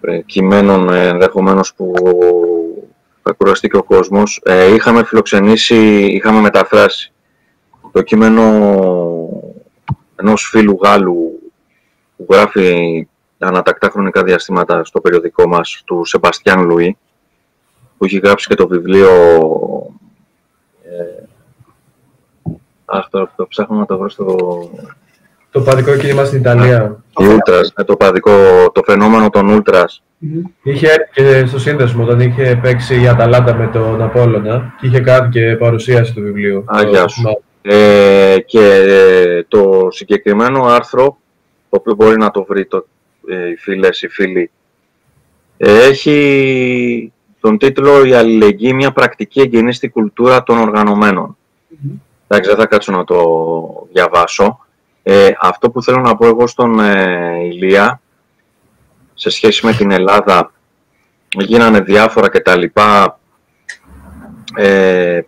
ε 0.00 0.20
κειμένων 0.20 0.88
ε, 0.92 1.06
ενδεχομένως 1.06 1.74
που 1.74 1.92
θα 3.28 3.34
κουραστεί 3.34 3.68
και 3.68 3.76
ο 3.76 3.82
κόσμος. 3.82 4.40
Ε, 4.44 4.74
είχαμε 4.74 5.04
φιλοξενήσει, 5.04 6.04
είχαμε 6.04 6.40
μεταφράσει 6.40 7.12
το 7.92 8.02
κείμενο 8.02 8.42
ενός 10.16 10.48
φίλου 10.50 10.78
Γάλλου 10.82 11.50
που 12.16 12.26
γράφει 12.30 13.08
ανατακτά 13.38 13.88
χρονικά 13.88 14.22
διαστήματα 14.22 14.84
στο 14.84 15.00
περιοδικό 15.00 15.48
μας, 15.48 15.82
του 15.84 16.04
Σεμπαστιάν 16.04 16.64
Λουί, 16.64 16.96
που 17.98 18.04
έχει 18.04 18.18
γράψει 18.18 18.48
και 18.48 18.54
το 18.54 18.68
βιβλίο 18.68 19.10
ε, 20.82 21.24
Αχ, 22.84 23.08
το, 23.08 23.30
το 23.36 23.46
ψάχνω 23.46 23.76
να 23.76 23.86
το 23.86 23.98
βρω 23.98 24.08
στο... 24.08 24.26
Το 25.50 25.60
παδικό 25.60 25.96
κίνημα 25.96 26.24
στην 26.24 26.38
Ιταλία. 26.38 27.02
Η 27.18 27.26
Ούλτρας, 27.26 27.72
ναι, 27.78 27.84
το 27.84 27.96
παδικό, 27.96 28.30
το 28.72 28.82
φαινόμενο 28.84 29.30
των 29.30 29.48
Ούλτρας. 29.48 30.02
Είχε 30.62 31.08
και 31.12 31.46
στο 31.46 31.58
σύνδεσμο 31.58 32.04
όταν 32.04 32.20
είχε 32.20 32.58
παίξει 32.62 33.00
η 33.00 33.08
Αταλάντα 33.08 33.54
με 33.54 33.66
τον 33.66 34.02
Απόλλωνα 34.02 34.74
και 34.80 34.86
είχε 34.86 35.00
κάνει 35.00 35.28
και 35.28 35.56
παρουσίαση 35.56 36.14
του 36.14 36.22
βιβλίου. 36.22 36.64
Αγιά 36.66 37.08
σου. 37.08 37.42
Ε, 37.62 38.36
και 38.46 38.84
ε, 38.86 39.42
το 39.48 39.88
συγκεκριμένο 39.90 40.64
άρθρο, 40.64 41.18
το 41.70 41.76
οποίο 41.76 41.94
μπορεί 41.94 42.16
να 42.16 42.30
το 42.30 42.44
βρει 42.44 42.66
το, 42.66 42.86
ε, 43.28 43.48
οι 43.48 43.56
φίλες, 43.56 44.02
οι 44.02 44.08
φίλοι, 44.08 44.50
ε, 45.56 45.86
έχει 45.86 47.12
τον 47.40 47.58
τίτλο 47.58 48.04
«Η 48.04 48.12
αλληλεγγύη, 48.12 48.72
μια 48.74 48.92
πρακτική 48.92 49.40
εγγενή 49.40 49.72
στην 49.72 49.90
κουλτούρα 49.90 50.42
των 50.42 50.58
οργανωμένων». 50.58 51.36
Εντάξει, 52.26 52.50
δεν 52.50 52.58
θα 52.58 52.66
κάτσω 52.66 52.92
να 52.92 53.04
το 53.04 53.18
διαβάσω. 53.92 54.66
Ε, 55.10 55.30
αυτό 55.40 55.70
που 55.70 55.82
θέλω 55.82 56.00
να 56.00 56.16
πω 56.16 56.26
εγώ 56.26 56.46
στον 56.46 56.80
ε, 56.80 57.44
Ηλία, 57.44 58.00
σε 59.14 59.30
σχέση 59.30 59.66
με 59.66 59.72
την 59.72 59.90
Ελλάδα, 59.90 60.52
γίνανε 61.38 61.80
διάφορα 61.80 62.30
και 62.30 62.40
τα 62.40 62.56
λοιπά, 62.56 63.18
ε, 64.56 65.20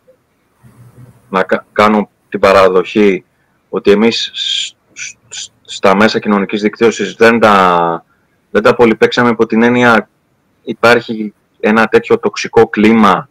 να 1.29 1.47
κάνω 1.73 2.11
την 2.29 2.41
παραδοχή 2.41 3.25
ότι 3.69 3.91
εμείς 3.91 4.33
στα 5.63 5.97
μέσα 5.97 6.19
κοινωνικής 6.19 6.63
δικτύωσης 6.63 7.15
δεν 7.15 7.41
τα, 7.41 8.05
δεν 8.51 8.63
τα 8.63 8.75
πολύ 8.75 8.95
παίξαμε 8.95 9.29
υπό 9.29 9.47
την 9.47 9.63
έννοια 9.63 10.09
υπάρχει 10.63 11.35
ένα 11.61 11.87
τέτοιο 11.87 12.19
τοξικό 12.19 12.69
κλίμα 12.69 13.29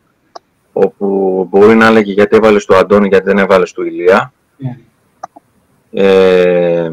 όπου 0.73 1.47
μπορεί 1.49 1.75
να 1.75 1.85
έλεγε 1.85 2.11
γιατί 2.11 2.35
έβαλες 2.35 2.65
το 2.65 2.75
Αντώνη, 2.75 3.07
γιατί 3.07 3.25
δεν 3.25 3.37
έβαλες 3.37 3.71
του 3.71 3.83
Ηλία. 3.85 4.33
Ναι. 4.57 4.77
Ε, 5.91 6.91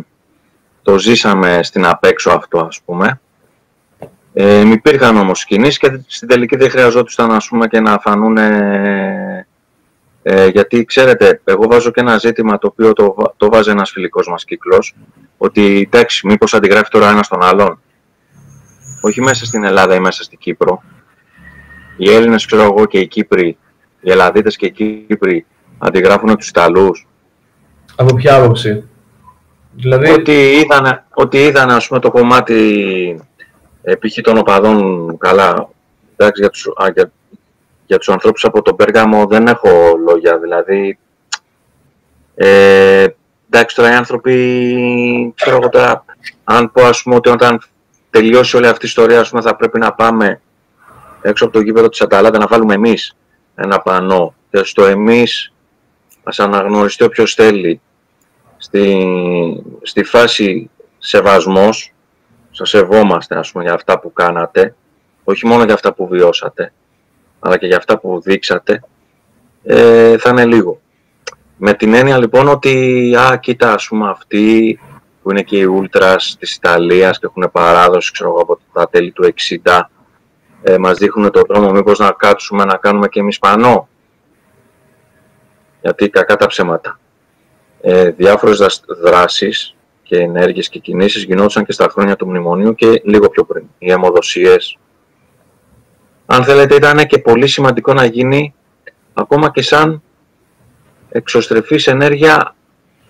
το 0.82 0.98
ζήσαμε 0.98 1.62
στην 1.62 1.86
απέξω 1.86 2.30
αυτό, 2.30 2.58
ας 2.58 2.80
πούμε. 2.84 3.20
Ε, 4.32 4.68
υπήρχαν 4.68 5.16
όμως 5.16 5.44
κινήσεις 5.44 5.78
και 5.78 6.00
στην 6.06 6.28
τελική 6.28 6.56
δεν 6.56 6.70
χρειαζόταν 6.70 7.30
ας 7.30 7.48
πούμε, 7.48 7.66
και 7.66 7.80
να 7.80 7.98
φανούν 7.98 8.36
ε, 10.28 10.46
γιατί 10.46 10.84
ξέρετε, 10.84 11.40
εγώ 11.44 11.66
βάζω 11.66 11.90
και 11.90 12.00
ένα 12.00 12.18
ζήτημα 12.18 12.58
το 12.58 12.66
οποίο 12.66 12.92
το, 12.92 13.14
το 13.36 13.48
βάζει 13.48 13.70
ένας 13.70 13.90
φιλικός 13.90 14.28
μας 14.28 14.44
κύκλος 14.44 14.94
ότι 15.36 15.88
εντάξει, 15.92 16.26
μήπως 16.26 16.54
αντιγράφει 16.54 16.90
τώρα 16.90 17.10
ένας 17.10 17.28
τον 17.28 17.42
άλλον. 17.42 17.80
Όχι 19.00 19.20
μέσα 19.20 19.44
στην 19.44 19.64
Ελλάδα 19.64 19.94
ή 19.94 20.00
μέσα 20.00 20.22
στην 20.22 20.38
Κύπρο. 20.38 20.82
Οι 21.96 22.10
Έλληνες, 22.10 22.46
ξέρω 22.46 22.62
εγώ, 22.62 22.86
και 22.86 22.98
οι 22.98 23.06
Κύπροι 23.06 23.58
οι 24.00 24.10
Ελλαδίτες 24.10 24.56
και 24.56 24.66
οι 24.66 24.70
Κύπροι 24.70 25.46
αντιγράφουν 25.78 26.36
τους 26.36 26.48
Ιταλούς. 26.48 27.06
Από 27.96 28.14
ποια 28.14 28.36
άποψη; 28.36 28.88
Δηλαδή... 29.72 30.10
Ότι 30.10 30.32
είδαν, 30.32 31.04
ότι 31.14 31.38
είδαν 31.38 31.70
ας 31.70 31.86
πούμε, 31.86 32.00
το 32.00 32.10
κομμάτι 32.10 33.20
π.χ. 33.82 34.20
των 34.22 34.38
οπαδών 34.38 35.18
καλά. 35.18 35.68
Εντάξει, 36.16 36.40
για 36.40 36.50
τους, 36.50 36.66
α, 36.76 36.88
για, 36.94 37.12
για 37.86 37.98
τους 37.98 38.08
ανθρώπους 38.08 38.44
από 38.44 38.62
τον 38.62 38.76
Πέργαμο 38.76 39.26
δεν 39.26 39.46
έχω 39.46 39.96
λόγια. 40.06 40.38
Δηλαδή, 40.38 40.98
ε, 42.34 43.06
εντάξει 43.50 43.76
τώρα 43.76 43.92
οι 43.92 43.94
άνθρωποι, 43.94 45.32
ξέρω 45.36 45.56
εγώ 45.56 45.68
τώρα, 45.68 46.04
αν 46.44 46.72
πω 46.72 46.82
ας 46.82 47.02
πούμε 47.02 47.14
ότι 47.14 47.28
όταν 47.28 47.60
τελειώσει 48.10 48.56
όλη 48.56 48.66
αυτή 48.66 48.84
η 48.84 48.88
ιστορία 48.88 49.20
ας 49.20 49.28
πούμε, 49.28 49.42
θα 49.42 49.56
πρέπει 49.56 49.78
να 49.78 49.92
πάμε 49.92 50.40
έξω 51.22 51.44
από 51.44 51.52
το 51.52 51.60
γήπεδο 51.60 51.88
της 51.88 52.00
Αταλάντα 52.00 52.38
να 52.38 52.46
βάλουμε 52.46 52.74
εμείς 52.74 53.16
ένα 53.54 53.78
πανό 53.80 54.34
και 54.50 54.64
στο 54.64 54.84
εμείς 54.84 55.52
ας 56.22 56.38
αναγνωριστεί 56.38 57.04
όποιος 57.04 57.34
θέλει 57.34 57.80
στη, 58.66 59.06
στη 59.82 60.02
φάση 60.02 60.70
σεβασμός 60.98 61.92
σας 62.50 62.68
σεβόμαστε 62.68 63.38
ας 63.38 63.52
πούμε 63.52 63.64
για 63.64 63.74
αυτά 63.74 63.98
που 63.98 64.12
κάνατε 64.12 64.74
όχι 65.24 65.46
μόνο 65.46 65.64
για 65.64 65.74
αυτά 65.74 65.92
που 65.92 66.08
βιώσατε 66.08 66.72
αλλά 67.38 67.56
και 67.58 67.66
για 67.66 67.76
αυτά 67.76 67.98
που 67.98 68.20
δείξατε 68.20 68.82
ε, 69.64 70.18
θα 70.18 70.30
είναι 70.30 70.44
λίγο 70.44 70.80
με 71.56 71.74
την 71.74 71.94
έννοια 71.94 72.18
λοιπόν 72.18 72.48
ότι 72.48 73.14
α, 73.16 73.36
κοίτα 73.36 73.72
ας 73.72 73.88
πούμε 73.88 74.10
αυτοί 74.10 74.78
που 75.22 75.30
είναι 75.30 75.42
και 75.42 75.58
οι 75.58 75.64
Ούλτρας 75.64 76.36
της 76.38 76.54
Ιταλίας 76.54 77.18
και 77.18 77.26
έχουν 77.26 77.50
παράδοση 77.52 78.12
ξέρω, 78.12 78.34
από 78.40 78.58
τα 78.72 78.88
τέλη 78.88 79.10
του 79.10 79.34
60 79.64 79.80
ε, 80.62 80.78
μας 80.78 80.98
δείχνουν 80.98 81.30
το 81.30 81.42
δρόμο 81.48 81.70
μήπως 81.70 81.98
να 81.98 82.10
κάτσουμε 82.10 82.64
να 82.64 82.76
κάνουμε 82.76 83.08
και 83.08 83.20
εμείς 83.20 83.38
πανό. 83.38 83.88
Γιατί 85.80 86.08
κακά 86.08 86.36
τα 86.36 86.46
ψέματα. 86.46 86.98
Ε, 87.80 88.10
διάφορες 88.10 88.82
δράσεις 89.02 89.74
και 90.02 90.16
ενέργειες 90.18 90.68
και 90.68 90.78
κινήσεις 90.78 91.22
γινόντουσαν 91.22 91.64
και 91.64 91.72
στα 91.72 91.88
χρόνια 91.88 92.16
του 92.16 92.26
μνημονίου 92.26 92.74
και 92.74 93.00
λίγο 93.04 93.28
πιο 93.28 93.44
πριν. 93.44 93.64
Οι 93.78 93.90
αιμοδοσίες. 93.90 94.78
Αν 96.26 96.44
θέλετε 96.44 96.74
ήταν 96.74 97.06
και 97.06 97.18
πολύ 97.18 97.46
σημαντικό 97.46 97.92
να 97.92 98.04
γίνει 98.04 98.54
ακόμα 99.14 99.50
και 99.50 99.62
σαν 99.62 100.02
εξωστρεφής 101.08 101.86
ενέργεια 101.86 102.54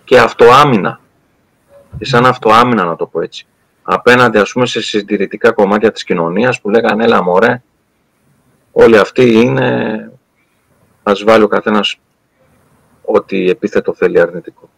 και 0.03 0.19
αυτοάμυνα. 0.19 0.99
Και 1.97 2.05
σαν 2.05 2.25
αυτοάμυνα 2.25 2.83
να 2.83 2.95
το 2.95 3.05
πω 3.05 3.21
έτσι 3.21 3.47
απέναντι 3.89 4.37
ας 4.37 4.51
πούμε 4.51 4.65
σε 4.65 4.81
συντηρητικά 4.81 5.51
κομμάτια 5.51 5.91
της 5.91 6.03
κοινωνίας 6.03 6.61
που 6.61 6.69
λέγανε 6.69 7.03
έλα 7.03 7.23
μωρέ 7.23 7.61
όλοι 8.71 8.97
αυτοί 8.97 9.33
είναι 9.33 10.11
ας 11.03 11.23
βάλει 11.23 11.43
ο 11.43 11.47
καθένας 11.47 11.99
ό,τι 13.07 13.49
επίθετο 13.49 13.93
θέλει 13.93 14.19
αρνητικό. 14.19 14.69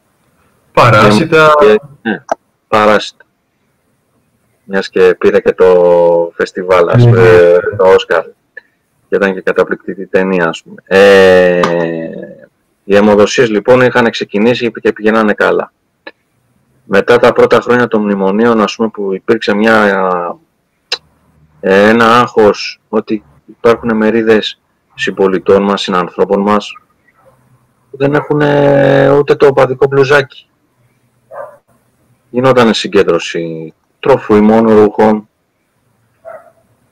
Παράσιτα. 0.73 1.53
Και, 1.59 1.79
ναι, 2.01 2.23
παράσιτα. 2.67 3.23
Μιας 4.63 4.89
και 4.89 5.15
πήρε 5.19 5.39
και 5.39 5.53
το 5.53 6.31
φεστιβάλ, 6.35 6.89
ας 6.89 7.03
πούμε, 7.03 7.21
ναι. 7.21 7.75
το 7.77 7.87
Όσκαρ. 7.87 8.23
Και 9.09 9.15
ήταν 9.15 9.33
και 9.33 9.41
καταπληκτική 9.41 10.05
ταινία, 10.05 10.47
ας 10.47 10.63
πούμε. 10.63 10.81
Ε, 10.85 11.59
οι 12.83 12.95
αιμοδοσίες 12.95 13.49
λοιπόν 13.49 13.81
είχαν 13.81 14.09
ξεκινήσει 14.09 14.71
και 14.71 14.93
πηγαίνανε 14.93 15.33
καλά 15.33 15.71
μετά 16.91 17.17
τα 17.17 17.33
πρώτα 17.33 17.61
χρόνια 17.61 17.87
των 17.87 18.01
μνημονίων, 18.01 18.61
ας 18.61 18.75
πούμε, 18.75 18.89
που 18.89 19.13
υπήρξε 19.13 19.53
μια, 19.53 19.85
ε, 21.59 21.89
ένα 21.89 22.19
άγχος 22.19 22.81
ότι 22.89 23.23
υπάρχουν 23.45 23.95
μερίδες 23.95 24.61
συμπολιτών 24.95 25.63
μας, 25.63 25.81
συνανθρώπων 25.81 26.41
μας, 26.41 26.71
που 26.71 26.88
δεν 27.91 28.13
έχουν 28.13 28.41
ούτε 29.17 29.35
το 29.35 29.47
οπαδικό 29.47 29.87
μπλουζάκι. 29.87 30.49
Γινόταν 32.29 32.73
συγκέντρωση 32.73 33.73
τροφού 33.99 34.35
ρούχων. 34.61 35.29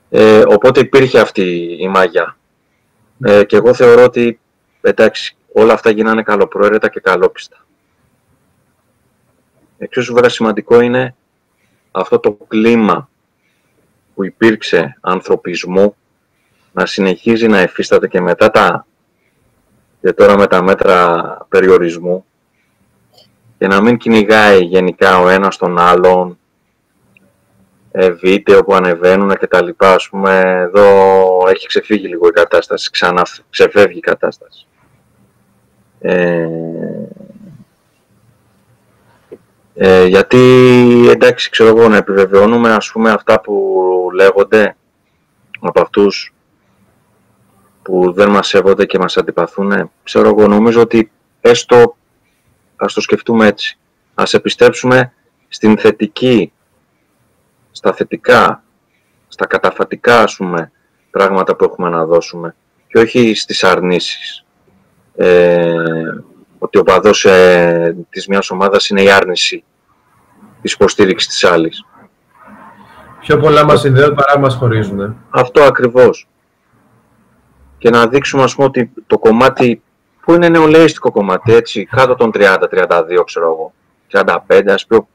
Ε, 0.10 0.44
οπότε 0.48 0.80
υπήρχε 0.80 1.20
αυτή 1.20 1.78
η 1.80 1.88
μαγιά. 1.88 2.38
Ε, 3.24 3.44
και 3.44 3.56
εγώ 3.56 3.74
θεωρώ 3.74 4.04
ότι, 4.04 4.40
εντάξει, 4.82 5.38
όλα 5.54 5.74
αυτά 5.74 5.90
γίνανε 5.90 6.24
καλοπροαίρετα 6.24 6.90
και 6.90 7.00
καλόπιστα. 7.00 7.66
Εξίσου 9.78 10.14
βέβαια 10.14 10.30
σημαντικό 10.30 10.80
είναι 10.82 11.16
αυτό 11.92 12.20
το 12.20 12.38
κλίμα 12.48 13.10
που 14.16 14.26
υπήρξε 14.26 14.98
ανθρωπισμού 15.02 15.96
να 16.72 16.86
συνεχίζει 16.86 17.48
να 17.48 17.58
εφίσταται 17.58 18.08
και 18.08 18.22
μετά 18.22 18.52
τα 18.52 18.86
και 20.08 20.14
τώρα 20.14 20.38
με 20.38 20.48
τα 20.48 20.64
μέτρα 20.64 21.38
περιορισμού 21.50 22.26
και 23.58 23.68
να 23.68 23.82
μην 23.82 23.98
κυνηγάει 23.98 24.60
γενικά 24.64 25.20
ο 25.20 25.30
ένας 25.30 25.58
τον 25.58 25.80
άλλον 25.80 26.38
ε, 27.92 28.12
βίντεο 28.12 28.64
που 28.64 28.74
ανεβαίνουν 28.74 29.38
και 29.38 29.48
τα 29.48 29.64
λοιπά, 29.64 29.94
ας 29.94 30.10
πούμε, 30.10 30.40
εδώ 30.40 30.84
έχει 31.50 31.68
ξεφύγει 31.68 32.08
λίγο 32.08 32.28
η 32.28 32.32
κατάσταση, 32.32 32.90
ξανά 32.92 33.26
ξεφεύγει 33.50 33.98
η 33.98 34.02
κατάσταση. 34.02 34.68
Ε, 36.00 36.48
ε, 39.74 40.06
γιατί 40.06 40.40
εντάξει, 41.10 41.50
ξέρω 41.50 41.70
εγώ, 41.70 41.88
να 41.88 41.98
επιβεβαιώνουμε 41.98 42.72
ας 42.72 42.92
πούμε 42.92 43.12
αυτά 43.12 43.42
που 43.42 43.84
λέγονται 44.14 44.76
από 45.60 45.82
αυτούς 45.82 46.34
που 47.88 48.14
δεν 48.14 48.30
μας 48.30 48.48
σέβονται 48.48 48.86
και 48.86 49.00
μας 49.00 49.18
αντιπαθούν, 49.18 49.92
ξέρω 50.04 50.28
εγώ, 50.28 50.48
νομίζω 50.48 50.82
ότι 50.82 51.12
έστω 51.42 51.98
ας 52.76 52.94
το 52.94 53.02
σκεφτούμε 53.02 53.48
έτσι. 53.48 53.78
Ας 54.14 54.34
επιστρέψουμε 54.34 55.14
στην 55.48 55.78
θετική, 55.78 56.52
στα 57.72 57.94
θετικά, 57.94 58.64
στα 59.28 59.48
καταφατικά, 59.48 60.22
ας 60.22 60.36
πούμε, 60.36 60.72
πράγματα 61.12 61.56
που 61.56 61.64
έχουμε 61.64 61.90
να 61.90 62.06
δώσουμε 62.06 62.56
και 62.88 63.00
όχι 63.00 63.34
στις 63.34 63.64
αρνήσεις. 63.64 64.46
Ε, 65.16 65.74
ότι 66.58 66.78
ο 66.78 66.84
παδός 66.84 67.26
ε, 67.26 67.96
της 68.10 68.28
μιας 68.28 68.50
ομάδας 68.50 68.90
είναι 68.90 69.02
η 69.02 69.12
άρνηση 69.12 69.64
της 70.62 70.74
υποστήριξης 70.74 71.30
της 71.30 71.44
άλλης. 71.44 71.86
Πιο 73.20 73.38
πολλά 73.38 73.66
μας 73.66 73.80
συνδέουν 73.80 74.16
παρά 74.16 74.40
μας 74.40 74.56
χωρίζουν. 74.56 75.16
Αυτό 75.30 75.64
ακριβώς. 75.64 76.28
Και 77.78 77.90
να 77.90 78.08
δείξουμε, 78.08 78.44
ας 78.44 78.56
πούμε, 78.56 78.68
ότι 78.68 78.92
το 79.08 79.20
κομμάτι 79.20 79.82
που 80.22 80.34
είναι 80.34 80.50
νεολαίστικο 80.50 81.12
κομμάτι, 81.12 81.54
έτσι, 81.54 81.86
κάτω 81.86 82.16
των 82.16 82.32
30-32, 82.34 83.24
ξέρω 83.26 83.46
εγώ, 83.46 83.74
35, 84.12 84.64
ας 84.68 84.86
πούμε, 84.86 85.08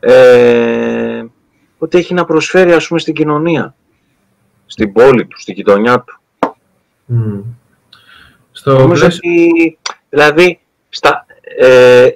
ε, 0.00 1.24
ότι 1.78 1.98
έχει 1.98 2.14
να 2.14 2.24
προσφέρει, 2.24 2.72
ας 2.72 2.86
πούμε, 2.86 3.00
στην 3.00 3.14
κοινωνία, 3.14 3.74
στην 4.66 4.92
πόλη 4.92 5.26
του, 5.26 5.40
στην 5.40 5.54
γειτονιά 5.54 6.00
του. 6.00 6.20
Mm. 7.12 7.42
Στο 8.52 8.78
Νομίζω 8.78 9.06
ότι, 9.06 9.78
δηλαδή, 10.08 10.60
στα, 10.88 11.26
ε, 11.58 12.08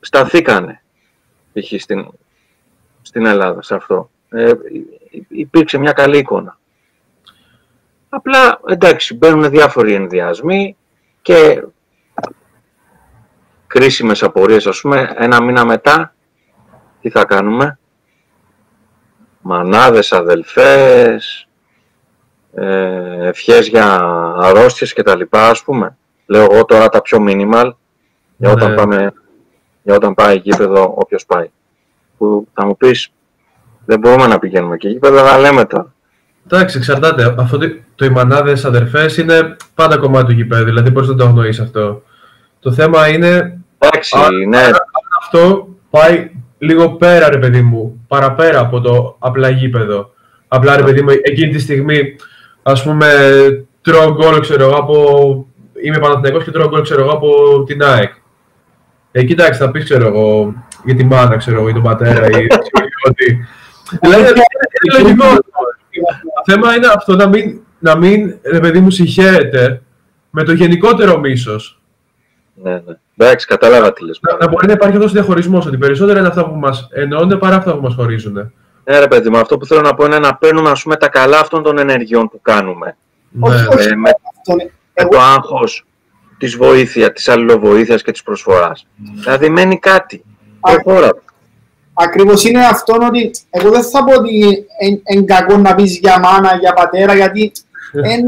σταθήκανε, 0.00 0.82
π.χ. 1.52 1.80
Στην, 1.80 2.08
στην 3.02 3.26
Ελλάδα, 3.26 3.62
σε 3.62 3.74
αυτό. 3.74 4.10
Ε, 4.28 4.52
υπήρξε 5.28 5.78
μια 5.78 5.92
καλή 5.92 6.18
εικόνα. 6.18 6.58
Απλά, 8.14 8.60
εντάξει, 8.66 9.14
μπαίνουν 9.14 9.50
διάφοροι 9.50 9.94
ενδιασμοί 9.94 10.76
και 11.22 11.62
κρίσιμες 13.66 14.22
απορίες, 14.22 14.66
ας 14.66 14.80
πούμε, 14.80 15.14
ένα 15.16 15.42
μήνα 15.42 15.64
μετά, 15.64 16.14
τι 17.00 17.10
θα 17.10 17.24
κάνουμε; 17.24 17.78
Μανάδες, 19.40 20.12
αδελφές, 20.12 21.48
ε, 22.54 23.28
ευχές 23.28 23.66
για 23.68 23.98
αρρώστιες 24.36 24.92
και 24.92 25.02
τα 25.02 25.16
λοιπά, 25.16 25.48
ας 25.48 25.62
πούμε. 25.62 25.96
Λέω 26.26 26.46
εγώ 26.50 26.64
τώρα 26.64 26.88
τα 26.88 27.02
πιο 27.02 27.18
minimal, 27.28 27.72
για 28.36 28.50
όταν, 28.50 28.70
Ναι. 28.70 28.76
πάμε, 28.76 29.12
για 29.82 29.94
όταν 29.94 30.14
πάει 30.14 30.36
γήπεδο 30.36 30.94
όποιος 30.96 31.26
πάει. 31.26 31.50
Που 32.18 32.46
θα 32.54 32.66
μου 32.66 32.76
πεις, 32.76 33.12
δεν 33.86 33.98
μπορούμε 33.98 34.26
να 34.26 34.38
πηγαίνουμε 34.38 34.76
και 34.76 34.88
γήπεδο, 34.88 35.18
αλλά 35.18 35.38
λέμε 35.38 35.64
τώρα. 35.64 35.91
Εντάξει, 36.46 36.76
εξαρτάται. 36.76 37.34
Αυτό 37.38 37.58
το, 37.58 37.66
το 37.94 38.04
οι 38.04 38.10
μανάδε 38.10 38.56
αδερφέ 38.64 39.10
είναι 39.18 39.56
πάντα 39.74 39.96
κομμάτι 39.96 40.26
του 40.26 40.32
γηπέδου, 40.32 40.64
δηλαδή 40.64 40.90
μπορεί 40.90 41.06
να 41.06 41.14
το 41.14 41.24
αγνοεί 41.24 41.58
αυτό. 41.60 42.02
Το 42.60 42.72
θέμα 42.72 43.08
είναι 43.08 43.62
Εντάξει, 43.84 44.16
Α, 44.18 44.30
ναι, 44.48 44.64
αν 44.64 44.72
αυτό 45.20 45.68
πάει 45.90 46.30
λίγο 46.58 46.90
πέρα, 46.90 47.28
ρε 47.28 47.38
παιδί 47.38 47.62
μου, 47.62 48.04
παραπέρα 48.08 48.60
από 48.60 48.80
το 48.80 49.16
απλά 49.18 49.48
γήπεδο. 49.48 50.12
Απλά, 50.48 50.76
ρε 50.76 50.82
παιδί 50.82 51.02
μου, 51.02 51.10
εκείνη 51.10 51.52
τη 51.52 51.58
στιγμή, 51.58 52.16
ας 52.62 52.82
πούμε, 52.82 53.06
τρώω 53.80 54.12
γκολ, 54.12 54.40
ξέρω 54.40 54.64
εγώ, 54.64 54.74
από... 54.74 55.46
Είμαι 55.84 55.98
Παναθηναϊκός 55.98 56.44
και 56.44 56.50
τρώω 56.50 56.68
γκολ, 56.68 56.82
ξέρω 56.82 57.00
εγώ, 57.00 57.10
από 57.10 57.62
την 57.66 57.82
ΑΕΚ. 57.82 58.12
Ε, 59.12 59.24
κοιτάξτε, 59.24 59.64
θα 59.64 59.70
πεις, 59.70 59.84
ξέρω 59.84 60.06
εγώ, 60.06 60.54
για 60.84 60.94
τη 60.94 61.04
μάνα, 61.04 61.36
ξέρω 61.36 61.58
εγώ, 61.58 61.68
ή 61.68 61.72
τον 61.72 61.82
πατέρα, 61.82 62.26
ή 62.26 62.46
ότι... 63.08 63.46
Δηλαδή, 64.00 64.22
είναι 64.22 64.98
λογικό. 64.98 65.26
Το 66.44 66.52
θέμα 66.52 66.74
είναι 66.76 66.86
αυτό, 66.86 67.16
να 67.16 67.28
μην, 67.28 67.60
να 67.78 67.96
μην, 67.96 68.38
ρε 68.42 68.60
παιδί 68.60 68.80
μου, 68.80 68.90
συγχαίρεται 68.90 69.82
με 70.30 70.42
το 70.42 70.52
γενικότερο 70.52 71.18
μίσος. 71.18 71.80
ναι, 72.54 72.72
ναι. 72.72 72.96
Εντάξει, 73.16 73.46
κατάλαβα 73.46 73.92
τι 73.92 74.04
λες. 74.04 74.20
Να, 74.22 74.36
να 74.36 74.48
μπορεί 74.48 74.66
να 74.66 74.72
υπάρχει 74.72 74.96
αυτός 74.96 75.10
ο 75.10 75.14
διαχωρισμός, 75.14 75.66
ότι 75.66 75.76
περισσότερα 75.78 76.18
είναι 76.18 76.28
αυτά 76.28 76.44
που 76.48 76.54
μας 76.54 76.88
ενώνουν 76.92 77.38
παρά 77.38 77.56
αυτά 77.56 77.74
που 77.74 77.80
μας 77.82 77.94
χωρίζουν. 77.94 78.32
Ναι, 78.84 78.98
ρε 78.98 79.08
παιδί 79.08 79.30
μου, 79.30 79.38
αυτό 79.38 79.58
που 79.58 79.66
θέλω 79.66 79.80
να 79.80 79.94
πω 79.94 80.04
είναι 80.04 80.18
να 80.18 80.34
παίρνουμε 80.36 80.70
ας 80.70 80.82
πούμε, 80.82 80.96
τα 80.96 81.08
καλά 81.08 81.38
αυτών 81.38 81.62
των 81.62 81.78
ενεργειών 81.78 82.28
που 82.28 82.40
κάνουμε. 82.42 82.96
Όχι, 83.40 83.54
Ναι. 83.62 83.66
όχι. 83.76 83.88
Ε, 83.88 83.94
με, 83.96 84.10
Αυτό 84.38 84.52
είναι. 84.52 84.64
με 84.64 84.70
Εγώ, 84.94 85.08
το 85.10 85.18
άγχος 85.20 85.84
της 86.38 86.56
βοήθεια, 86.56 87.12
της 87.12 87.28
αλληλοβοήθειας 87.28 88.02
και 88.02 88.12
της 88.12 88.22
προσφοράς. 88.22 88.86
Δηλαδή 89.14 89.48
μένει 89.48 89.78
κάτι. 89.78 90.24
Α. 90.60 90.72
Προχώρα. 90.82 91.10
Ακριβώς 92.02 92.44
είναι 92.44 92.66
αυτό 92.66 92.94
ότι 93.06 93.30
εγώ 93.50 93.70
δεν 93.70 93.82
θα 93.82 94.04
πω 94.04 94.14
ότι 94.14 94.66
είναι 95.06 95.24
κακό 95.24 95.56
να 95.56 95.74
πεις 95.74 95.98
για 95.98 96.18
μάνα, 96.18 96.56
για 96.60 96.72
πατέρα, 96.72 97.14
γιατί 97.14 97.52
εν, 97.92 98.20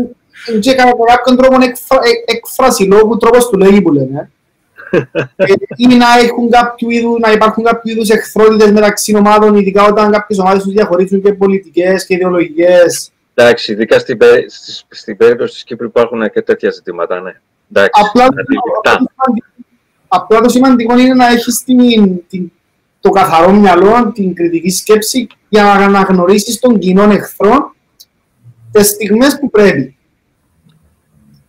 εν 0.46 0.60
και 0.60 0.74
κατά 0.74 0.92
κάποιον 1.06 1.36
τρόπο 1.36 1.54
είναι 1.54 1.64
εκφρα, 1.64 1.98
ε, 2.02 2.32
έκφραση 2.32 2.84
λόγου, 2.84 3.16
τρόπος 3.16 3.48
του 3.48 3.58
λέγει 3.58 3.82
που 3.82 3.92
λένε. 3.92 4.30
ε, 5.36 5.52
ή 5.76 5.86
να, 5.86 6.06
έχουν 6.22 6.50
κάποιο 6.50 6.90
είδου, 6.90 7.18
να 7.18 7.32
υπάρχουν 7.32 7.64
κάποιο 7.64 7.92
είδους 7.92 8.08
εχθρότητες 8.08 8.70
μεταξύ 8.70 9.16
ομάδων, 9.16 9.54
ειδικά 9.54 9.84
όταν 9.84 10.10
κάποιες 10.10 10.38
ομάδες 10.38 10.62
τους 10.62 10.72
διαχωρίζουν 10.72 11.22
και 11.22 11.32
πολιτικές 11.32 12.06
και 12.06 12.14
ιδεολογικές. 12.14 13.10
Εντάξει, 13.34 13.72
ειδικά 13.72 13.98
στην, 13.98 14.16
πε- 14.18 14.50
στις- 14.50 14.86
στην 14.88 15.16
περίπτωση 15.16 15.52
της 15.52 15.64
Κύπρου 15.64 15.86
υπάρχουν 15.86 16.30
και 16.30 16.42
τέτοια 16.42 16.70
ζητήματα, 16.70 17.20
ναι. 17.20 17.32
Εντάξει, 17.72 18.02
Απλά, 18.06 18.24
αντιληπτά. 18.24 19.12
απλά 20.08 20.40
το 20.40 20.48
σημαντικό 20.48 20.98
είναι 20.98 21.14
να 21.14 21.26
έχεις 21.26 21.62
την, 21.64 21.76
την, 22.28 22.52
το 23.04 23.10
καθαρό 23.10 23.52
μυαλό, 23.52 24.12
την 24.12 24.34
κριτική 24.34 24.70
σκέψη 24.70 25.26
για 25.48 25.62
να 25.62 25.72
αναγνωρίσεις 25.72 26.58
τον 26.58 26.78
κοινό 26.78 27.02
εχθρό 27.02 27.74
τις 28.72 28.88
στιγμές 28.88 29.38
που 29.38 29.50
πρέπει. 29.50 29.96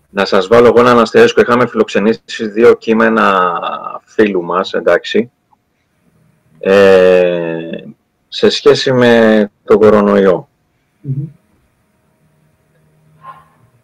Να 0.10 0.26
σας 0.26 0.48
βάλω 0.48 0.68
εγώ 0.68 0.80
έναν 0.80 1.00
αστερίσκο. 1.00 1.42
Είχαμε 1.42 1.68
φιλοξενήσει 1.68 2.48
δύο 2.48 2.74
κείμενα 2.74 3.52
φίλου 4.04 4.44
μας, 4.44 4.74
εντάξει, 4.74 5.32
ε, 6.60 7.84
σε 8.28 8.50
σχέση 8.50 8.92
με 8.92 9.52
τον 9.64 9.80
κορονοϊό. 9.80 10.50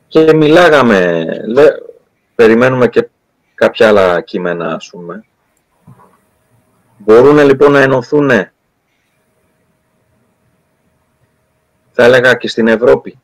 Και 0.08 0.34
μιλάγαμε, 0.34 1.26
λέ, 1.48 1.64
περιμένουμε 2.36 2.88
και 2.88 3.10
κάποια 3.56 3.88
άλλα 3.88 4.22
κείμενα, 4.22 4.74
ας 4.74 4.90
πούμε. 4.90 5.26
Μπορούν 7.04 7.38
λοιπόν 7.38 7.72
να 7.72 7.80
ενωθούν, 7.80 8.30
θα 11.92 12.04
έλεγα 12.04 12.34
και 12.36 12.48
στην 12.48 12.68
Ευρώπη. 12.68 13.20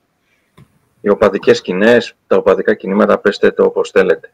Οι 1.01 1.09
οπαδικές 1.09 1.57
σκηνές, 1.57 2.15
τα 2.27 2.35
οπαδικά 2.37 2.73
κινήματα, 2.75 3.17
πέστε 3.17 3.51
το 3.51 3.63
όπως 3.63 3.89
θέλετε. 3.89 4.33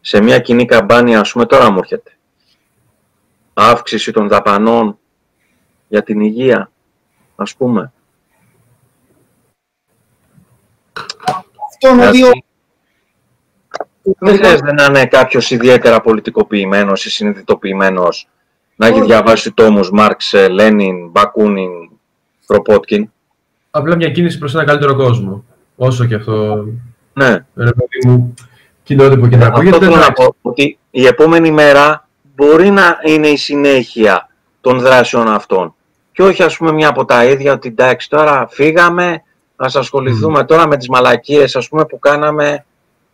Σε 0.00 0.20
μια 0.20 0.38
κοινή 0.38 0.64
καμπάνια, 0.64 1.20
ας 1.20 1.32
πούμε, 1.32 1.46
τώρα 1.46 1.70
μου 1.70 1.78
έρχεται. 1.78 2.10
Αύξηση 3.54 4.12
των 4.12 4.28
δαπανών 4.28 4.98
για 5.88 6.02
την 6.02 6.20
υγεία, 6.20 6.70
ας 7.36 7.54
πούμε. 7.56 7.92
Αυτό 11.68 11.88
είναι 11.88 12.08
ότι 12.08 12.22
ο- 12.22 12.26
Δηλαδή, 12.30 12.44
Δεν 14.18 14.36
χρειάζεται 14.36 14.72
να 14.72 14.84
είναι 14.84 15.06
κάποιος 15.06 15.50
ιδιαίτερα 15.50 16.00
πολιτικοποιημένος 16.00 17.04
ή 17.04 17.10
συνειδητοποιημένος 17.10 18.28
να 18.76 18.86
έχει 18.86 18.98
Όχι. 18.98 19.06
διαβάσει 19.06 19.52
τόμους 19.52 19.90
Μάρξ, 19.90 20.34
Λένιν, 20.50 21.08
Μπακούνιν, 21.10 21.70
Προπότκιν; 22.46 23.10
Απλά 23.70 23.96
μια 23.96 24.10
κίνηση 24.10 24.38
προς 24.38 24.54
ένα 24.54 24.64
καλύτερο 24.64 24.94
κόσμο. 24.96 25.44
Όσο 25.76 26.04
και 26.04 26.14
αυτό, 26.14 26.64
Ναι, 27.12 27.30
ρε 27.54 27.70
παιδί 27.72 28.06
μου, 28.06 28.34
κοινότυπο 28.82 29.26
και 29.26 29.36
να 29.36 29.46
αυτό 29.46 29.58
ακούγεται. 29.58 29.78
θέλω 29.78 29.90
να 29.90 29.96
εντάξει. 29.96 30.14
πω. 30.22 30.34
Ότι 30.42 30.78
η 30.90 31.06
επόμενη 31.06 31.50
μέρα 31.50 32.08
μπορεί 32.34 32.70
να 32.70 32.98
είναι 33.04 33.26
η 33.28 33.36
συνέχεια 33.36 34.28
των 34.60 34.78
δράσεων 34.80 35.28
αυτών. 35.28 35.74
Και 36.12 36.22
όχι 36.22 36.42
ας 36.42 36.56
πούμε 36.56 36.72
μια 36.72 36.88
από 36.88 37.04
τα 37.04 37.24
ίδια 37.24 37.52
ότι 37.52 37.68
εντάξει 37.68 38.10
τώρα 38.10 38.46
φύγαμε, 38.50 39.22
ας 39.56 39.76
ασχοληθούμε 39.76 40.44
τώρα 40.44 40.66
με 40.66 40.76
τις 40.76 40.88
μαλακίες 40.88 41.56
ας 41.56 41.68
πούμε 41.68 41.84
που 41.84 41.98
κάναμε 41.98 42.64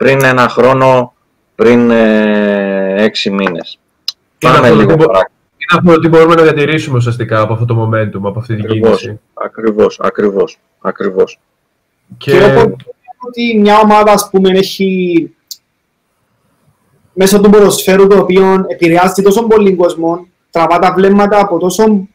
πριν 0.02 0.24
ένα 0.24 0.48
χρόνο, 0.48 1.14
πριν 1.54 1.90
ε, 1.90 3.02
έξι 3.04 3.30
μήνες. 3.30 3.78
Είναι 4.38 4.52
Πάμε 4.52 4.66
αυτό 4.68 4.78
λίγο 4.78 4.92
ότι 4.92 4.98
μπο- 5.02 5.06
παρακάτω. 5.06 5.32
Είναι 5.56 5.80
αυτό 5.80 5.92
ότι 5.92 6.08
μπορούμε 6.08 6.34
να 6.34 6.42
διατηρήσουμε 6.42 6.96
ουσιαστικά 6.96 7.40
από 7.40 7.52
αυτό 7.52 7.64
το 7.64 7.82
momentum, 7.82 8.20
από 8.22 8.38
αυτή 8.38 8.54
την 8.54 8.64
Ακριβώς, 8.64 9.00
κίνηση. 9.00 9.20
ακριβώς, 9.44 10.00
ακριβώς, 10.02 10.58
ακριβώς. 10.80 11.38
Και 12.18 12.30
Και 12.30 12.44
όπως 12.44 12.74
ότι 13.28 13.58
μια 13.58 13.78
ομάδα, 13.78 14.12
ας 14.12 14.28
πούμε, 14.30 14.50
έχει 14.50 15.30
μέσω 17.12 17.40
του 17.40 17.50
ποδοσφαίρου 17.50 18.06
το 18.06 18.18
οποίο 18.18 18.64
επηρεάζει 18.68 19.22
τόσο 19.22 19.46
πολύ 19.46 19.74
κόσμο, 19.74 20.26
τραβά 20.50 20.78
τα 20.78 20.92
βλέμματα 20.92 21.40
από 21.40 21.58
τόσο 21.58 22.06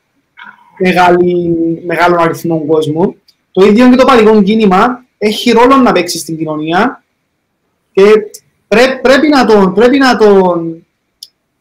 μεγάλη, 0.77 1.55
μεγάλο 1.85 2.15
αριθμό 2.19 2.65
κόσμου, 2.65 3.15
το 3.51 3.65
ίδιο 3.65 3.89
και 3.89 3.95
το 3.95 4.05
παδικό 4.05 4.41
κίνημα 4.43 5.03
έχει 5.17 5.51
ρόλο 5.51 5.75
να 5.75 5.91
παίξει 5.91 6.17
στην 6.17 6.37
κοινωνία 6.37 7.03
και 7.97 8.11
πρέ- 8.67 9.01
πρέπει 9.01 9.27
να 9.27 9.45
τον, 9.45 9.73
πρέπει 9.73 9.97
να 9.97 10.17
τον, 10.17 10.85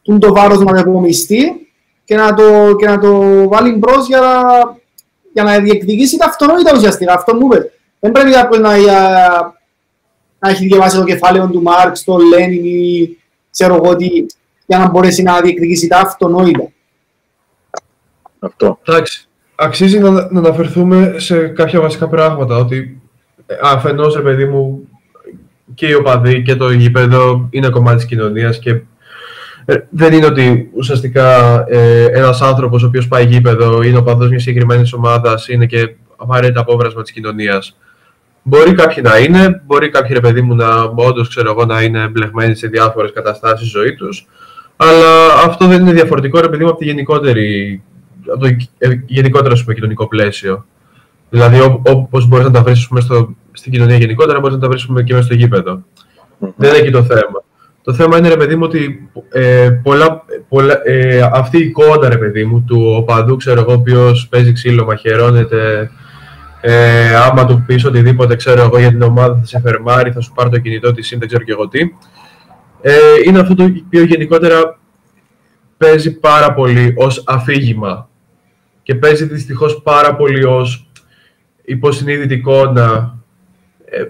τον 0.02 0.18
το 0.20 0.32
βάρος 0.32 0.58
να 0.58 0.72
το 0.72 0.80
επομιστεί 0.80 1.70
και 2.04 2.16
να 2.16 2.34
το, 2.34 2.76
και 2.78 2.86
να 2.86 2.98
το 2.98 3.20
βάλει 3.48 3.72
μπρος 3.72 4.06
για, 4.06 4.20
να- 4.20 4.76
για 5.32 5.42
να 5.42 5.58
διεκδικήσει 5.58 6.16
τα 6.16 6.26
αυτονόητα 6.26 6.72
ουσιαστικά. 6.76 7.12
Αυτό 7.14 7.34
μου 7.34 7.46
είπες. 7.46 7.70
δεν 8.00 8.12
πρέπει 8.12 8.30
κάποιος 8.30 8.60
να, 8.60 8.70
να 10.38 10.50
έχει 10.50 10.66
διαβάσει 10.66 10.96
το 10.96 11.04
κεφάλαιο 11.04 11.48
του 11.48 11.62
Μάρξ, 11.62 12.04
το 12.04 12.16
Λένιν 12.16 12.64
ή 12.64 13.16
ξέρω 13.50 13.74
εγώ 13.74 13.96
τι, 13.96 14.08
για 14.66 14.78
να 14.78 14.88
μπορέσει 14.88 15.22
να 15.22 15.40
διεκδικήσει 15.40 15.86
τα 15.86 15.98
αυτονόητα. 15.98 16.68
Αυτό. 18.38 18.78
Εντάξει. 18.88 19.28
Αξίζει 19.54 19.98
να, 19.98 20.10
να 20.10 20.38
αναφερθούμε 20.38 21.14
σε 21.18 21.46
κάποια 21.48 21.80
βασικά 21.80 22.08
πράγματα. 22.08 22.56
Ότι 22.56 23.00
ε, 23.46 23.54
αφενός, 23.62 24.14
ρε 24.14 24.22
παιδί 24.22 24.44
μου, 24.44 24.88
και 25.76 25.86
οι 25.86 25.94
οπαδοί 25.94 26.42
και 26.42 26.56
το 26.56 26.70
γήπεδο 26.70 27.48
είναι 27.50 27.68
κομμάτι 27.68 27.96
της 27.96 28.06
κοινωνίας 28.06 28.58
και 28.58 28.70
ε, 29.64 29.74
δεν 29.90 30.12
είναι 30.12 30.26
ότι 30.26 30.70
ουσιαστικά 30.74 31.64
ε, 31.68 32.04
ένας 32.04 32.42
άνθρωπος 32.42 32.82
ο 32.82 32.86
οποίος 32.86 33.08
πάει 33.08 33.26
γήπεδο 33.26 33.82
είναι 33.82 33.98
οπαδός 33.98 34.28
μιας 34.28 34.42
συγκεκριμένης 34.42 34.92
ομάδας 34.92 35.48
είναι 35.48 35.66
και 35.66 35.94
απαραίτητα 36.16 36.60
απόβρασμα 36.60 37.02
της 37.02 37.12
κοινωνίας. 37.12 37.76
Μπορεί 38.42 38.74
κάποιοι 38.74 39.02
να 39.06 39.18
είναι, 39.18 39.62
μπορεί 39.66 39.88
κάποιοι 39.88 40.10
ρε 40.12 40.20
παιδί 40.20 40.42
μου 40.42 40.54
να 40.54 40.82
όντως 40.82 41.28
ξέρω 41.28 41.50
εγώ 41.50 41.64
να 41.64 41.82
είναι 41.82 42.02
εμπλεγμένοι 42.02 42.54
σε 42.54 42.66
διάφορες 42.66 43.12
καταστάσεις 43.12 43.68
ζωή 43.68 43.94
τους, 43.94 44.26
αλλά 44.76 45.26
αυτό 45.44 45.66
δεν 45.66 45.80
είναι 45.80 45.92
διαφορετικό 45.92 46.40
ρε 46.40 46.48
παιδί 46.48 46.64
μου 46.64 46.70
από, 46.70 46.78
τη 46.78 46.84
γενικότερη, 46.84 47.82
από 48.32 48.38
το 48.38 48.46
ε, 48.78 48.88
γενικότερο 49.06 49.54
πούμε, 49.62 49.74
κοινωνικό 49.74 50.08
πλαίσιο. 50.08 50.64
Δηλαδή, 51.30 51.80
όπως 51.82 52.26
μπορείς 52.26 52.44
να 52.44 52.52
τα 52.52 52.62
βρεις 52.62 52.88
στην 53.56 53.72
κοινωνία 53.72 53.96
γενικότερα, 53.96 54.40
μπορείς 54.40 54.56
να 54.56 54.60
τα 54.60 54.68
βρει 54.68 55.04
και 55.04 55.12
μέσα 55.12 55.26
στο 55.26 55.34
γήπεδο. 55.34 55.82
Δεν 56.38 56.68
είναι 56.68 56.78
εκεί 56.78 56.90
το 56.90 57.02
θέμα. 57.02 57.44
Το 57.82 57.94
θέμα 57.94 58.18
είναι, 58.18 58.28
ρε 58.28 58.36
παιδί 58.36 58.56
μου, 58.56 58.64
ότι 58.64 59.10
ε, 59.32 59.70
πολλά, 59.82 60.24
πολλά, 60.48 60.80
ε, 60.84 61.30
αυτή 61.32 61.58
η 61.58 61.64
εικόνα, 61.64 62.08
ρε 62.08 62.16
παιδί 62.16 62.44
μου, 62.44 62.64
του 62.66 62.94
οπαδού, 62.96 63.36
ξέρω 63.36 63.60
εγώ, 63.60 63.72
οποίος 63.72 64.28
παίζει 64.28 64.52
ξύλο, 64.52 64.84
μαχαιρώνεται, 64.84 65.90
ε, 66.60 67.16
άμα 67.16 67.46
του 67.46 67.64
πεις 67.66 67.84
οτιδήποτε, 67.84 68.36
ξέρω 68.36 68.62
εγώ, 68.62 68.78
για 68.78 68.88
την 68.88 69.02
ομάδα 69.02 69.36
θα 69.38 69.46
σε 69.46 69.60
φερμάρει, 69.60 70.10
θα 70.10 70.20
σου 70.20 70.32
πάρει 70.32 70.50
το 70.50 70.58
κινητό 70.58 70.92
της, 70.92 71.16
δεν 71.18 71.28
ξέρω 71.28 71.44
και 71.44 71.52
εγώ 71.52 71.68
τι. 71.68 71.80
Ε, 72.80 72.92
είναι 73.26 73.38
αυτό 73.38 73.54
το 73.54 73.64
οποίο 73.86 74.02
γενικότερα 74.04 74.78
παίζει 75.76 76.18
πάρα 76.18 76.52
πολύ 76.52 76.92
ως 76.96 77.22
αφήγημα 77.26 78.08
και 78.82 78.94
παίζει 78.94 79.24
δυστυχώς 79.24 79.80
πάρα 79.82 80.16
πολύ 80.16 80.44
ως 80.44 80.90
υποσυνείδητη 81.64 82.34
εικόνα 82.34 83.18
ε, 83.90 84.04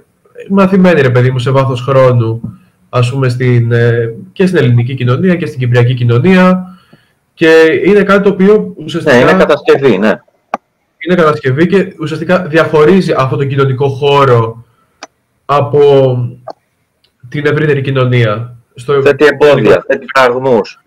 μαθημένη 0.49 1.01
ρε 1.01 1.11
παιδί 1.11 1.31
μου 1.31 1.39
σε 1.39 1.51
βάθος 1.51 1.81
χρόνου 1.81 2.59
ας 2.89 3.11
πούμε 3.11 3.29
στην, 3.29 3.73
ε, 3.73 4.15
και 4.33 4.47
στην 4.47 4.59
ελληνική 4.59 4.95
κοινωνία 4.95 5.37
και 5.37 5.47
στην 5.47 5.59
κυπριακή 5.59 5.95
κοινωνία 5.95 6.77
και 7.35 7.81
είναι 7.85 8.03
κάτι 8.03 8.23
το 8.23 8.29
οποίο 8.29 8.75
ουσιαστικά... 8.77 9.17
Ναι, 9.17 9.23
είναι 9.23 9.33
κατασκευή, 9.33 9.99
ναι. 9.99 10.21
Είναι 10.99 11.15
κατασκευή 11.15 11.67
και 11.67 11.95
ουσιαστικά 12.01 12.47
διαχωρίζει 12.47 13.13
αυτό 13.17 13.37
το 13.37 13.45
κοινωνικό 13.45 13.89
χώρο 13.89 14.65
από 15.45 15.83
την 17.29 17.47
ευρύτερη 17.47 17.81
κοινωνία. 17.81 18.57
Στο... 18.75 19.03
Θέτει 19.03 19.25
εμπόδια, 19.25 19.85
θέτει 19.87 20.07
φραγμούς. 20.15 20.83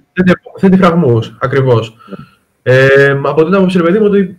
Θέτει 0.59 0.77
φραγμούς, 0.77 1.37
ακριβώς. 1.39 1.95
Ε, 2.63 3.19
από 3.23 3.43
την 3.43 3.55
άποψη, 3.55 3.77
ρε 3.77 3.83
παιδί 3.83 3.99
μου, 3.99 4.05
ότι 4.05 4.37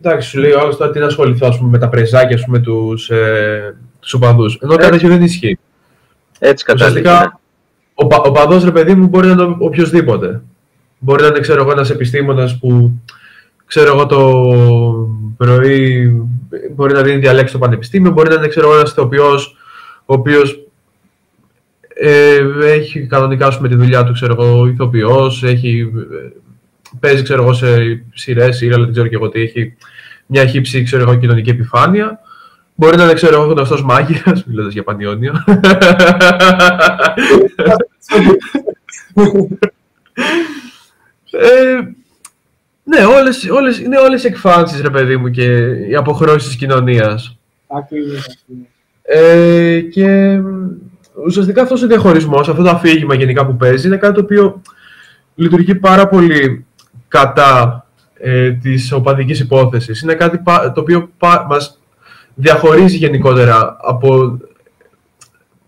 εντάξει, 0.00 0.28
σου 0.28 0.38
λέει 0.38 0.52
ο 0.52 0.60
άλλος 0.60 0.76
τώρα 0.76 0.90
τι 0.90 0.98
να 0.98 1.06
ασχοληθώ 1.06 1.58
με 1.60 1.78
τα 1.78 1.88
πρεζάκια, 1.88 2.36
ας 2.36 2.44
πούμε, 2.44 2.58
τους, 2.58 3.10
ε, 3.10 3.76
τους 4.02 4.12
οπαδούς. 4.12 4.58
Ενώ 4.62 4.76
κάτι 4.76 4.90
τέτοιο 4.90 5.08
δεν 5.08 5.22
ισχύει. 5.22 5.58
Έτσι 6.38 6.64
κατάλαβα. 6.64 7.20
Ναι. 7.20 7.26
Ο, 7.94 8.06
ο 8.28 8.32
παδός, 8.32 8.64
ρε 8.64 8.70
παιδί 8.70 8.94
μου, 8.94 9.06
μπορεί 9.06 9.26
να 9.26 9.32
είναι 9.32 9.56
οποιοδήποτε. 9.58 10.42
Μπορεί 10.98 11.22
να 11.22 11.28
είναι, 11.28 11.40
ξέρω 11.40 11.62
εγώ, 11.62 11.70
ένας 11.70 11.90
επιστήμονας 11.90 12.58
που, 12.58 13.00
ξέρω 13.66 13.92
εγώ, 13.92 14.06
το 14.06 14.18
πρωί 15.36 16.12
μπορεί 16.74 16.92
να 16.92 17.02
δίνει 17.02 17.18
διαλέξει 17.18 17.48
στο 17.48 17.58
πανεπιστήμιο, 17.58 18.10
μπορεί 18.10 18.28
να 18.28 18.34
είναι, 18.34 18.48
ξέρω 18.48 18.66
εγώ, 18.66 18.78
ένας 18.78 18.90
ηθοποιός, 18.90 19.56
ο 19.98 20.14
οποίος 20.14 20.66
ε, 21.94 22.38
έχει 22.62 23.06
κανονικά, 23.06 23.56
με 23.60 23.68
τη 23.68 23.74
δουλειά 23.74 24.04
του, 24.04 24.12
ξέρω 24.12 24.36
εγώ, 24.38 24.66
ηθοποιός, 24.66 25.42
έχει, 25.44 25.92
ε, 26.24 26.28
παίζει, 27.00 27.22
ξέρω 27.22 27.42
εγώ, 27.42 27.52
σε 27.52 28.02
σειρές, 28.14 28.56
σειρά, 28.56 28.78
δεν 28.78 28.92
ξέρω 28.92 29.06
και 29.06 29.14
εγώ 29.14 29.28
τι, 29.28 29.40
έχει 29.40 29.76
μια 30.26 30.46
χύψη, 30.46 30.82
ξέρω 30.82 31.02
εγώ, 31.02 31.14
κοινωνική 31.14 31.50
επιφάνεια. 31.50 32.20
Μπορεί 32.82 32.96
να 32.96 33.04
είναι, 33.04 33.12
ξέρω 33.12 33.42
εγώ, 33.42 33.52
γνωστός 33.52 33.82
μάγειρας, 33.82 34.44
μιλώντας 34.44 34.72
για 34.72 34.82
Πανιόνιο. 34.82 35.32
ε, 41.30 41.80
ναι, 42.84 43.04
όλες, 43.04 43.48
όλες, 43.50 43.78
είναι 43.78 43.98
όλες 43.98 44.24
οι 44.24 44.26
εκφάνσεις, 44.26 44.80
ρε 44.80 44.90
παιδί 44.90 45.16
μου, 45.16 45.30
και 45.30 45.44
οι 45.88 45.94
αποχρώσεις 45.94 46.48
της 46.48 46.56
κοινωνίας. 46.56 47.38
Ε, 49.02 49.80
και 49.80 50.40
ουσιαστικά 51.26 51.62
αυτός 51.62 51.82
ο 51.82 51.86
διαχωρισμός, 51.86 52.48
αυτό 52.48 52.62
το 52.62 52.70
αφήγημα 52.70 53.14
γενικά 53.14 53.46
που 53.46 53.56
παίζει, 53.56 53.86
είναι 53.86 53.96
κάτι 53.96 54.14
το 54.14 54.20
οποίο 54.20 54.62
λειτουργεί 55.34 55.74
πάρα 55.74 56.08
πολύ 56.08 56.66
κατά 57.08 57.86
ε, 58.14 58.50
της 58.50 58.92
οπαδικής 58.92 59.40
υπόθεσης. 59.40 60.00
Είναι 60.02 60.14
κάτι 60.14 60.42
το 60.74 60.80
οποίο 60.80 61.10
μας 61.48 61.76
διαχωρίζει 62.34 62.96
γενικότερα 62.96 63.76
από... 63.80 64.38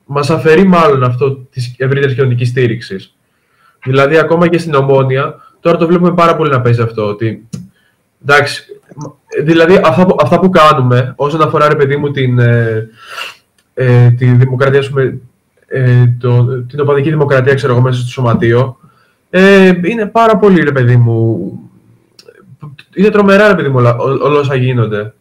Μας 0.06 0.30
αφαιρεί 0.30 0.66
μάλλον 0.66 1.04
αυτό 1.04 1.34
της 1.34 1.74
ευρύτερης 1.78 2.14
κοινωνικής 2.14 2.48
στήριξης. 2.48 3.14
Δηλαδή, 3.84 4.18
ακόμα 4.18 4.48
και 4.48 4.58
στην 4.58 4.74
Ομόνια, 4.74 5.34
τώρα 5.60 5.76
το 5.76 5.86
βλέπουμε 5.86 6.14
πάρα 6.14 6.36
πολύ 6.36 6.50
να 6.50 6.60
παίζει 6.60 6.80
αυτό, 6.80 7.06
ότι 7.06 7.48
εντάξει, 8.22 8.64
δηλαδή 9.42 9.80
αυτά 9.84 10.06
που, 10.06 10.16
αυτά 10.20 10.40
που 10.40 10.50
κάνουμε 10.50 11.12
όσον 11.16 11.42
αφορά, 11.42 11.68
ρε 11.68 11.74
παιδί 11.74 11.96
μου, 11.96 12.10
την, 12.10 12.38
ε, 12.38 12.88
ε, 13.74 14.10
τη 14.10 14.26
δημοκρατία, 14.26 14.82
πούμε, 14.88 15.18
ε, 15.66 16.06
το, 16.18 16.44
την 16.62 16.80
οπαδική 16.80 17.10
δημοκρατία, 17.10 17.54
ξέρω 17.54 17.72
εγώ, 17.72 17.82
μέσα 17.82 18.00
στο 18.00 18.10
σωματείο, 18.10 18.76
ε, 19.30 19.72
είναι 19.84 20.06
πάρα 20.06 20.36
πολύ, 20.36 20.62
ρε 20.62 20.72
παιδί 20.72 20.96
μου, 20.96 21.38
είναι 22.94 23.10
τρομερά, 23.10 23.48
ρε 23.48 23.54
παιδί 23.54 23.68
μου, 23.68 23.76
όλα, 23.78 23.96
όλα 23.96 24.38
όσα 24.38 24.54
γίνονται 24.54 25.14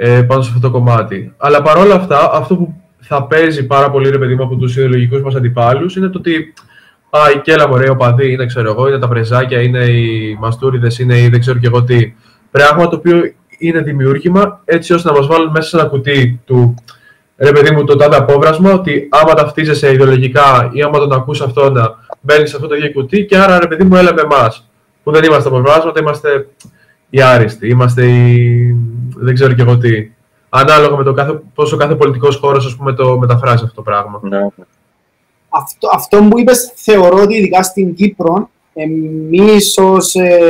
ε, 0.00 0.22
πάνω 0.22 0.42
σε 0.42 0.50
αυτό 0.54 0.68
το 0.68 0.70
κομμάτι. 0.70 1.34
Αλλά 1.36 1.62
παρόλα 1.62 1.94
αυτά, 1.94 2.30
αυτό 2.32 2.56
που 2.56 2.74
θα 2.98 3.24
παίζει 3.24 3.66
πάρα 3.66 3.90
πολύ, 3.90 4.10
ρε 4.10 4.18
παιδί 4.18 4.34
μου, 4.34 4.42
από 4.42 4.56
τους 4.56 4.76
ιδεολογικούς 4.76 5.22
μας 5.22 5.34
αντιπάλους, 5.34 5.96
είναι 5.96 6.08
το 6.08 6.18
ότι 6.18 6.54
Α, 7.10 7.20
η 7.34 7.40
Κέλα 7.40 7.68
μωρέ, 7.68 7.90
ο 7.90 7.96
παδί 7.96 8.32
είναι, 8.32 8.46
ξέρω 8.46 8.70
εγώ, 8.70 8.88
είναι 8.88 8.98
τα 8.98 9.08
πρεζάκια, 9.08 9.62
είναι 9.62 9.84
οι 9.84 10.36
μαστούριδες, 10.40 10.98
είναι 10.98 11.18
οι 11.18 11.28
δεν 11.28 11.40
ξέρω 11.40 11.58
και 11.58 11.66
εγώ 11.66 11.84
τι. 11.84 12.14
Πράγμα 12.50 12.88
το 12.88 12.96
οποίο 12.96 13.22
είναι 13.58 13.80
δημιούργημα 13.80 14.60
έτσι 14.64 14.92
ώστε 14.92 15.10
να 15.10 15.16
μας 15.18 15.26
βάλουν 15.26 15.50
μέσα 15.50 15.68
σε 15.68 15.76
ένα 15.76 15.88
κουτί 15.88 16.40
του 16.44 16.74
ρε 17.36 17.52
παιδί 17.52 17.74
μου, 17.74 17.84
το 17.84 17.96
τάδε 17.96 18.16
απόβρασμα, 18.16 18.72
ότι 18.72 19.08
άμα 19.10 19.34
ταυτίζεσαι 19.34 19.92
ιδεολογικά 19.92 20.70
ή 20.72 20.82
άμα 20.82 20.98
τον 20.98 21.12
ακούς 21.12 21.40
αυτό 21.40 21.70
να 21.70 21.94
μπαίνεις 22.20 22.50
σε 22.50 22.56
αυτό 22.56 22.68
το 22.68 22.74
ίδιο 22.74 22.92
κουτί 22.92 23.24
και 23.24 23.38
άρα 23.38 23.58
ρε 23.58 23.66
παιδί 23.66 23.84
μου 23.84 23.96
έλαβε 23.96 24.20
εμάς. 24.20 24.70
Που 25.02 25.12
δεν 25.12 25.24
είμαστε 25.24 25.48
αποβράσματα, 25.48 26.00
είμαστε 26.00 26.48
οι 27.10 27.22
άριστοι, 27.22 27.68
είμαστε 27.68 28.06
οι. 28.06 28.76
Δεν 29.20 29.34
ξέρω 29.34 29.52
και 29.52 29.62
εγώ 29.62 29.78
τι. 29.78 30.10
Ανάλογα 30.48 30.96
με 30.96 31.04
το 31.04 31.12
κάθε, 31.12 31.40
πόσο 31.54 31.76
κάθε 31.76 31.94
πολιτικός 31.94 32.36
χώρος 32.36 32.66
ας 32.66 32.76
πούμε, 32.76 32.92
το 32.92 33.18
μεταφράζει 33.18 33.62
αυτό 33.64 33.74
το 33.74 33.82
πράγμα. 33.82 34.20
Ναι. 34.22 34.46
Αυτό, 35.48 35.88
αυτό 35.94 36.22
που 36.30 36.38
είπες 36.38 36.72
θεωρώ 36.74 37.22
ότι 37.22 37.34
ειδικά 37.34 37.62
στην 37.62 37.94
Κύπρο 37.94 38.50
εμείς 38.72 39.78
ως, 39.78 40.14
ε, 40.14 40.46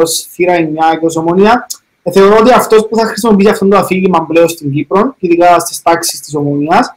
ως 0.00 0.26
θύρα 0.30 0.54
9 0.54 0.98
και 1.00 1.06
ως 1.06 1.16
ομονία 1.16 1.66
ε, 2.02 2.12
θεωρώ 2.12 2.36
ότι 2.40 2.52
αυτός 2.52 2.88
που 2.88 2.96
θα 2.96 3.06
χρησιμοποιήσει 3.06 3.50
αυτό 3.50 3.68
το 3.68 3.76
αφήγημα 3.76 4.26
πλέον 4.26 4.48
στην 4.48 4.72
Κύπρο, 4.72 5.14
ειδικά 5.18 5.58
στις 5.58 5.82
τάξεις 5.82 6.20
της 6.20 6.34
ομονίας, 6.34 6.94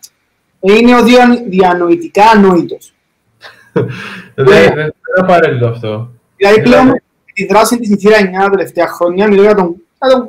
ε, 0.60 0.74
είναι 0.74 0.96
ο 0.96 1.04
διανοητικά 1.50 2.24
ανόητος. 2.26 2.94
Δεν 4.36 4.72
είναι 4.72 4.94
απαραίτητο 5.18 5.68
αυτό. 5.68 6.10
Δηλαδή 6.36 6.62
πλέον 6.62 7.02
τη 7.34 7.46
δράση 7.46 7.80
της 7.80 7.90
Ιθήρα 7.90 8.18
9 8.18 8.44
τα 8.44 8.50
τελευταία 8.50 8.88
χρόνια, 8.88 9.28
μιλώ 9.28 9.42
για, 9.42 9.56
τον, 9.56 9.76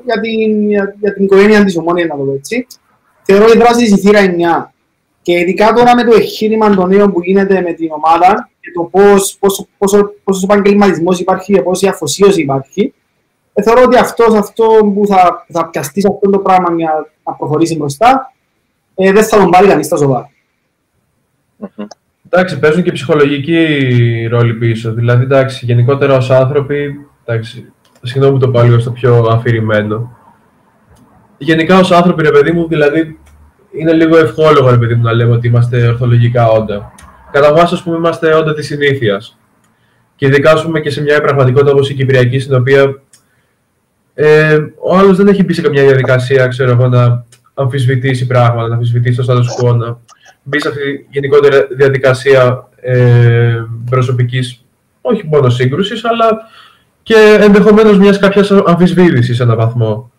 για, 0.05 0.21
την, 0.21 0.71
για, 0.71 1.13
την 1.15 1.25
οικογένεια 1.25 1.65
της 1.65 1.77
ομόνια, 1.77 2.07
να 2.07 2.17
το 2.17 2.23
πω 2.23 2.33
έτσι. 2.33 2.67
Θεωρώ 3.23 3.47
η 3.55 3.59
δράση 3.59 3.85
τη 3.85 3.93
Ιθήρα 3.93 4.21
9 4.67 4.71
και 5.23 5.33
ειδικά 5.33 5.73
τώρα 5.73 5.95
με 5.95 6.05
το 6.05 6.15
εγχείρημα 6.15 6.75
των 6.75 6.89
νέων 6.89 7.13
που 7.13 7.23
γίνεται 7.23 7.61
με 7.61 7.73
την 7.73 7.89
ομάδα 7.91 8.51
και 8.61 8.71
το 8.75 8.83
πώς, 8.83 9.37
πόσο, 9.39 9.69
πόσο, 9.79 10.13
πόσος 10.25 10.43
επαγγελματισμός 10.43 11.21
υπάρχει 11.21 11.53
και 11.53 11.63
πόση 11.63 11.89
αφοσίωση 11.89 12.41
υπάρχει, 12.41 12.95
ε, 13.53 13.63
θεωρώ 13.63 13.83
ότι 13.83 13.97
αυτός, 13.97 14.35
αυτό 14.35 14.65
που 14.95 15.07
θα, 15.07 15.47
θα 15.49 15.69
πιαστεί 15.69 16.01
σε 16.01 16.09
αυτό 16.11 16.31
το 16.31 16.39
πράγμα 16.39 16.75
για 16.77 17.11
να 17.25 17.33
προχωρήσει 17.33 17.77
μπροστά, 17.77 18.33
ε, 18.95 19.13
δεν 19.13 19.25
θα 19.25 19.39
τον 19.39 19.51
πάρει 19.51 19.67
κανείς 19.67 19.87
στα 19.87 19.97
σοβαρά. 19.97 20.31
Εντάξει, 22.31 22.59
παίζουν 22.59 22.83
και 22.83 22.93
ψυχολογική 22.93 24.27
ρόλη 24.31 24.55
πίσω. 24.55 24.93
Δηλαδή, 24.93 25.23
εντάξει, 25.23 25.65
γενικότερα 25.65 26.17
ως 26.17 26.31
άνθρωποι, 26.31 27.07
εντάξει, 27.25 27.73
συγγνώμη 28.07 28.39
που 28.39 28.45
το 28.45 28.51
πάω 28.51 28.65
λίγο 28.65 28.79
στο 28.79 28.91
πιο 28.91 29.27
αφηρημένο. 29.31 30.17
Γενικά 31.39 31.79
ως 31.79 31.93
άνθρωποι, 31.93 32.23
ρε 32.23 32.31
παιδί 32.31 32.53
μου, 32.53 32.69
δηλαδή, 32.69 33.19
είναι 33.73 33.93
λίγο 33.93 34.17
ευχόλογο, 34.17 34.71
ρε 34.71 34.77
παιδί 34.79 34.95
μου, 34.95 35.03
να 35.03 35.13
λέμε 35.13 35.33
ότι 35.33 35.47
είμαστε 35.47 35.87
ορθολογικά 35.87 36.49
όντα. 36.49 36.93
Κατά 37.33 37.53
βάση, 37.53 37.75
ας 37.75 37.83
πούμε, 37.83 37.97
είμαστε 37.97 38.35
όντα 38.35 38.55
της 38.55 38.67
συνήθειας. 38.67 39.39
Και 40.17 40.27
ειδικά, 40.27 40.51
ας 40.51 40.63
πούμε, 40.63 40.81
και 40.81 40.91
σε 40.91 41.03
μια 41.03 41.21
πραγματικότητα 41.21 41.73
όπως 41.73 41.91
η 41.91 41.95
Κυπριακή, 41.95 42.39
στην 42.39 42.55
οποία 42.55 43.01
ε, 44.15 44.59
ο 44.79 44.97
άλλος 44.97 45.17
δεν 45.17 45.29
έχει 45.29 45.45
μπει 45.45 45.53
σε 45.53 45.63
καμιά 45.63 45.83
διαδικασία, 45.83 46.47
ξέρω 46.47 46.71
εγώ, 46.71 46.89
να 46.89 47.25
αμφισβητήσει 47.55 48.27
πράγματα, 48.27 48.69
να 48.69 48.75
αμφισβητήσει 48.75 49.17
το 49.17 49.25
status 49.29 49.65
quo, 49.65 49.77
να 49.77 49.99
μπει 50.43 50.61
σε 50.61 50.69
αυτή 50.69 50.99
τη 50.99 51.07
γενικότερη 51.11 51.67
διαδικασία 51.77 52.69
ε, 52.81 53.65
προσωπικής, 53.91 54.65
όχι 55.01 55.27
μόνο 55.27 55.49
σύγκρουσης, 55.49 56.05
αλλά 56.05 56.39
και 57.07 57.39
ενδεχομένως 57.41 57.99
μιας 57.99 58.19
κάποιας 58.19 58.51
αμφισβήτησης 58.51 59.37
σε 59.37 59.43
έναν 59.43 59.57
βαθμό. 59.57 60.11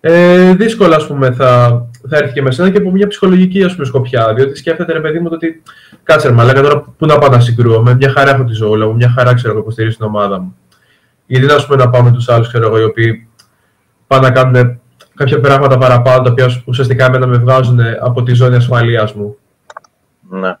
Ε, 0.00 0.54
δύσκολα, 0.54 0.96
ας 0.96 1.06
πούμε, 1.06 1.32
θα, 1.32 1.82
θα 2.08 2.16
έρθει 2.16 2.32
και 2.32 2.42
με 2.42 2.50
σένα 2.50 2.70
και 2.70 2.78
από 2.78 2.90
μια 2.90 3.06
ψυχολογική 3.06 3.64
ας 3.64 3.72
πούμε, 3.72 3.86
σκοπιά. 3.86 4.34
Διότι 4.34 4.58
σκέφτεται, 4.58 4.92
ρε 4.92 5.00
παιδί 5.00 5.18
μου, 5.18 5.28
ότι 5.32 5.62
κάτσε 6.02 6.28
ρε 6.28 6.34
μαλάκα 6.34 6.62
τώρα 6.62 6.80
πού 6.80 7.06
να 7.06 7.18
πάω 7.18 7.30
να 7.30 7.40
συγκρούω. 7.40 7.82
Με 7.82 7.94
μια 7.94 8.10
χαρά 8.10 8.30
έχω 8.30 8.44
τη 8.44 8.52
ζωή 8.52 8.78
μου, 8.78 8.94
μια 8.94 9.12
χαρά 9.16 9.34
ξέρω 9.34 9.52
εγώ 9.52 9.60
υποστηρίζω 9.60 9.96
την 9.96 10.06
ομάδα 10.06 10.40
μου. 10.40 10.56
Γιατί 11.26 11.46
να, 11.46 11.64
πούμε, 11.64 11.84
να 11.84 11.90
πάω 11.90 12.02
με 12.02 12.12
τους 12.12 12.28
άλλους, 12.28 12.48
ξέρω 12.48 12.66
εγώ, 12.66 12.78
οι 12.78 12.84
οποίοι 12.84 13.28
πάνε 14.06 14.28
να 14.28 14.34
κάνουν 14.34 14.80
κάποια 15.14 15.40
πράγματα 15.40 15.78
παραπάνω, 15.78 16.22
τα 16.22 16.30
οποία 16.30 16.62
ουσιαστικά 16.64 17.04
εμένα 17.04 17.26
με 17.26 17.36
βγάζουν 17.36 17.78
από 18.00 18.22
τη 18.22 18.34
ζώνη 18.34 18.56
ασφαλείας 18.56 19.12
μου. 19.12 19.36
Ναι. 20.30 20.56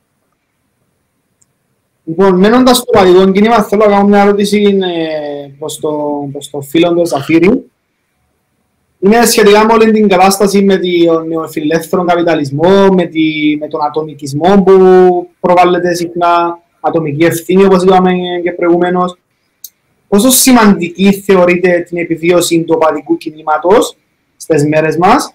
Λοιπόν, 2.12 2.38
μένοντας 2.38 2.76
στο 2.76 2.90
παδικό 2.92 3.30
κίνημα, 3.30 3.62
θέλω 3.62 3.84
να 3.84 3.90
κάνω 3.90 4.08
μια 4.08 4.22
ερώτηση 4.22 4.78
ε, 4.80 5.48
προς, 5.58 5.78
το, 5.80 5.92
προς 6.32 6.50
το 6.50 6.60
φίλο 6.60 6.94
του 6.94 7.06
Ζαφύρη. 7.06 7.70
Είναι 8.98 9.24
σχετικά 9.26 9.64
με 9.64 9.72
όλη 9.72 9.90
την 9.90 10.08
κατάσταση 10.08 10.62
με 10.62 10.80
τον 11.06 11.28
νεοφιλελεύθερο 11.28 12.04
καπιταλισμό, 12.04 12.88
με, 12.92 13.06
τη, 13.06 13.20
με 13.60 13.68
τον 13.68 13.84
ατομικισμό 13.84 14.62
που 14.62 14.72
προβάλλεται 15.40 15.94
συχνά, 15.94 16.58
ατομική 16.80 17.24
ευθύνη, 17.24 17.64
όπως 17.64 17.82
είπαμε 17.82 18.12
και 18.42 18.52
προηγουμένως. 18.52 19.18
Πόσο 20.08 20.30
σημαντική 20.30 21.12
θεωρείται 21.12 21.84
την 21.88 21.98
επιβίωση 21.98 22.62
του 22.62 22.74
οπαδικού 22.76 23.16
κινήματος 23.16 23.96
στις 24.36 24.66
μέρες 24.66 24.96
μας, 24.96 25.34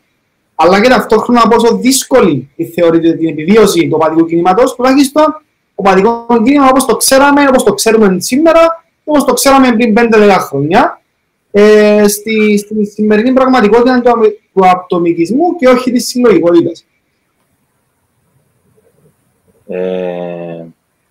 αλλά 0.55 0.81
και 0.81 0.89
ταυτόχρονα 0.89 1.47
πόσο 1.47 1.77
δύσκολη 1.77 2.49
θεωρείται 2.75 3.13
την 3.13 3.27
επιβίωση 3.27 3.87
του 3.87 3.93
οπαδικού 3.95 4.25
κινήματος, 4.25 4.75
τουλάχιστον 4.75 5.41
οπαδικό 5.79 6.25
κίνημα 6.43 6.67
όπως 6.67 6.85
το 6.85 6.95
ξέραμε, 6.95 7.47
όπως 7.47 7.63
το 7.63 7.73
ξέρουμε 7.73 8.19
σήμερα, 8.19 8.83
όπως 9.03 9.23
το 9.23 9.33
ξέραμε 9.33 9.71
πριν 9.71 9.93
5-10 9.97 10.37
χρόνια, 10.39 11.01
ε, 11.51 12.07
στη, 12.07 12.57
στη 12.57 12.85
σημερινή 12.85 13.33
πραγματικότητα 13.33 14.01
του, 14.01 14.11
του 14.53 14.67
ατομικισμού 14.67 15.55
και 15.55 15.67
όχι 15.67 15.91
της 15.91 16.07
συλλογικότητας. 16.07 16.85
Ε... 19.67 20.65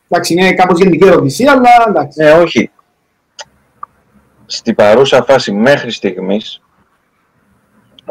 Εντάξει, 0.09 0.33
είναι 0.33 0.53
κάπως 0.53 0.79
γενική 0.79 1.07
ερώτηση, 1.07 1.45
αλλά 1.45 1.71
εντάξει. 1.89 2.23
Ναι, 2.23 2.33
όχι. 2.33 2.71
Στην 4.47 4.75
παρούσα 4.75 5.25
φάση 5.25 5.53
μέχρι 5.53 5.91
στιγμής 5.91 6.63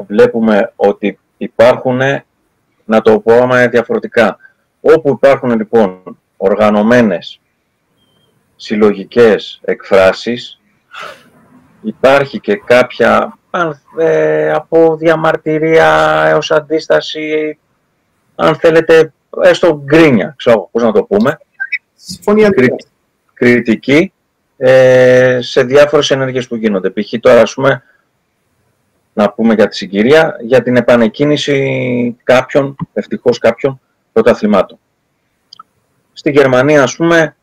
βλέπουμε 0.07 0.73
ότι 0.75 1.19
υπάρχουν, 1.37 1.99
να 2.85 3.01
το 3.01 3.19
πούμε 3.19 3.67
διαφορετικά, 3.67 4.37
όπου 4.81 5.09
υπάρχουν 5.09 5.55
λοιπόν 5.55 6.17
οργανωμένες 6.37 7.39
συλλογικές 8.55 9.59
εκφράσεις, 9.63 10.59
υπάρχει 11.81 12.39
και 12.39 12.55
κάποια 12.55 13.37
ε, 13.97 14.51
από 14.51 14.95
διαμαρτυρία 14.95 16.23
έως 16.27 16.51
αντίσταση, 16.51 17.57
αν 18.35 18.55
θέλετε, 18.55 19.13
έστω 19.41 19.81
γκρίνια, 19.83 20.33
ξέρω 20.37 20.69
πώς 20.71 20.83
να 20.83 20.91
το 20.91 21.03
πούμε, 21.03 21.39
κριτική 23.33 24.13
ε, 24.57 25.39
σε 25.41 25.63
διάφορες 25.63 26.11
ενέργειες 26.11 26.47
που 26.47 26.55
γίνονται. 26.55 26.89
Π.χ. 26.89 27.13
τώρα, 27.19 27.41
ας 27.41 27.53
πούμε, 27.53 27.83
να 29.13 29.31
πούμε 29.31 29.53
για 29.53 29.67
τη 29.67 29.75
συγκυρία, 29.75 30.35
για 30.41 30.63
την 30.63 30.75
επανεκκίνηση 30.75 32.17
κάποιων, 32.23 32.75
ευτυχώς 32.93 33.37
κάποιων, 33.37 33.81
πρωταθλημάτων. 34.13 34.79
Στη 36.17 36.31
Γερμανία, 36.31 36.83
ας 36.83 36.95
πούμε, 36.95 37.35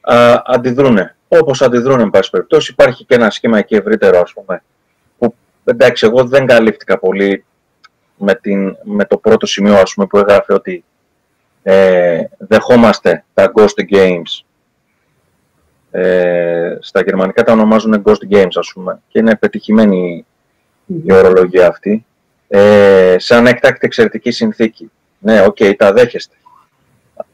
α, 0.00 0.42
αντιδρούνε. 0.44 1.16
Όπως 1.28 1.62
αντιδρούνε, 1.62 2.02
εν 2.02 2.10
πάση 2.10 2.30
περιπτώσει, 2.30 2.72
υπάρχει 2.72 3.04
και 3.04 3.14
ένα 3.14 3.30
σχήμα 3.30 3.58
εκεί 3.58 3.74
ευρύτερο, 3.74 4.20
ας 4.20 4.32
πούμε, 4.32 4.62
που, 5.18 5.34
εντάξει, 5.64 6.06
εγώ 6.06 6.24
δεν 6.24 6.46
καλύφθηκα 6.46 6.98
πολύ 6.98 7.44
με, 8.16 8.34
την, 8.34 8.76
με 8.82 9.04
το 9.04 9.16
πρώτο 9.16 9.46
σημείο, 9.46 9.74
ας 9.74 9.94
πούμε, 9.94 10.06
που 10.06 10.18
έγραφε 10.18 10.54
ότι 10.54 10.84
ε, 11.62 12.22
δεχόμαστε 12.38 13.24
τα 13.34 13.52
Ghost 13.54 13.94
Games 13.94 14.44
ε, 15.90 16.76
στα 16.80 17.02
γερμανικά 17.02 17.42
τα 17.44 17.52
ονομάζουν 17.52 18.02
Ghost 18.04 18.34
Games, 18.34 18.54
ας 18.54 18.70
πούμε, 18.74 19.00
και 19.08 19.18
είναι 19.18 19.36
πετυχημένη 19.36 20.26
η 20.86 21.12
ορολογία 21.12 21.68
αυτή, 21.68 22.06
ε, 22.48 23.16
σαν 23.18 23.46
έκτακτη 23.46 23.86
εξαιρετική 23.86 24.30
συνθήκη. 24.30 24.90
Ναι, 25.18 25.44
ok, 25.44 25.56
okay, 25.60 25.74
τα 25.76 25.92
δέχεστε. 25.92 26.34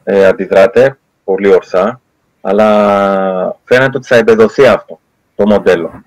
Ε, 0.04 0.26
αντιδράτε 0.26 0.98
πολύ 1.24 1.54
ορθά, 1.54 2.00
αλλά 2.40 3.58
φαίνεται 3.64 3.96
ότι 3.96 4.06
θα 4.06 4.16
εμπεδωθεί 4.16 4.66
αυτό 4.66 5.00
το 5.34 5.46
μοντέλο. 5.46 6.02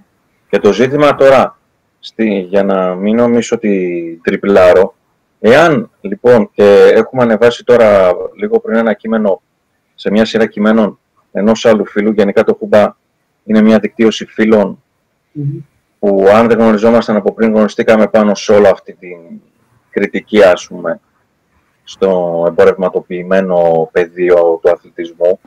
Και 0.50 0.60
το 0.60 0.74
ζήτημα 0.74 1.16
τώρα, 1.16 1.58
στη, 2.00 2.40
για 2.40 2.64
να 2.64 2.96
μην 2.96 3.16
νομίζω 3.16 3.56
ότι 3.56 4.22
τριπλάρω, 4.24 4.96
εάν 5.40 5.90
λοιπόν 6.02 6.50
και 6.54 6.92
έχουμε 6.94 7.24
ανεβάσει 7.24 7.64
τώρα 7.64 8.12
λίγο 8.36 8.60
πριν 8.60 8.78
ένα 8.78 8.94
κείμενο 8.94 9.42
σε 9.96 10.12
μια 10.12 10.26
σειρά 10.26 10.46
κειμένων 10.46 11.00
ενός 11.32 11.66
άλλου 11.66 11.86
φίλου, 11.86 12.12
γενικά 12.12 12.44
το 12.44 12.56
Χουμπά 12.60 12.96
είναι 13.44 13.62
μια 13.62 13.80
δικτύωση 13.80 14.28
που 16.00 16.26
αν 16.34 16.48
δεν 16.48 16.58
γνωριζόμασταν 16.58 17.16
από 17.16 17.34
πριν, 17.34 17.50
γνωριστήκαμε 17.54 18.08
πάνω 18.08 18.36
σε 18.36 18.52
όλη 18.52 18.68
αυτή 18.68 18.94
την 18.94 19.18
κριτική, 19.90 20.44
ας 20.44 20.68
πούμε, 20.68 21.00
στο 21.90 22.44
εμπορευματοποιημένο 22.48 23.90
πεδίο 23.92 24.60
του 24.62 24.70
αθλητισμού, 24.70 25.40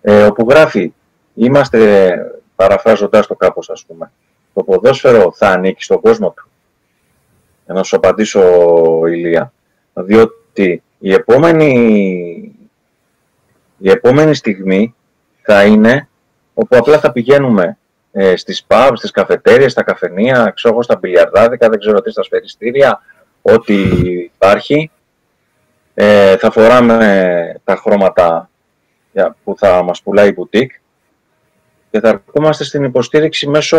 ε, 0.00 0.24
όπου 0.24 0.46
γράφει, 0.48 0.92
είμαστε, 1.34 2.16
παραφράζοντας 2.56 3.26
το 3.26 3.34
κάπως, 3.34 3.70
ας 3.70 3.84
πούμε, 3.86 4.12
το 4.54 4.62
ποδόσφαιρο 4.62 5.32
θα 5.32 5.48
ανήκει 5.48 5.82
στον 5.82 6.00
κόσμο 6.00 6.30
του. 6.30 6.48
Για 7.64 7.74
να 7.74 7.82
σου 7.82 7.96
απαντήσω, 7.96 8.42
Ηλία. 9.06 9.52
Διότι 9.92 10.82
η 10.98 11.12
επόμενη, 11.12 12.68
η 13.78 13.90
επόμενη 13.90 14.34
στιγμή 14.34 14.94
θα 15.42 15.64
είναι 15.64 16.08
όπου 16.54 16.76
απλά 16.76 16.98
θα 16.98 17.12
πηγαίνουμε 17.12 17.78
ε, 18.12 18.36
στις 18.36 18.66
pubs, 18.68 18.92
στις 18.94 19.10
καφετέριες, 19.10 19.72
στα 19.72 19.82
καφενεία, 19.82 20.52
ξέρω 20.54 20.82
στα 20.82 20.96
μπιλιαρδάδικα, 20.96 21.68
δεν 21.68 21.78
ξέρω 21.78 22.00
τι, 22.00 22.10
στα 22.10 22.22
σφαιριστήρια, 22.22 23.00
ό,τι 23.42 23.74
υπάρχει. 24.34 24.90
Ε, 25.94 26.36
θα 26.36 26.50
φοράμε 26.50 27.60
τα 27.64 27.76
χρώματα 27.76 28.50
που 29.44 29.54
θα 29.58 29.82
μας 29.82 30.02
πουλάει 30.02 30.28
η 30.28 30.32
μπουτίκ 30.32 30.72
και 31.90 32.00
θα 32.00 32.08
ερχόμαστε 32.08 32.64
στην 32.64 32.84
υποστήριξη 32.84 33.48
μέσω 33.48 33.78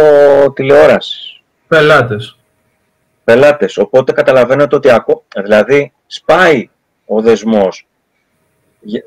τηλεόρασης. 0.54 1.42
Πελάτες. 1.68 2.38
Πελάτες. 3.24 3.78
Οπότε 3.78 4.12
καταλαβαίνετε 4.12 4.76
ότι 4.76 4.90
ακό... 4.90 5.24
δηλαδή 5.44 5.94
σπάει 6.08 6.70
ο 7.06 7.22
δεσμός 7.22 7.88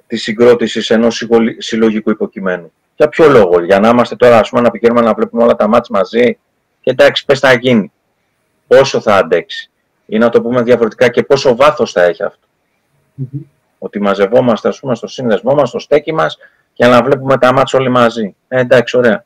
της 0.06 0.22
συγκρότησης 0.22 0.90
ενός 0.90 1.26
συλλογικού 1.58 2.10
υποκειμένου. 2.10 2.72
Για 2.96 3.08
ποιο 3.08 3.28
λόγο, 3.28 3.64
για 3.64 3.80
να 3.80 3.88
είμαστε 3.88 4.16
τώρα, 4.16 4.38
ας 4.38 4.48
πούμε, 4.48 4.62
να 4.62 4.70
πηγαίνουμε 4.70 5.00
να 5.00 5.14
βλέπουμε 5.14 5.42
όλα 5.42 5.54
τα 5.54 5.68
μάτς 5.68 5.88
μαζί 5.88 6.38
και 6.80 6.90
εντάξει, 6.90 7.24
πες 7.24 7.38
θα 7.38 7.52
γίνει. 7.52 7.92
Πόσο 8.66 9.00
θα 9.00 9.14
αντέξει. 9.14 9.70
Ή 10.06 10.18
να 10.18 10.28
το 10.28 10.42
πούμε 10.42 10.62
διαφορετικά 10.62 11.08
και 11.08 11.22
πόσο 11.22 11.56
βάθος 11.56 11.92
θα 11.92 12.02
έχει 12.02 12.22
Ότι 13.78 14.00
μαζευόμαστε, 14.00 14.68
ας 14.68 14.80
πούμε, 14.80 14.94
στο 14.94 15.06
σύνδεσμό 15.06 15.54
μας, 15.54 15.68
στο 15.68 15.78
στέκι 15.78 16.12
μας 16.12 16.38
για 16.74 16.88
να 16.88 17.02
βλέπουμε 17.02 17.38
τα 17.38 17.52
μάτς 17.52 17.74
όλοι 17.74 17.88
μαζί. 17.88 18.36
Ε, 18.48 18.60
εντάξει, 18.60 18.96
ωραία. 18.96 19.24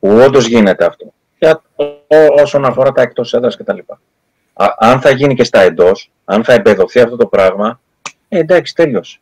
Που 0.00 0.08
όντως 0.08 0.46
γίνεται 0.46 0.84
αυτό. 0.84 1.12
Για 1.38 1.62
όσον 2.42 2.64
αφορά 2.64 2.92
τα 2.92 3.02
εκτός 3.02 3.34
έδρας 3.34 3.56
κτλ. 3.56 3.78
Αν 4.78 5.00
θα 5.00 5.10
γίνει 5.10 5.34
και 5.34 5.44
στα 5.44 5.60
εντός, 5.60 6.10
αν 6.24 6.44
θα 6.44 6.52
εμπεδοθεί 6.52 7.00
αυτό 7.00 7.16
το 7.16 7.26
πράγμα, 7.26 7.80
ε, 8.28 8.38
εντάξει, 8.38 8.74
τέλειωσε. 8.74 9.18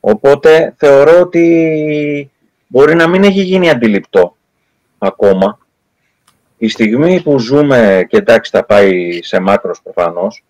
Οπότε 0.00 0.74
θεωρώ 0.76 1.20
ότι 1.20 2.30
μπορεί 2.66 2.94
να 2.94 3.06
μην 3.06 3.24
έχει 3.24 3.42
γίνει 3.42 3.70
αντιληπτό 3.70 4.36
ακόμα. 4.98 5.58
Η 6.58 6.68
στιγμή 6.68 7.22
που 7.22 7.38
ζούμε 7.38 8.06
και 8.08 8.16
εντάξει 8.16 8.50
θα 8.50 8.64
πάει 8.64 9.22
σε 9.22 9.40
μάκρος 9.40 9.82
προφανώς, 9.82 10.44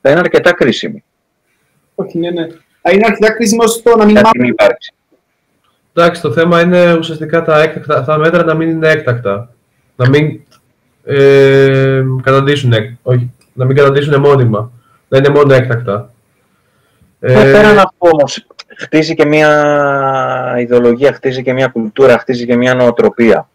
θα 0.00 0.10
είναι 0.10 0.18
αρκετά 0.18 0.52
κρίσιμη. 0.52 1.04
Όχι, 1.94 2.18
ναι, 2.18 2.30
ναι. 2.30 2.46
Θα 2.82 2.90
είναι 2.92 3.06
αρκετά 3.06 3.32
κρίσιμο 3.32 3.66
στο 3.66 3.96
να 3.96 4.04
μην 4.04 4.16
υπάρξει. 4.46 4.92
Εντάξει, 5.94 6.22
το 6.22 6.32
θέμα 6.32 6.60
είναι 6.60 6.92
ουσιαστικά 6.92 7.42
τα, 7.42 7.62
έκτακτα, 7.62 8.04
τα 8.04 8.18
μέτρα 8.18 8.44
να 8.44 8.54
μην 8.54 8.68
είναι 8.70 8.88
έκτακτα. 8.88 9.54
Να 9.96 10.08
μην 10.08 10.40
ε, 11.04 12.02
καταντήσουν, 12.22 12.72
όχι, 13.02 13.32
να 13.52 13.64
μην 13.64 13.76
καταντήσουν 13.76 14.20
μόνιμα. 14.20 14.72
Να 15.08 15.18
είναι 15.18 15.28
μόνο 15.28 15.54
έκτακτα. 15.54 16.12
Ε, 17.20 17.32
πέραν 17.32 17.78
αυτό 17.78 18.08
όμως, 18.12 18.46
χτίζει 18.76 19.14
και 19.14 19.24
μια 19.24 20.56
ιδεολογία, 20.58 21.12
χτίζει 21.12 21.42
και 21.42 21.52
μια 21.52 21.68
κουλτούρα, 21.68 22.18
χτίζει 22.18 22.46
και 22.46 22.56
μια 22.56 22.74
νοοτροπία. 22.74 23.48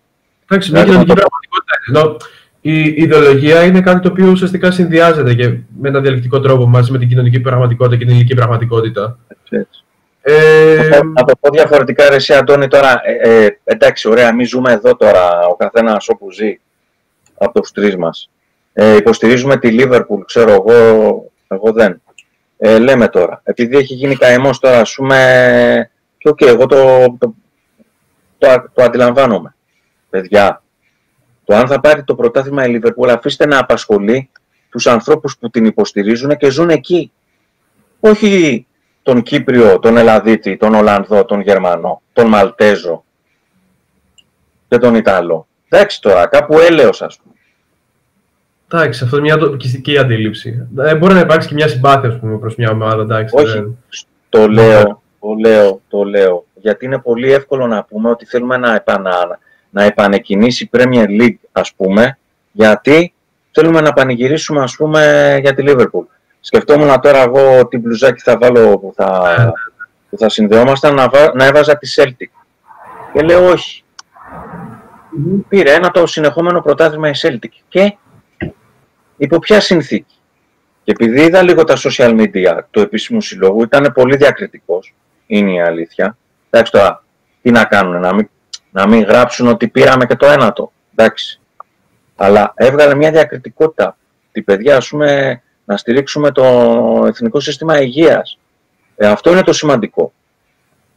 Εντάξει, 0.50 0.72
μια 0.72 0.84
κοινωνική 0.84 1.14
πραγματικότητα. 1.14 2.28
Ενώ 2.68 2.78
η 2.78 2.94
ιδεολογία 2.98 3.64
είναι 3.64 3.82
κάτι 3.82 4.00
το 4.00 4.08
οποίο 4.08 4.30
ουσιαστικά 4.30 4.72
συνδυάζεται 4.72 5.34
και 5.34 5.48
με 5.80 5.90
έναν 5.90 6.02
διαλεκτικό 6.02 6.40
τρόπο 6.40 6.66
μαζί 6.66 6.92
με 6.92 6.98
την 6.98 7.08
κοινωνική 7.08 7.40
πραγματικότητα 7.40 7.98
και 7.98 8.06
την 8.06 8.16
ηλική 8.16 8.36
πραγματικότητα. 8.36 9.18
Έτσι. 9.48 9.68
Ε, 10.22 11.00
να 11.04 11.24
το 11.24 11.34
πω 11.40 11.50
διαφορετικά, 11.50 12.10
ρε, 12.10 12.16
εσύ, 12.16 12.34
Αντώνη, 12.34 12.68
τώρα, 12.68 13.02
ε, 13.04 13.44
ε, 13.46 13.60
εντάξει, 13.64 14.10
ωραία, 14.10 14.34
μην 14.34 14.48
ζούμε 14.48 14.72
εδώ 14.72 14.96
τώρα, 14.96 15.48
ο 15.48 15.56
καθένας 15.56 16.08
όπου 16.10 16.32
ζει, 16.32 16.60
από 17.38 17.62
τους 17.62 17.72
τρεις 17.72 17.96
μας. 17.96 18.30
Ε, 18.74 18.96
υποστηρίζουμε 18.96 19.58
τη 19.58 19.72
Λίβερπουλ, 19.72 20.22
ξέρω 20.22 20.52
εγώ, 20.52 20.74
εγώ 21.48 21.72
δεν. 21.72 22.02
Ε, 22.58 22.80
λέμε 22.80 23.08
τώρα, 23.08 23.42
επειδή 23.44 23.78
έχει 23.78 23.94
γίνει 23.94 24.16
καημός 24.16 24.60
τώρα, 24.60 24.80
ας 24.80 24.94
πούμε, 24.94 25.92
και 26.18 26.30
οκ, 26.30 26.42
εγώ 26.42 26.66
το, 26.66 26.78
το, 27.20 27.36
το, 28.38 28.70
το 28.74 28.84
αντιλαμβάνομαι. 28.84 29.56
Παιδιά, 30.10 30.64
το 31.46 31.56
αν 31.56 31.68
θα 31.68 31.80
πάρει 31.80 32.04
το 32.04 32.16
πρωτάθλημα 32.16 32.66
η 32.66 32.70
Λίβερπουλ, 32.70 33.10
αφήστε 33.10 33.46
να 33.46 33.60
απασχολεί 33.60 34.30
τους 34.70 34.88
ανθρώπους 34.88 35.38
που 35.38 35.50
την 35.50 35.66
υποστηρίζουν 35.66 36.38
και 36.38 36.50
ζουν 36.50 36.70
εκεί. 36.70 37.12
Όχι 38.00 38.66
τον 39.04 39.22
Κύπριο, 39.22 39.80
τον 39.80 39.98
Ελλαδίτη, 39.98 40.58
τον 40.58 40.74
Ολλανδό, 40.74 41.26
τον 41.26 41.40
Γερμανό, 41.40 42.02
τον 42.14 42.28
Μαλτέζο 42.28 43.04
και 44.68 44.78
τον 44.78 44.96
Ιταλό. 44.96 45.48
Εντάξει 45.70 46.02
τώρα, 46.02 46.28
κάπου 46.28 46.60
έλεος 46.60 47.02
ας 47.02 47.18
πούμε. 47.18 47.36
Εντάξει, 48.72 49.04
αυτό 49.04 49.18
είναι 49.18 49.26
μια 49.26 49.38
τοπικιστική 49.38 49.98
αντίληψη. 49.98 50.68
Ε, 50.78 50.96
μπορεί 50.96 51.14
να 51.14 51.20
υπάρξει 51.20 51.48
και 51.48 51.54
μια 51.54 51.68
συμπάθεια 51.68 52.10
ας 52.10 52.20
πούμε, 52.20 52.38
προς 52.38 52.56
μια 52.56 52.70
ομάδα. 52.70 53.02
Εντάξει, 53.02 53.36
Όχι, 53.38 53.78
το 54.30 54.48
λέω, 54.48 55.02
το 55.20 55.34
λέω, 55.40 55.82
το 55.88 56.04
λέω. 56.04 56.46
Γιατί 56.54 56.86
είναι 56.86 57.00
πολύ 57.00 57.32
εύκολο 57.32 57.68
να 57.68 57.84
πούμε 57.84 58.10
ότι 58.10 58.26
θέλουμε 58.26 58.58
να, 58.58 58.76
επανα, 58.76 59.40
να 59.76 59.84
επανεκκινήσει 59.84 60.64
η 60.64 60.70
Premier 60.78 61.22
League, 61.22 61.38
ας 61.52 61.74
πούμε, 61.74 62.18
γιατί 62.52 63.14
θέλουμε 63.52 63.82
να 63.82 63.94
πανηγυρίσουμε, 63.94 64.62
ας 64.62 64.76
πούμε, 64.76 65.38
για 65.42 65.54
τη 65.54 65.64
Liverpool. 65.68 66.06
Σκεφτόμουν 66.40 67.02
τώρα 67.02 67.22
εγώ 67.22 67.68
τι 67.68 67.78
μπλουζάκι 67.78 68.22
θα 68.22 68.38
βάλω 68.38 68.80
που 68.80 68.94
θα, 68.96 69.36
που 70.10 70.18
θα 70.18 70.30
συνδεόμασταν 70.30 70.96
να, 70.96 71.10
να 71.34 71.46
έβαζα 71.46 71.78
τη 71.78 71.94
Celtic. 71.96 72.30
Και 73.14 73.22
λέω 73.22 73.50
όχι. 73.50 73.84
Πήρε 75.48 75.74
ένα 75.74 75.92
το 75.92 76.06
συνεχόμενο 76.06 76.62
πρωτάθλημα 76.62 77.10
η 77.10 77.14
Celtic. 77.22 77.52
Και 77.68 77.98
υπό 79.18 79.40
ποια 79.40 79.60
συνθήκη. 79.60 80.16
Και 80.84 80.92
επειδή 80.92 81.22
είδα 81.22 81.42
λίγο 81.42 81.64
τα 81.64 81.76
social 81.78 82.20
media 82.20 82.60
του 82.72 82.80
επίσημου 82.80 83.22
συλλόγου, 83.22 83.62
ήταν 83.62 83.92
πολύ 83.94 84.16
διακριτικός, 84.16 84.96
είναι 85.26 85.54
η 85.54 85.62
αλήθεια. 85.62 86.18
Εντάξει 86.50 86.72
τώρα, 86.72 87.04
τι 87.42 87.52
να 87.52 87.64
κάνουν, 87.64 88.00
να 88.00 88.14
μην, 88.14 88.30
να 88.76 88.88
μην 88.88 89.04
γράψουν 89.04 89.48
ότι 89.48 89.68
πήραμε 89.68 90.06
και 90.06 90.16
το 90.16 90.26
ένατο. 90.26 90.72
Εντάξει. 90.96 91.40
Αλλά 92.16 92.54
έβγαλε 92.56 92.96
μια 92.96 93.12
διακριτικότητα. 93.12 93.98
Τη 94.32 94.42
παιδιά, 94.42 94.78
ας 94.78 94.88
πούμε, 94.88 95.42
να 95.66 95.78
στηρίξουμε 95.78 96.32
το 96.32 96.44
Εθνικό 97.08 97.40
Σύστημα 97.40 97.82
Υγείας. 97.82 98.38
Ε, 98.96 99.08
αυτό 99.08 99.32
είναι 99.32 99.44
το 99.44 99.54
σημαντικό. 99.54 100.14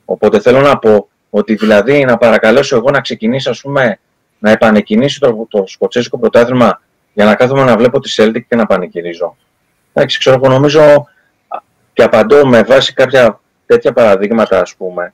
Οπότε 0.04 0.40
θέλω 0.40 0.60
να 0.60 0.78
πω 0.78 1.08
ότι 1.30 1.54
δηλαδή 1.54 2.04
να 2.04 2.16
παρακαλέσω 2.16 2.76
εγώ 2.76 2.90
να 2.90 3.00
ξεκινήσει 3.00 3.48
ας 3.48 3.60
πούμε, 3.60 3.98
να 4.38 4.50
επανεκκινήσει 4.50 5.20
το, 5.20 5.46
το 5.50 5.64
σκοτσέζικο 5.66 6.18
πρωτάθλημα 6.18 6.80
για 7.12 7.24
να 7.24 7.34
κάθομαι 7.34 7.64
να 7.64 7.76
βλέπω 7.76 8.00
τη 8.00 8.14
Celtic 8.16 8.42
και 8.48 8.56
να 8.56 8.66
πανεκκινίζω. 8.66 9.36
Εντάξει, 9.92 10.18
ξέρω, 10.18 10.36
εγώ 10.36 10.48
νομίζω 10.48 11.06
και 11.92 12.02
απαντώ 12.02 12.46
με 12.46 12.62
βάση 12.62 12.92
κάποια 12.92 13.40
τέτοια 13.66 13.92
παραδείγματα, 13.92 14.60
ας 14.60 14.74
πούμε, 14.74 15.12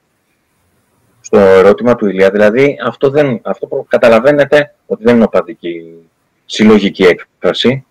στο 1.24 1.38
ερώτημα 1.38 1.94
του 1.94 2.06
Ηλία. 2.06 2.30
Δηλαδή, 2.30 2.78
αυτό, 2.86 3.10
δεν, 3.10 3.40
αυτό 3.42 3.86
καταλαβαίνετε 3.88 4.74
ότι 4.86 5.04
δεν 5.04 5.14
είναι 5.14 5.24
οπαδική 5.24 5.84
συλλογική 6.44 7.02
έκφραση 7.02 7.84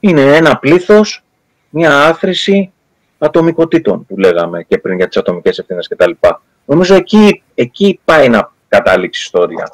είναι 0.00 0.36
ένα 0.36 0.58
πλήθος, 0.58 1.24
μια 1.70 2.04
άθρηση 2.06 2.72
ατομικοτήτων 3.18 4.06
που 4.06 4.18
λέγαμε 4.18 4.62
και 4.62 4.78
πριν 4.78 4.96
για 4.96 5.08
τις 5.08 5.16
ατομικές 5.16 5.58
ευθύνες 5.58 5.88
κτλ. 5.88 6.10
Νομίζω 6.64 6.94
εκεί, 6.94 7.42
εκεί 7.54 8.00
πάει 8.04 8.28
να 8.28 8.52
κατάληξει 8.68 9.20
η 9.20 9.24
ιστορία. 9.24 9.70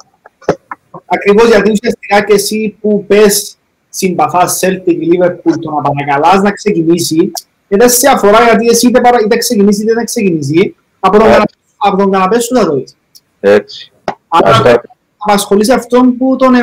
Ακριβώς 1.05 1.47
γιατί 1.47 1.71
ουσιαστικά 1.71 2.23
και 2.23 2.33
εσύ 2.33 2.77
που 2.81 3.05
πες 3.05 3.57
συμπαθάς 3.89 4.59
Celtic 4.63 4.87
Liverpool 4.87 5.53
το 5.61 5.71
να 5.71 5.81
παρακαλάς 5.81 6.41
να 6.41 6.51
ξεκινήσει 6.51 7.31
και 7.67 7.77
δεν 7.77 7.89
σε 7.89 8.09
αφορά 8.09 8.43
γιατί 8.43 8.67
εσύ 8.67 8.87
είτε, 8.87 9.01
παρα... 9.01 9.17
είτε 9.25 9.37
ξεκινήσει 9.37 9.81
είτε 9.81 9.93
δεν 9.93 10.05
ξεκινήσει 10.05 10.75
από 10.99 11.17
τον, 11.17 11.27
καναπέ, 11.27 11.53
από 11.87 11.97
τον 11.97 12.11
καναπέ 12.11 12.39
σου 12.39 12.55
θα 12.55 12.73
δεις. 12.73 12.97
Έτσι. 13.39 13.91
Άρα 14.27 14.81
απασχολείς 15.17 15.69
αυτόν 15.69 16.17
που 16.17 16.35
τον, 16.35 16.53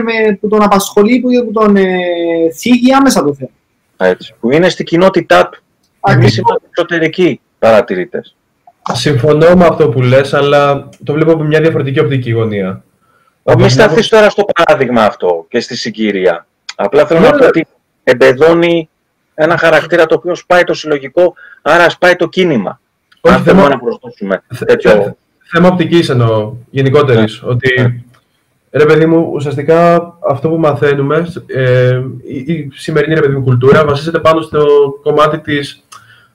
που 0.40 0.48
τον 0.48 0.62
απασχολεί, 0.62 1.20
που 1.20 1.52
τον 1.52 1.76
ε, 1.76 1.84
θίγει 2.58 2.92
άμεσα 2.92 3.24
το 3.24 3.34
θέμα. 3.34 3.50
Έτσι, 3.96 4.34
που 4.40 4.50
είναι 4.50 4.68
στην 4.68 4.84
κοινότητά 4.84 5.48
του. 5.48 5.62
Εμείς 6.06 6.36
είμαστε 6.36 6.66
εξωτερικοί 6.68 7.40
παρατηρητές. 7.58 8.36
Συμφωνώ 8.92 9.54
με 9.54 9.66
αυτό 9.66 9.88
που 9.88 10.02
λες, 10.02 10.34
αλλά 10.34 10.88
το 11.04 11.12
βλέπω 11.12 11.32
από 11.32 11.42
μια 11.42 11.60
διαφορετική 11.60 11.98
οπτική 11.98 12.30
γωνία. 12.30 12.84
Μην 13.58 13.70
σταθείς 13.70 14.08
τώρα 14.08 14.30
στο 14.30 14.44
παράδειγμα 14.44 15.04
αυτό 15.04 15.46
και 15.48 15.60
στη 15.60 15.76
συγκυρία. 15.76 16.46
Απλά 16.76 17.06
θέλω 17.06 17.20
να 17.20 17.30
πω 17.30 17.46
ότι 17.46 17.66
εμπεδώνει 18.04 18.88
ένα 19.34 19.56
χαρακτήρα 19.56 20.06
το 20.06 20.14
οποίο 20.14 20.34
σπάει 20.34 20.64
το 20.64 20.74
συλλογικό, 20.74 21.34
άρα 21.62 21.90
σπάει 21.90 22.16
το 22.16 22.28
κίνημα. 22.28 22.80
Όχι, 23.24 23.34
Αν 23.34 23.42
θέμα... 23.42 23.68
να 23.68 23.78
προσθέσουμε 23.78 24.42
τέτοιο... 24.66 25.16
Θέμα 25.54 25.68
οπτικής 25.68 26.08
εννοώ, 26.08 26.54
γενικότερης, 26.70 27.42
ναι. 27.42 27.50
ότι 27.50 27.80
ναι. 27.80 28.02
Ρε 28.74 28.84
παιδί 28.84 29.06
μου, 29.06 29.30
ουσιαστικά 29.32 29.96
αυτό 30.28 30.48
που 30.48 30.58
μαθαίνουμε, 30.58 31.26
ε, 31.46 32.00
η, 32.22 32.52
η 32.52 32.70
σημερινή 32.74 33.14
ρε 33.14 33.20
παιδί 33.20 33.34
μου, 33.34 33.42
κουλτούρα 33.42 33.84
βασίζεται 33.84 34.18
πάνω 34.18 34.40
στο 34.40 34.64
κομμάτι 35.02 35.38
της 35.38 35.82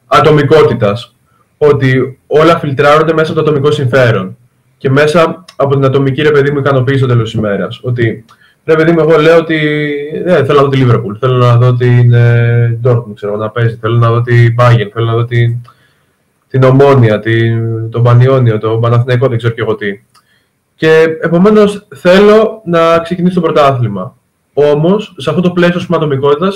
ατομικότητας. 0.08 1.16
Ότι 1.58 2.20
όλα 2.28 2.60
φιλτράρονται 2.60 3.14
μέσα 3.14 3.32
από 3.32 3.42
το 3.42 3.50
ατομικό 3.50 3.72
συμφέρον 3.72 4.38
και 4.78 4.90
μέσα 4.90 5.46
από 5.56 5.74
την 5.74 5.86
ατομική 5.86 6.22
ρε 6.22 6.32
παιδί 6.32 6.52
μου 6.52 6.60
ικανοποίηση 6.60 6.98
στο 6.98 7.08
τέλος 7.08 7.24
της 7.24 7.40
ημέρας. 7.40 7.80
Ότι 7.84 8.26
ρε 8.66 8.76
παιδί 8.76 8.92
μου, 8.92 9.00
εγώ 9.00 9.22
λέω 9.22 9.38
ότι 9.38 9.60
ναι, 10.26 10.44
θέλω 10.46 10.58
να 10.58 10.64
δω 10.64 10.70
τη 10.70 10.78
Λίβερπουλ, 10.78 11.16
θέλω 11.20 11.38
να 11.38 11.58
δω 11.58 11.76
την 11.76 12.14
ε, 12.14 12.80
Dortmund, 12.84 13.14
ξέρω 13.16 13.36
να 13.36 13.50
παίζει, 13.50 13.78
θέλω 13.82 13.98
να 13.98 14.10
δω 14.10 14.22
την 14.22 14.56
Bayern, 14.60 14.90
θέλω 14.94 15.06
να 15.06 15.14
δω 15.14 15.26
την, 15.26 15.58
την 16.50 16.64
Ομόνια, 16.64 17.20
την, 17.20 17.90
τον 17.90 18.04
Πανιόνιο, 18.04 18.58
τον 18.58 18.82
Παναθηναϊκό, 18.82 19.28
δεν 19.28 19.38
ξέρω 19.38 19.54
και 19.54 19.62
εγώ 19.62 19.76
τι. 19.76 20.04
Και 20.76 21.06
επομένως 21.22 21.88
θέλω 21.96 22.62
να 22.66 23.00
ξεκινήσω 23.00 23.36
το 23.36 23.42
πρωτάθλημα. 23.42 24.16
Όμως, 24.54 25.16
σε 25.18 25.30
αυτό 25.30 25.42
το 25.42 25.52
πλαίσιο 25.52 25.96
ατομικότητα, 25.96 26.52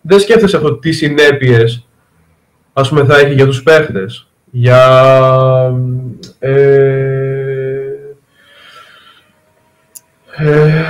δεν 0.00 0.20
σκέφτεσαι 0.20 0.56
αυτό 0.56 0.76
τι 0.76 0.92
συνέπειες 0.92 1.86
θα 3.06 3.18
έχει 3.18 3.34
για 3.34 3.46
τους 3.46 3.62
παίχτες. 3.62 4.26
Για. 4.50 4.80
Ε, 6.38 6.52
ε, 10.36 10.84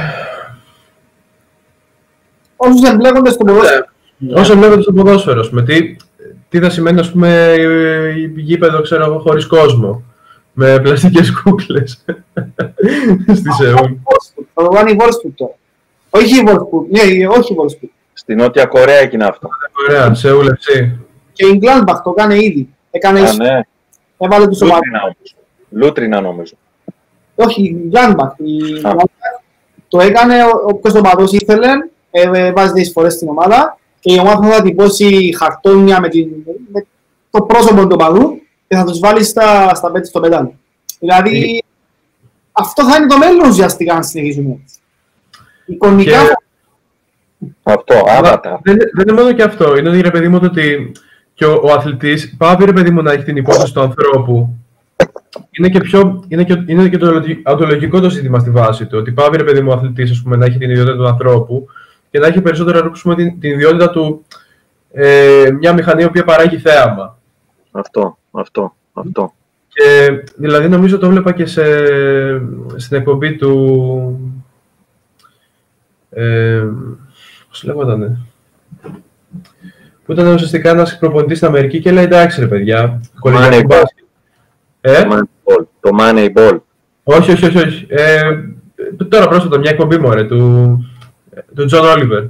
Όσους 2.57 2.91
εμπλέκονται 2.91 3.31
στο 3.31 3.45
ποδόσφαιρο. 3.45 3.87
Ναι. 4.17 4.41
Όσοι 4.41 4.53
εμπλέκονται 4.53 4.83
στο 4.83 4.93
ποδόσφαιρο. 4.93 5.49
Με 5.51 5.63
τι, 5.63 5.97
τι 6.49 6.59
θα 6.59 6.71
σημαίνει, 6.71 7.01
ας 7.01 7.11
πούμε, 7.11 7.55
γήπεδο, 8.37 8.81
ξέρω 8.81 9.19
χωρίς 9.19 9.47
κόσμο 9.47 10.03
με 10.53 10.81
πλαστικές 10.81 11.43
κούκλες 11.43 12.05
στη 13.39 13.53
Σεούλ. 13.53 13.93
Θα 14.55 14.63
το 14.63 14.69
κάνει 14.69 14.91
η 14.91 14.97
Wolfsburg 15.01 15.33
τώρα. 15.35 15.55
Όχι 16.11 16.39
η 16.41 16.45
Wolfsburg, 16.47 16.87
ναι, 16.91 17.29
όχι 17.29 17.53
η 17.53 17.57
Wolfsburg. 17.61 17.89
Στη 18.13 18.35
Νότια 18.35 18.65
Κορέα 18.65 18.99
έγινε 18.99 19.25
αυτό. 19.25 19.49
Νότια 19.49 19.71
Κορέα, 19.73 20.15
Σεούλ 20.15 20.47
FC. 20.47 20.91
Και 21.33 21.47
η 21.47 21.61
Gladbach 21.63 22.01
το 22.05 22.13
κάνει 22.13 22.39
ήδη. 22.39 22.69
Έκανε 22.91 23.21
Α, 23.21 23.33
ναι. 23.33 23.61
Έβαλε 24.19 24.47
τους 24.47 24.61
Λούτρινα, 24.61 25.17
Λούτρινα 25.71 26.21
νομίζω. 26.21 26.55
Όχι, 27.35 27.63
η 27.63 27.91
Gladbach. 27.93 28.33
Η 28.37 28.81
το 29.89 30.01
έκανε 30.01 30.35
όποιος 30.67 30.95
το 30.95 31.01
παδός 31.01 31.33
ήθελε, 31.33 31.69
ε, 32.11 32.53
βάζει 32.53 32.73
τις 32.73 32.93
φορές 32.93 33.13
στην 33.13 33.29
ομάδα 33.29 33.78
και 34.01 34.13
η 34.13 34.19
ομάδα 34.19 34.49
θα 34.49 34.63
τυπώσει 34.63 35.35
χαρτόνια 35.39 36.01
με, 36.01 36.09
την, 36.09 36.29
με 36.73 36.87
το 37.31 37.43
πρόσωπο 37.43 37.87
του 37.87 37.97
παδού 37.97 38.41
και 38.69 38.77
θα 38.77 38.85
τους 38.85 38.99
βάλει 38.99 39.25
στα, 39.25 39.75
στα 39.75 39.91
πέτια 39.91 40.09
στο 40.09 40.21
πεντάλι. 40.21 40.59
Δηλαδή, 40.99 41.63
αυτό 42.53 42.85
θα 42.85 42.97
είναι 42.97 43.07
το 43.07 43.19
μέλλον 43.19 43.49
ουσιαστικά 43.49 43.95
αν 43.95 44.05
συνεχίσουμε 44.05 44.59
έτσι. 44.63 44.79
Εικονικά... 45.67 46.23
Και... 46.23 46.35
Αυτό, 47.63 47.95
άβατα. 48.07 48.61
Δεν, 48.63 48.77
δεν 48.77 49.09
είναι 49.09 49.21
μόνο 49.21 49.33
και 49.33 49.43
αυτό. 49.43 49.77
Είναι 49.77 49.89
ότι, 49.89 50.01
ρε 50.01 50.11
παιδί 50.11 50.29
μου, 50.29 50.39
ότι 50.43 50.93
και 51.35 51.45
ο, 51.45 51.61
ο 51.63 51.73
αθλητής 51.73 52.35
πάβει, 52.37 52.65
ρε 52.65 52.73
παιδί 52.73 52.91
μου, 52.91 53.03
να 53.03 53.13
έχει 53.13 53.25
την 53.25 53.37
υπόθεση 53.37 53.73
του 53.73 53.81
ανθρώπου. 53.81 54.57
Είναι 55.51 55.69
και, 55.69 55.81
πιο, 55.81 56.25
είναι 56.29 56.45
και, 56.45 56.63
είναι 56.67 56.89
και 56.89 56.99
το 56.99 57.23
αντολογικό 57.43 58.01
το 58.01 58.11
ζήτημα 58.11 58.39
στη 58.39 58.51
βάση 58.51 58.87
του. 58.87 58.99
Ότι 58.99 59.13
πάβει, 59.13 59.37
ρε 59.37 59.45
παιδί 59.45 59.61
μου, 59.61 59.71
ο 59.71 59.75
αθλητής, 59.75 60.23
να 60.25 60.45
έχει 60.45 60.59
την 60.59 60.71
ιδιότητα 60.71 60.97
του 60.97 61.07
ανθρώπου 61.07 61.67
και 62.11 62.19
να 62.19 62.27
έχει 62.27 62.41
περισσότερο, 62.41 62.93
πούμε, 63.03 63.15
την, 63.15 63.41
την 63.41 63.51
ιδιότητα 63.51 63.91
του 63.91 64.25
ε, 64.93 65.51
μια 65.59 65.73
μηχανή 65.73 66.11
που 66.11 66.25
παράγει 66.25 66.59
θέαμα. 66.59 67.19
Αυτό 67.71 68.19
αυτό, 68.41 68.77
αυτό. 68.93 69.33
Και 69.69 70.11
δηλαδή 70.37 70.69
νομίζω 70.69 70.99
το 70.99 71.09
βλέπα 71.09 71.33
και 71.33 71.47
σε, 71.47 71.65
στην 72.77 72.97
εκπομπή 72.97 73.37
του... 73.37 74.33
Ε, 76.11 76.65
πώς 77.49 77.65
λέγονταν, 77.65 78.27
που 80.05 80.13
ήταν 80.13 80.27
ουσιαστικά 80.27 80.71
ένας 80.71 80.99
προπονητής 80.99 81.37
στην 81.37 81.49
Αμερική 81.49 81.81
και 81.81 81.91
λέει 81.91 82.05
εντάξει 82.05 82.41
ρε 82.41 82.47
παιδιά, 82.47 83.01
Moneyball. 83.25 83.83
Ε; 84.81 85.03
Το 85.03 85.09
Moneyball. 85.11 85.65
Το 85.81 85.91
Moneyball. 86.01 86.59
Όχι, 87.03 87.33
όχι, 87.33 87.47
όχι. 87.47 87.59
όχι. 87.59 87.87
Ε, 87.89 88.21
τώρα 89.09 89.29
πρόσφατα 89.29 89.59
μια 89.59 89.71
εκπομπή 89.71 89.99
μου, 89.99 90.11
ρε, 90.11 90.25
του, 90.25 90.79
του 91.55 91.65
Τζον 91.65 91.85
Όλιβερ. 91.87 92.23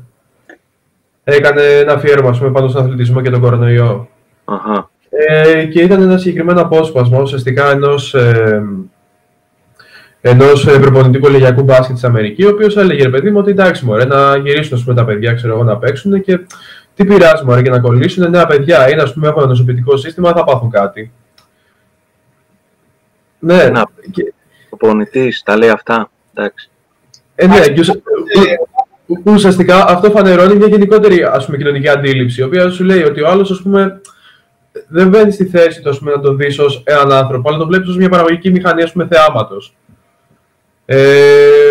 Έκανε 1.24 1.62
ένα 1.62 1.92
αφιέρωμα 1.92 2.30
ας 2.30 2.38
πούμε, 2.38 2.50
πάνω 2.50 2.68
στον 2.68 2.82
αθλητισμό 2.84 3.20
και 3.20 3.30
τον 3.30 3.40
κορονοϊό. 3.40 4.08
Αχα. 4.44 4.90
Ε, 5.10 5.64
και 5.64 5.80
ήταν 5.82 6.02
ένα 6.02 6.18
συγκεκριμένο 6.18 6.60
απόσπασμα 6.60 7.20
ουσιαστικά 7.20 7.70
ενός 7.70 8.14
ε, 8.14 8.62
ενός 10.20 10.66
ε, 10.66 10.78
προπονητή 10.78 11.18
κολεγιακού 11.18 11.62
μπάσκετ 11.62 11.94
της 11.94 12.04
Αμερικής, 12.04 12.46
ο 12.46 12.48
οποίος 12.48 12.76
έλεγε 12.76 13.02
ρε 13.02 13.08
παιδί 13.08 13.30
μου 13.30 13.38
ότι 13.38 13.50
εντάξει, 13.50 13.84
μωρέ, 13.84 14.04
να 14.04 14.36
γυρίσουν 14.36 14.82
πούμε, 14.82 14.94
τα 14.94 15.04
παιδιά 15.04 15.34
ξέρω 15.34 15.54
εγώ, 15.54 15.64
να 15.64 15.76
παίξουν 15.78 16.20
και 16.22 16.40
τι 16.94 17.04
πειράζει 17.04 17.44
μωρέ, 17.44 17.62
και 17.62 17.70
να 17.70 17.80
κολλήσουν 17.80 18.30
νέα 18.30 18.46
παιδιά. 18.46 18.90
Είναι 18.90 19.02
ας 19.02 19.12
πούμε, 19.12 19.28
έχουν 19.28 19.40
ένα 19.40 19.48
ανοσοποιητικό 19.50 19.96
σύστημα, 19.96 20.32
θα 20.32 20.44
πάθουν 20.44 20.70
κάτι. 20.70 21.12
Ναι, 23.38 23.62
Ένα 23.62 23.88
και, 24.10 24.32
προπονητής 24.68 25.42
τα 25.42 25.56
λέει 25.56 25.68
αυτά. 25.68 26.10
Εντάξει. 26.34 26.70
ε, 27.34 27.46
ναι, 27.46 27.60
και 27.60 27.80
ουσα- 27.80 27.94
ου- 27.94 28.68
ουσιαστικά 29.22 29.84
αυτό 29.88 30.10
φανερώνει 30.10 30.56
μια 30.56 30.66
γενικότερη 30.66 31.22
ας 31.22 31.44
πούμε, 31.44 31.56
κοινωνική 31.56 31.88
αντίληψη, 31.88 32.40
η 32.40 32.44
οποία 32.44 32.70
σου 32.70 32.84
λέει 32.84 33.02
ότι 33.02 33.20
ο 33.20 33.28
άλλος 33.28 33.50
ας 33.50 33.62
πούμε, 33.62 34.00
δεν 34.88 35.08
μπαίνει 35.08 35.32
στη 35.32 35.44
θέση 35.44 35.82
του 35.82 35.88
ας 35.88 35.98
πούμε, 35.98 36.10
να 36.10 36.20
τον 36.20 36.36
δεις 36.36 36.58
ως 36.58 36.82
έναν 36.86 37.12
άνθρωπο, 37.12 37.48
αλλά 37.48 37.58
τον 37.58 37.66
βλέπεις 37.68 37.88
ως 37.88 37.96
μια 37.96 38.08
παραγωγική 38.08 38.50
μηχανή 38.50 38.82
ας 38.82 38.92
πούμε, 38.92 39.08
θεάματος. 39.10 39.76
Ε, 40.84 41.70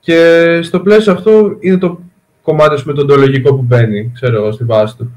και 0.00 0.60
στο 0.62 0.80
πλαίσιο 0.80 1.12
αυτό 1.12 1.56
είναι 1.60 1.78
το 1.78 2.00
κομμάτι 2.42 2.74
ας 2.74 2.82
πούμε, 2.82 2.94
το 2.94 3.00
οντολογικό 3.00 3.54
που 3.54 3.62
μπαίνει, 3.62 4.10
ξέρω 4.14 4.36
εγώ, 4.36 4.52
στη 4.52 4.64
βάση 4.64 4.96
του. 4.96 5.10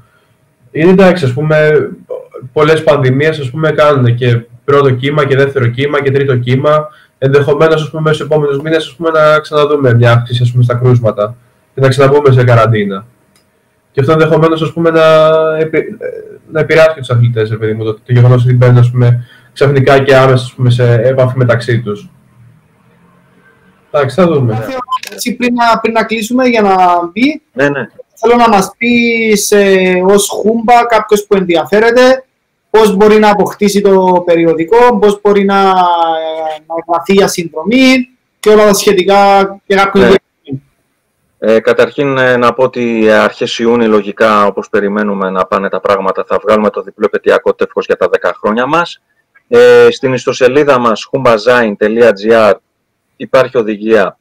Είναι 0.70 0.90
εντάξει, 0.90 1.24
ας 1.24 1.32
πούμε, 1.32 1.88
πολλές 2.52 2.82
πανδημίες 2.82 3.38
ας 3.38 3.50
πούμε, 3.50 3.70
κάνουν 3.70 4.14
και 4.14 4.40
πρώτο 4.64 4.90
κύμα 4.90 5.26
και 5.26 5.36
δεύτερο 5.36 5.66
κύμα 5.66 6.02
και 6.02 6.10
τρίτο 6.10 6.36
κύμα. 6.36 6.88
Ενδεχομένως, 7.18 7.82
ας 7.82 7.90
πούμε, 7.90 8.02
μέσα 8.02 8.14
στους 8.14 8.26
επόμενους 8.26 8.60
μήνες 8.60 8.86
ας 8.86 8.94
πούμε, 8.94 9.10
να 9.10 9.38
ξαναδούμε 9.38 9.94
μια 9.94 10.12
αύξηση 10.12 10.42
ας 10.42 10.50
πούμε, 10.52 10.62
στα 10.64 10.74
κρούσματα 10.74 11.36
και 11.74 11.80
να 11.80 11.88
ξαναμπούμε 11.88 12.32
σε 12.32 12.44
καραντίνα. 12.44 13.06
Και 13.92 14.00
αυτό 14.00 14.12
ενδεχομένως 14.12 14.62
ας 14.62 14.72
πούμε, 14.72 14.90
να, 14.90 15.02
επι- 15.58 15.96
να 16.52 16.60
επηρεάσει 16.60 16.98
τους 16.98 17.10
αθλητές, 17.10 17.50
ρε 17.50 17.56
παιδί 17.56 17.72
μου, 17.72 17.84
το, 17.84 17.92
το 17.94 18.00
γεγονός 18.12 18.44
ότι 18.44 18.54
μπαίνουν 18.54 18.78
ας 18.78 18.90
πούμε, 18.90 19.26
ξαφνικά 19.52 19.98
και 19.98 20.16
άμεσα 20.16 20.44
ας 20.44 20.52
πούμε, 20.56 20.70
σε 20.70 20.92
επαφή 20.94 21.36
μεταξύ 21.36 21.80
τους. 21.80 22.10
Εντάξει, 23.90 24.16
θα 24.16 24.26
δούμε. 24.26 24.66
Έτσι, 25.12 25.34
πριν, 25.36 25.54
να, 25.54 25.80
πριν 25.80 25.92
να 25.92 26.04
κλείσουμε 26.04 26.44
για 26.46 26.62
να 26.62 26.74
μπει, 27.12 27.42
Ναι, 27.52 27.68
ναι. 27.68 27.80
θέλω 28.14 28.34
να 28.36 28.48
μας 28.48 28.70
πεις 28.78 29.50
ε, 29.50 30.02
ως 30.08 30.28
χούμπα 30.28 30.86
κάποιος 30.86 31.26
που 31.26 31.36
ενδιαφέρεται 31.36 32.24
πώς 32.76 32.96
μπορεί 32.96 33.18
να 33.18 33.30
αποκτήσει 33.30 33.80
το 33.80 34.22
περιοδικό, 34.26 34.98
πώς 34.98 35.20
μπορεί 35.22 35.44
να, 35.44 35.72
να 36.66 36.74
γραφεί 36.88 37.12
για 37.12 37.28
συνδρομή 37.28 38.08
και 38.40 38.48
όλα 38.48 38.64
τα 38.64 38.74
σχετικά 38.74 39.14
για 39.66 39.76
κάποιον 39.76 40.04
Ναι. 40.04 40.10
ενδιαφέρον. 40.10 40.20
Ε, 41.38 41.60
καταρχήν 41.60 42.18
ε, 42.18 42.36
να 42.36 42.52
πω 42.52 42.62
ότι 42.62 43.10
αρχές 43.10 43.58
Ιούνιου 43.58 43.88
λογικά 43.88 44.46
όπως 44.46 44.68
περιμένουμε 44.68 45.30
να 45.30 45.46
πάνε 45.46 45.68
τα 45.68 45.80
πράγματα 45.80 46.24
θα 46.28 46.38
βγάλουμε 46.42 46.70
το 46.70 46.82
διπλό 46.82 47.04
επαιτειακό 47.06 47.54
τεύχος 47.54 47.86
για 47.86 47.96
τα 47.96 48.08
10 48.20 48.30
χρόνια 48.34 48.66
μας. 48.66 49.02
Ε, 49.48 49.88
στην 49.90 50.12
ιστοσελίδα 50.12 50.78
μας 50.78 51.08
humbazain.gr 51.12 52.52
υπάρχει 53.16 53.58
οδηγία 53.58 54.18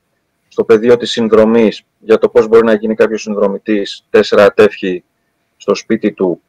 στο 0.48 0.64
πεδίο 0.64 0.98
της 0.98 1.12
συνδρομής 1.12 1.82
για 2.00 2.18
το 2.18 2.30
πώς 2.30 2.48
μπορεί 2.48 2.66
να 2.66 2.74
γίνει 2.74 2.96
κάποιος 2.96 3.22
συνδρομητής 3.22 4.06
τέσσερα 4.10 4.54
τεύχη 4.54 5.04
στο 5.58 5.76
σπίτι 5.76 6.12
του 6.12 6.42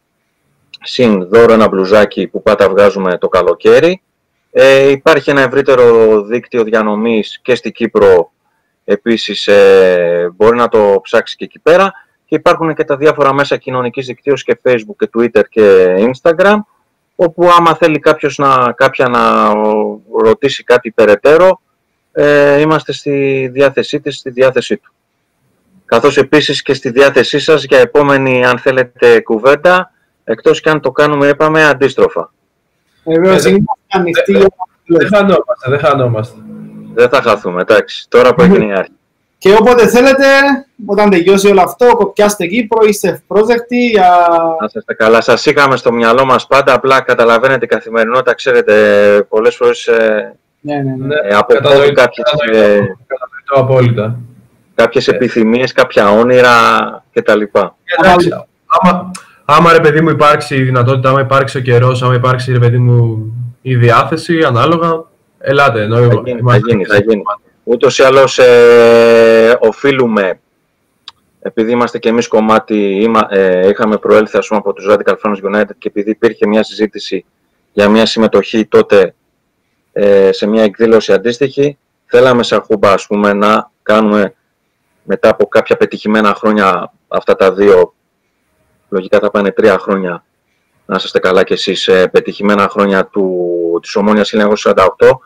συν 0.87 1.29
δώρο 1.29 1.53
ένα 1.53 1.69
μπλουζάκι 1.69 2.27
που 2.27 2.43
πάντα 2.43 2.69
βγάζουμε 2.69 3.19
το 3.19 3.29
καλοκαίρι. 3.29 4.03
Ε, 4.51 4.91
υπάρχει 4.91 5.31
ένα 5.31 5.41
ευρύτερο 5.41 6.21
δίκτυο 6.23 6.63
διανομής 6.63 7.41
και 7.43 7.55
στην 7.55 7.73
Κύπρο 7.73 8.31
Επίσης 8.89 9.47
ε, 9.47 10.33
μπορεί 10.37 10.57
να 10.57 10.69
το 10.69 11.01
ψάξει 11.03 11.37
και 11.37 11.45
εκεί 11.45 11.59
πέρα 11.59 11.93
και 12.25 12.35
υπάρχουν 12.35 12.75
και 12.75 12.85
τα 12.85 12.97
διάφορα 12.97 13.33
μέσα 13.33 13.57
κοινωνικής 13.57 14.07
δικτύωσης 14.07 14.45
και 14.45 14.61
Facebook 14.63 14.97
και 14.99 15.11
Twitter 15.17 15.43
και 15.49 15.95
Instagram 15.99 16.57
όπου 17.17 17.49
άμα 17.59 17.75
θέλει 17.75 17.99
κάποιος 17.99 18.39
να, 18.39 18.73
κάποια 18.73 19.09
να 19.09 19.53
ρωτήσει 20.25 20.65
κάτι 20.65 20.91
περαιτέρω 20.91 21.61
ε, 22.13 22.61
είμαστε 22.61 22.93
στη 22.93 23.49
διάθεσή 23.53 24.01
της, 24.01 24.17
στη 24.17 24.31
διάθεσή 24.31 24.77
του. 24.77 24.93
Καθώς 25.85 26.17
επίσης 26.17 26.63
και 26.63 26.75
στη 26.75 26.91
διάθεσή 26.91 27.39
σας 27.39 27.65
για 27.65 27.79
επόμενη 27.79 28.45
αν 28.45 28.59
θέλετε 28.59 29.21
κουβέντα 29.21 29.93
εκτός 30.29 30.61
και 30.61 30.71
αν 30.71 30.81
το 30.81 30.91
κάνουμε 30.91 31.27
είπαμε 31.29 31.65
αντίστροφα. 31.65 32.33
Βεβαίως, 33.05 33.45
Ε, 33.45 33.49
είμαστε 33.49 33.73
ανοιχτοί 33.89 34.35
ε, 34.35 34.39
για 34.39 34.49
Δεν 34.85 35.09
χανόμαστε, 35.09 35.69
δεν 35.69 35.79
χανόμαστε. 35.79 36.41
Δεν 36.95 37.09
θα 37.09 37.23
χαθούμε, 37.23 37.61
εντάξει, 37.61 38.07
τώρα 38.09 38.35
που 38.35 38.43
έγινε 38.43 38.65
η 38.65 38.73
αρχή. 38.73 38.91
Και 39.39 39.53
όποτε 39.61 39.87
θέλετε, 39.87 40.25
όταν 40.87 41.11
τελειώσει 41.11 41.49
όλο 41.49 41.61
αυτό, 41.61 41.97
κοπιάστε 41.97 42.47
Κύπρο, 42.47 42.85
είστε 42.87 43.09
ευπρόσδεκτοι 43.09 43.87
για... 43.89 44.09
Να 44.61 44.67
είστε 44.75 44.95
καλά. 44.95 45.21
Σας 45.21 45.47
είχαμε 45.47 45.77
στο 45.77 45.93
μυαλό 45.93 46.25
μας 46.25 46.47
πάντα, 46.47 46.73
απλά 46.73 47.01
καταλαβαίνετε 47.01 47.65
η 47.65 47.69
καθημερινότητα, 47.69 48.35
ξέρετε, 48.35 48.75
πολλές 49.29 49.57
φορές 49.57 49.87
ε, 49.87 50.35
Ναι, 50.61 50.75
ναι, 50.75 50.83
ναι. 50.83 51.07
Ναι, 51.07 51.15
ε, 51.15 51.35
αποκόπτουν 51.35 51.71
κατανοητό, 51.71 51.95
κάποιες, 51.95 52.27
ε, 52.33 52.53
κατανοητό, 52.53 52.99
κατανοητό 53.07 53.55
απόλυτα. 53.55 54.19
κάποιες 54.75 55.09
Ε. 55.09 55.15
επιθυμίες, 55.15 55.73
κάποια 55.73 56.11
όνειρα 56.11 56.51
κτλ. 57.13 57.41
Εντάξει, 57.99 58.31
άμα, 58.67 59.11
άμα 59.49 59.73
ρε 59.73 59.81
παιδί 59.81 60.01
μου 60.01 60.09
υπάρξει 60.11 60.57
η 60.57 60.63
δυνατότητα, 60.63 61.09
άμα 61.09 61.21
υπάρξει 61.21 61.59
ο 61.59 61.61
καιρός, 61.61 62.03
άμα 62.03 62.15
υπάρξει 62.15 62.53
ρε 62.53 62.59
παιδί 62.59 62.79
μου 62.79 63.27
η 63.63 63.77
διάθεση, 63.77 64.39
ανάλογα, 64.45 65.05
ελάτε. 65.39 65.83
Ενώ 65.83 65.97
Θα 65.97 66.03
γίνει, 66.05 66.23
θα 66.25 66.31
είμαστε- 66.39 66.71
γίνει, 66.71 66.85
θα 66.85 66.97
γίνει. 66.99 67.23
Ούτως 67.65 67.99
ή 67.99 68.03
άλλως 68.03 68.39
ε, 68.39 69.57
οφείλουμε, 69.61 70.41
επειδή 71.41 71.71
είμαστε 71.73 71.99
και 71.99 72.09
εμείς 72.09 72.29
κομμάτι, 72.29 72.75
είμα- 73.01 73.27
ε, 73.31 73.69
είχαμε 73.69 73.97
προέλθει 73.97 74.37
ας 74.39 74.47
πούμε, 74.47 74.61
από 74.61 74.73
τους 74.73 74.87
Radical 74.89 75.15
Friends 75.23 75.55
United 75.55 75.71
και 75.79 75.89
επειδή 75.89 76.11
υπήρχε 76.11 76.47
μια 76.47 76.63
συζήτηση 76.63 77.25
για 77.73 77.89
μια 77.89 78.07
συμμετοχή 78.07 78.67
τότε 78.67 79.15
ε, 79.93 80.33
σε 80.33 80.47
μια 80.47 80.63
εκδήλωση 80.63 81.13
αντίστοιχη, 81.13 81.79
θέλαμε 82.07 82.43
σαν 82.43 82.61
χούμπα 82.63 82.93
ας 82.93 83.07
πούμε, 83.07 83.33
να 83.33 83.71
κάνουμε 83.83 84.35
μετά 85.03 85.29
από 85.29 85.47
κάποια 85.47 85.77
πετυχημένα 85.77 86.35
χρόνια 86.35 86.93
αυτά 87.09 87.35
τα 87.37 87.53
δύο, 87.53 87.95
λογικά 88.89 89.19
θα 89.19 89.31
πάνε 89.31 89.51
τρία 89.51 89.79
χρόνια, 89.79 90.25
να 90.87 90.97
είστε 91.05 91.19
καλά 91.19 91.43
κι 91.45 91.53
εσείς, 91.53 91.89
ε, 91.89 92.07
πετυχημένα 92.07 92.69
χρόνια 92.69 93.05
του, 93.07 93.35
της 93.83 93.97
Ομόνιας 93.97 94.33
1948, 94.33 95.21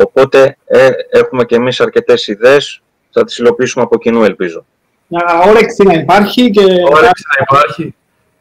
Οπότε 0.00 0.56
ε, 0.64 0.88
έχουμε 1.10 1.44
και 1.44 1.54
εμείς 1.54 1.80
αρκετές 1.80 2.26
ιδέες, 2.26 2.82
θα 3.10 3.24
τις 3.24 3.38
υλοποιήσουμε 3.38 3.84
από 3.84 3.98
κοινού 3.98 4.22
ελπίζω. 4.22 4.64
Μια 5.06 5.24
όρεξη 5.48 5.82
να 5.82 5.94
υπάρχει 5.94 6.50
και... 6.50 6.60
Όρεξη 6.64 7.24
να 7.36 7.42
υπάρχει, 7.48 7.94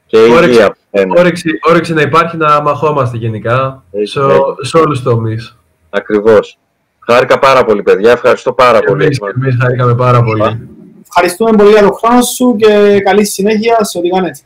Και 0.06 0.18
η 0.18 0.30
Όρεξη. 0.32 0.50
υγεία. 0.50 0.78
ε, 0.92 1.06
ναι, 1.06 1.20
όρεξη, 1.20 1.50
όρεξη 1.70 1.94
να 1.94 2.02
υπάρχει 2.02 2.38
να 2.38 2.62
μαχόμαστε 2.62 3.18
γενικά 3.18 3.84
Έτσι, 3.92 4.12
σε, 4.12 4.20
έτσι. 4.20 4.36
σε 4.62 4.78
όλους 4.78 5.02
τους 5.02 5.14
τομείς. 5.14 5.58
Ακριβώς. 5.90 6.58
Χάρηκα 7.00 7.40
πάρα 7.40 7.64
πολύ 7.66 7.84
παιδιά, 7.84 8.12
ευχαριστώ 8.12 8.54
πάρα 8.54 8.80
πολύ. 8.80 9.04
Εμείς, 9.04 9.20
εμείς 9.36 9.58
χαρήκαμε 9.62 9.96
πάρα 9.96 10.24
πολύ. 10.24 10.70
Ευχαριστούμε 11.08 11.52
πολύ 11.58 11.70
για 11.70 11.82
τον 11.82 11.94
χρόνο 11.94 12.22
σου 12.22 12.56
και 12.56 13.00
καλή 13.04 13.26
συνέχεια 13.26 13.84
σε 13.84 13.98
ό,τι 13.98 14.10
κάνετε. 14.10 14.40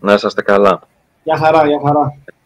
Να 0.00 0.12
είσαστε 0.12 0.42
καλά. 0.42 0.80
Γεια 1.22 1.36
χαρά, 1.36 1.66
γεια 1.66 1.80
χαρά. 1.86 2.14
Γεια. 2.24 2.39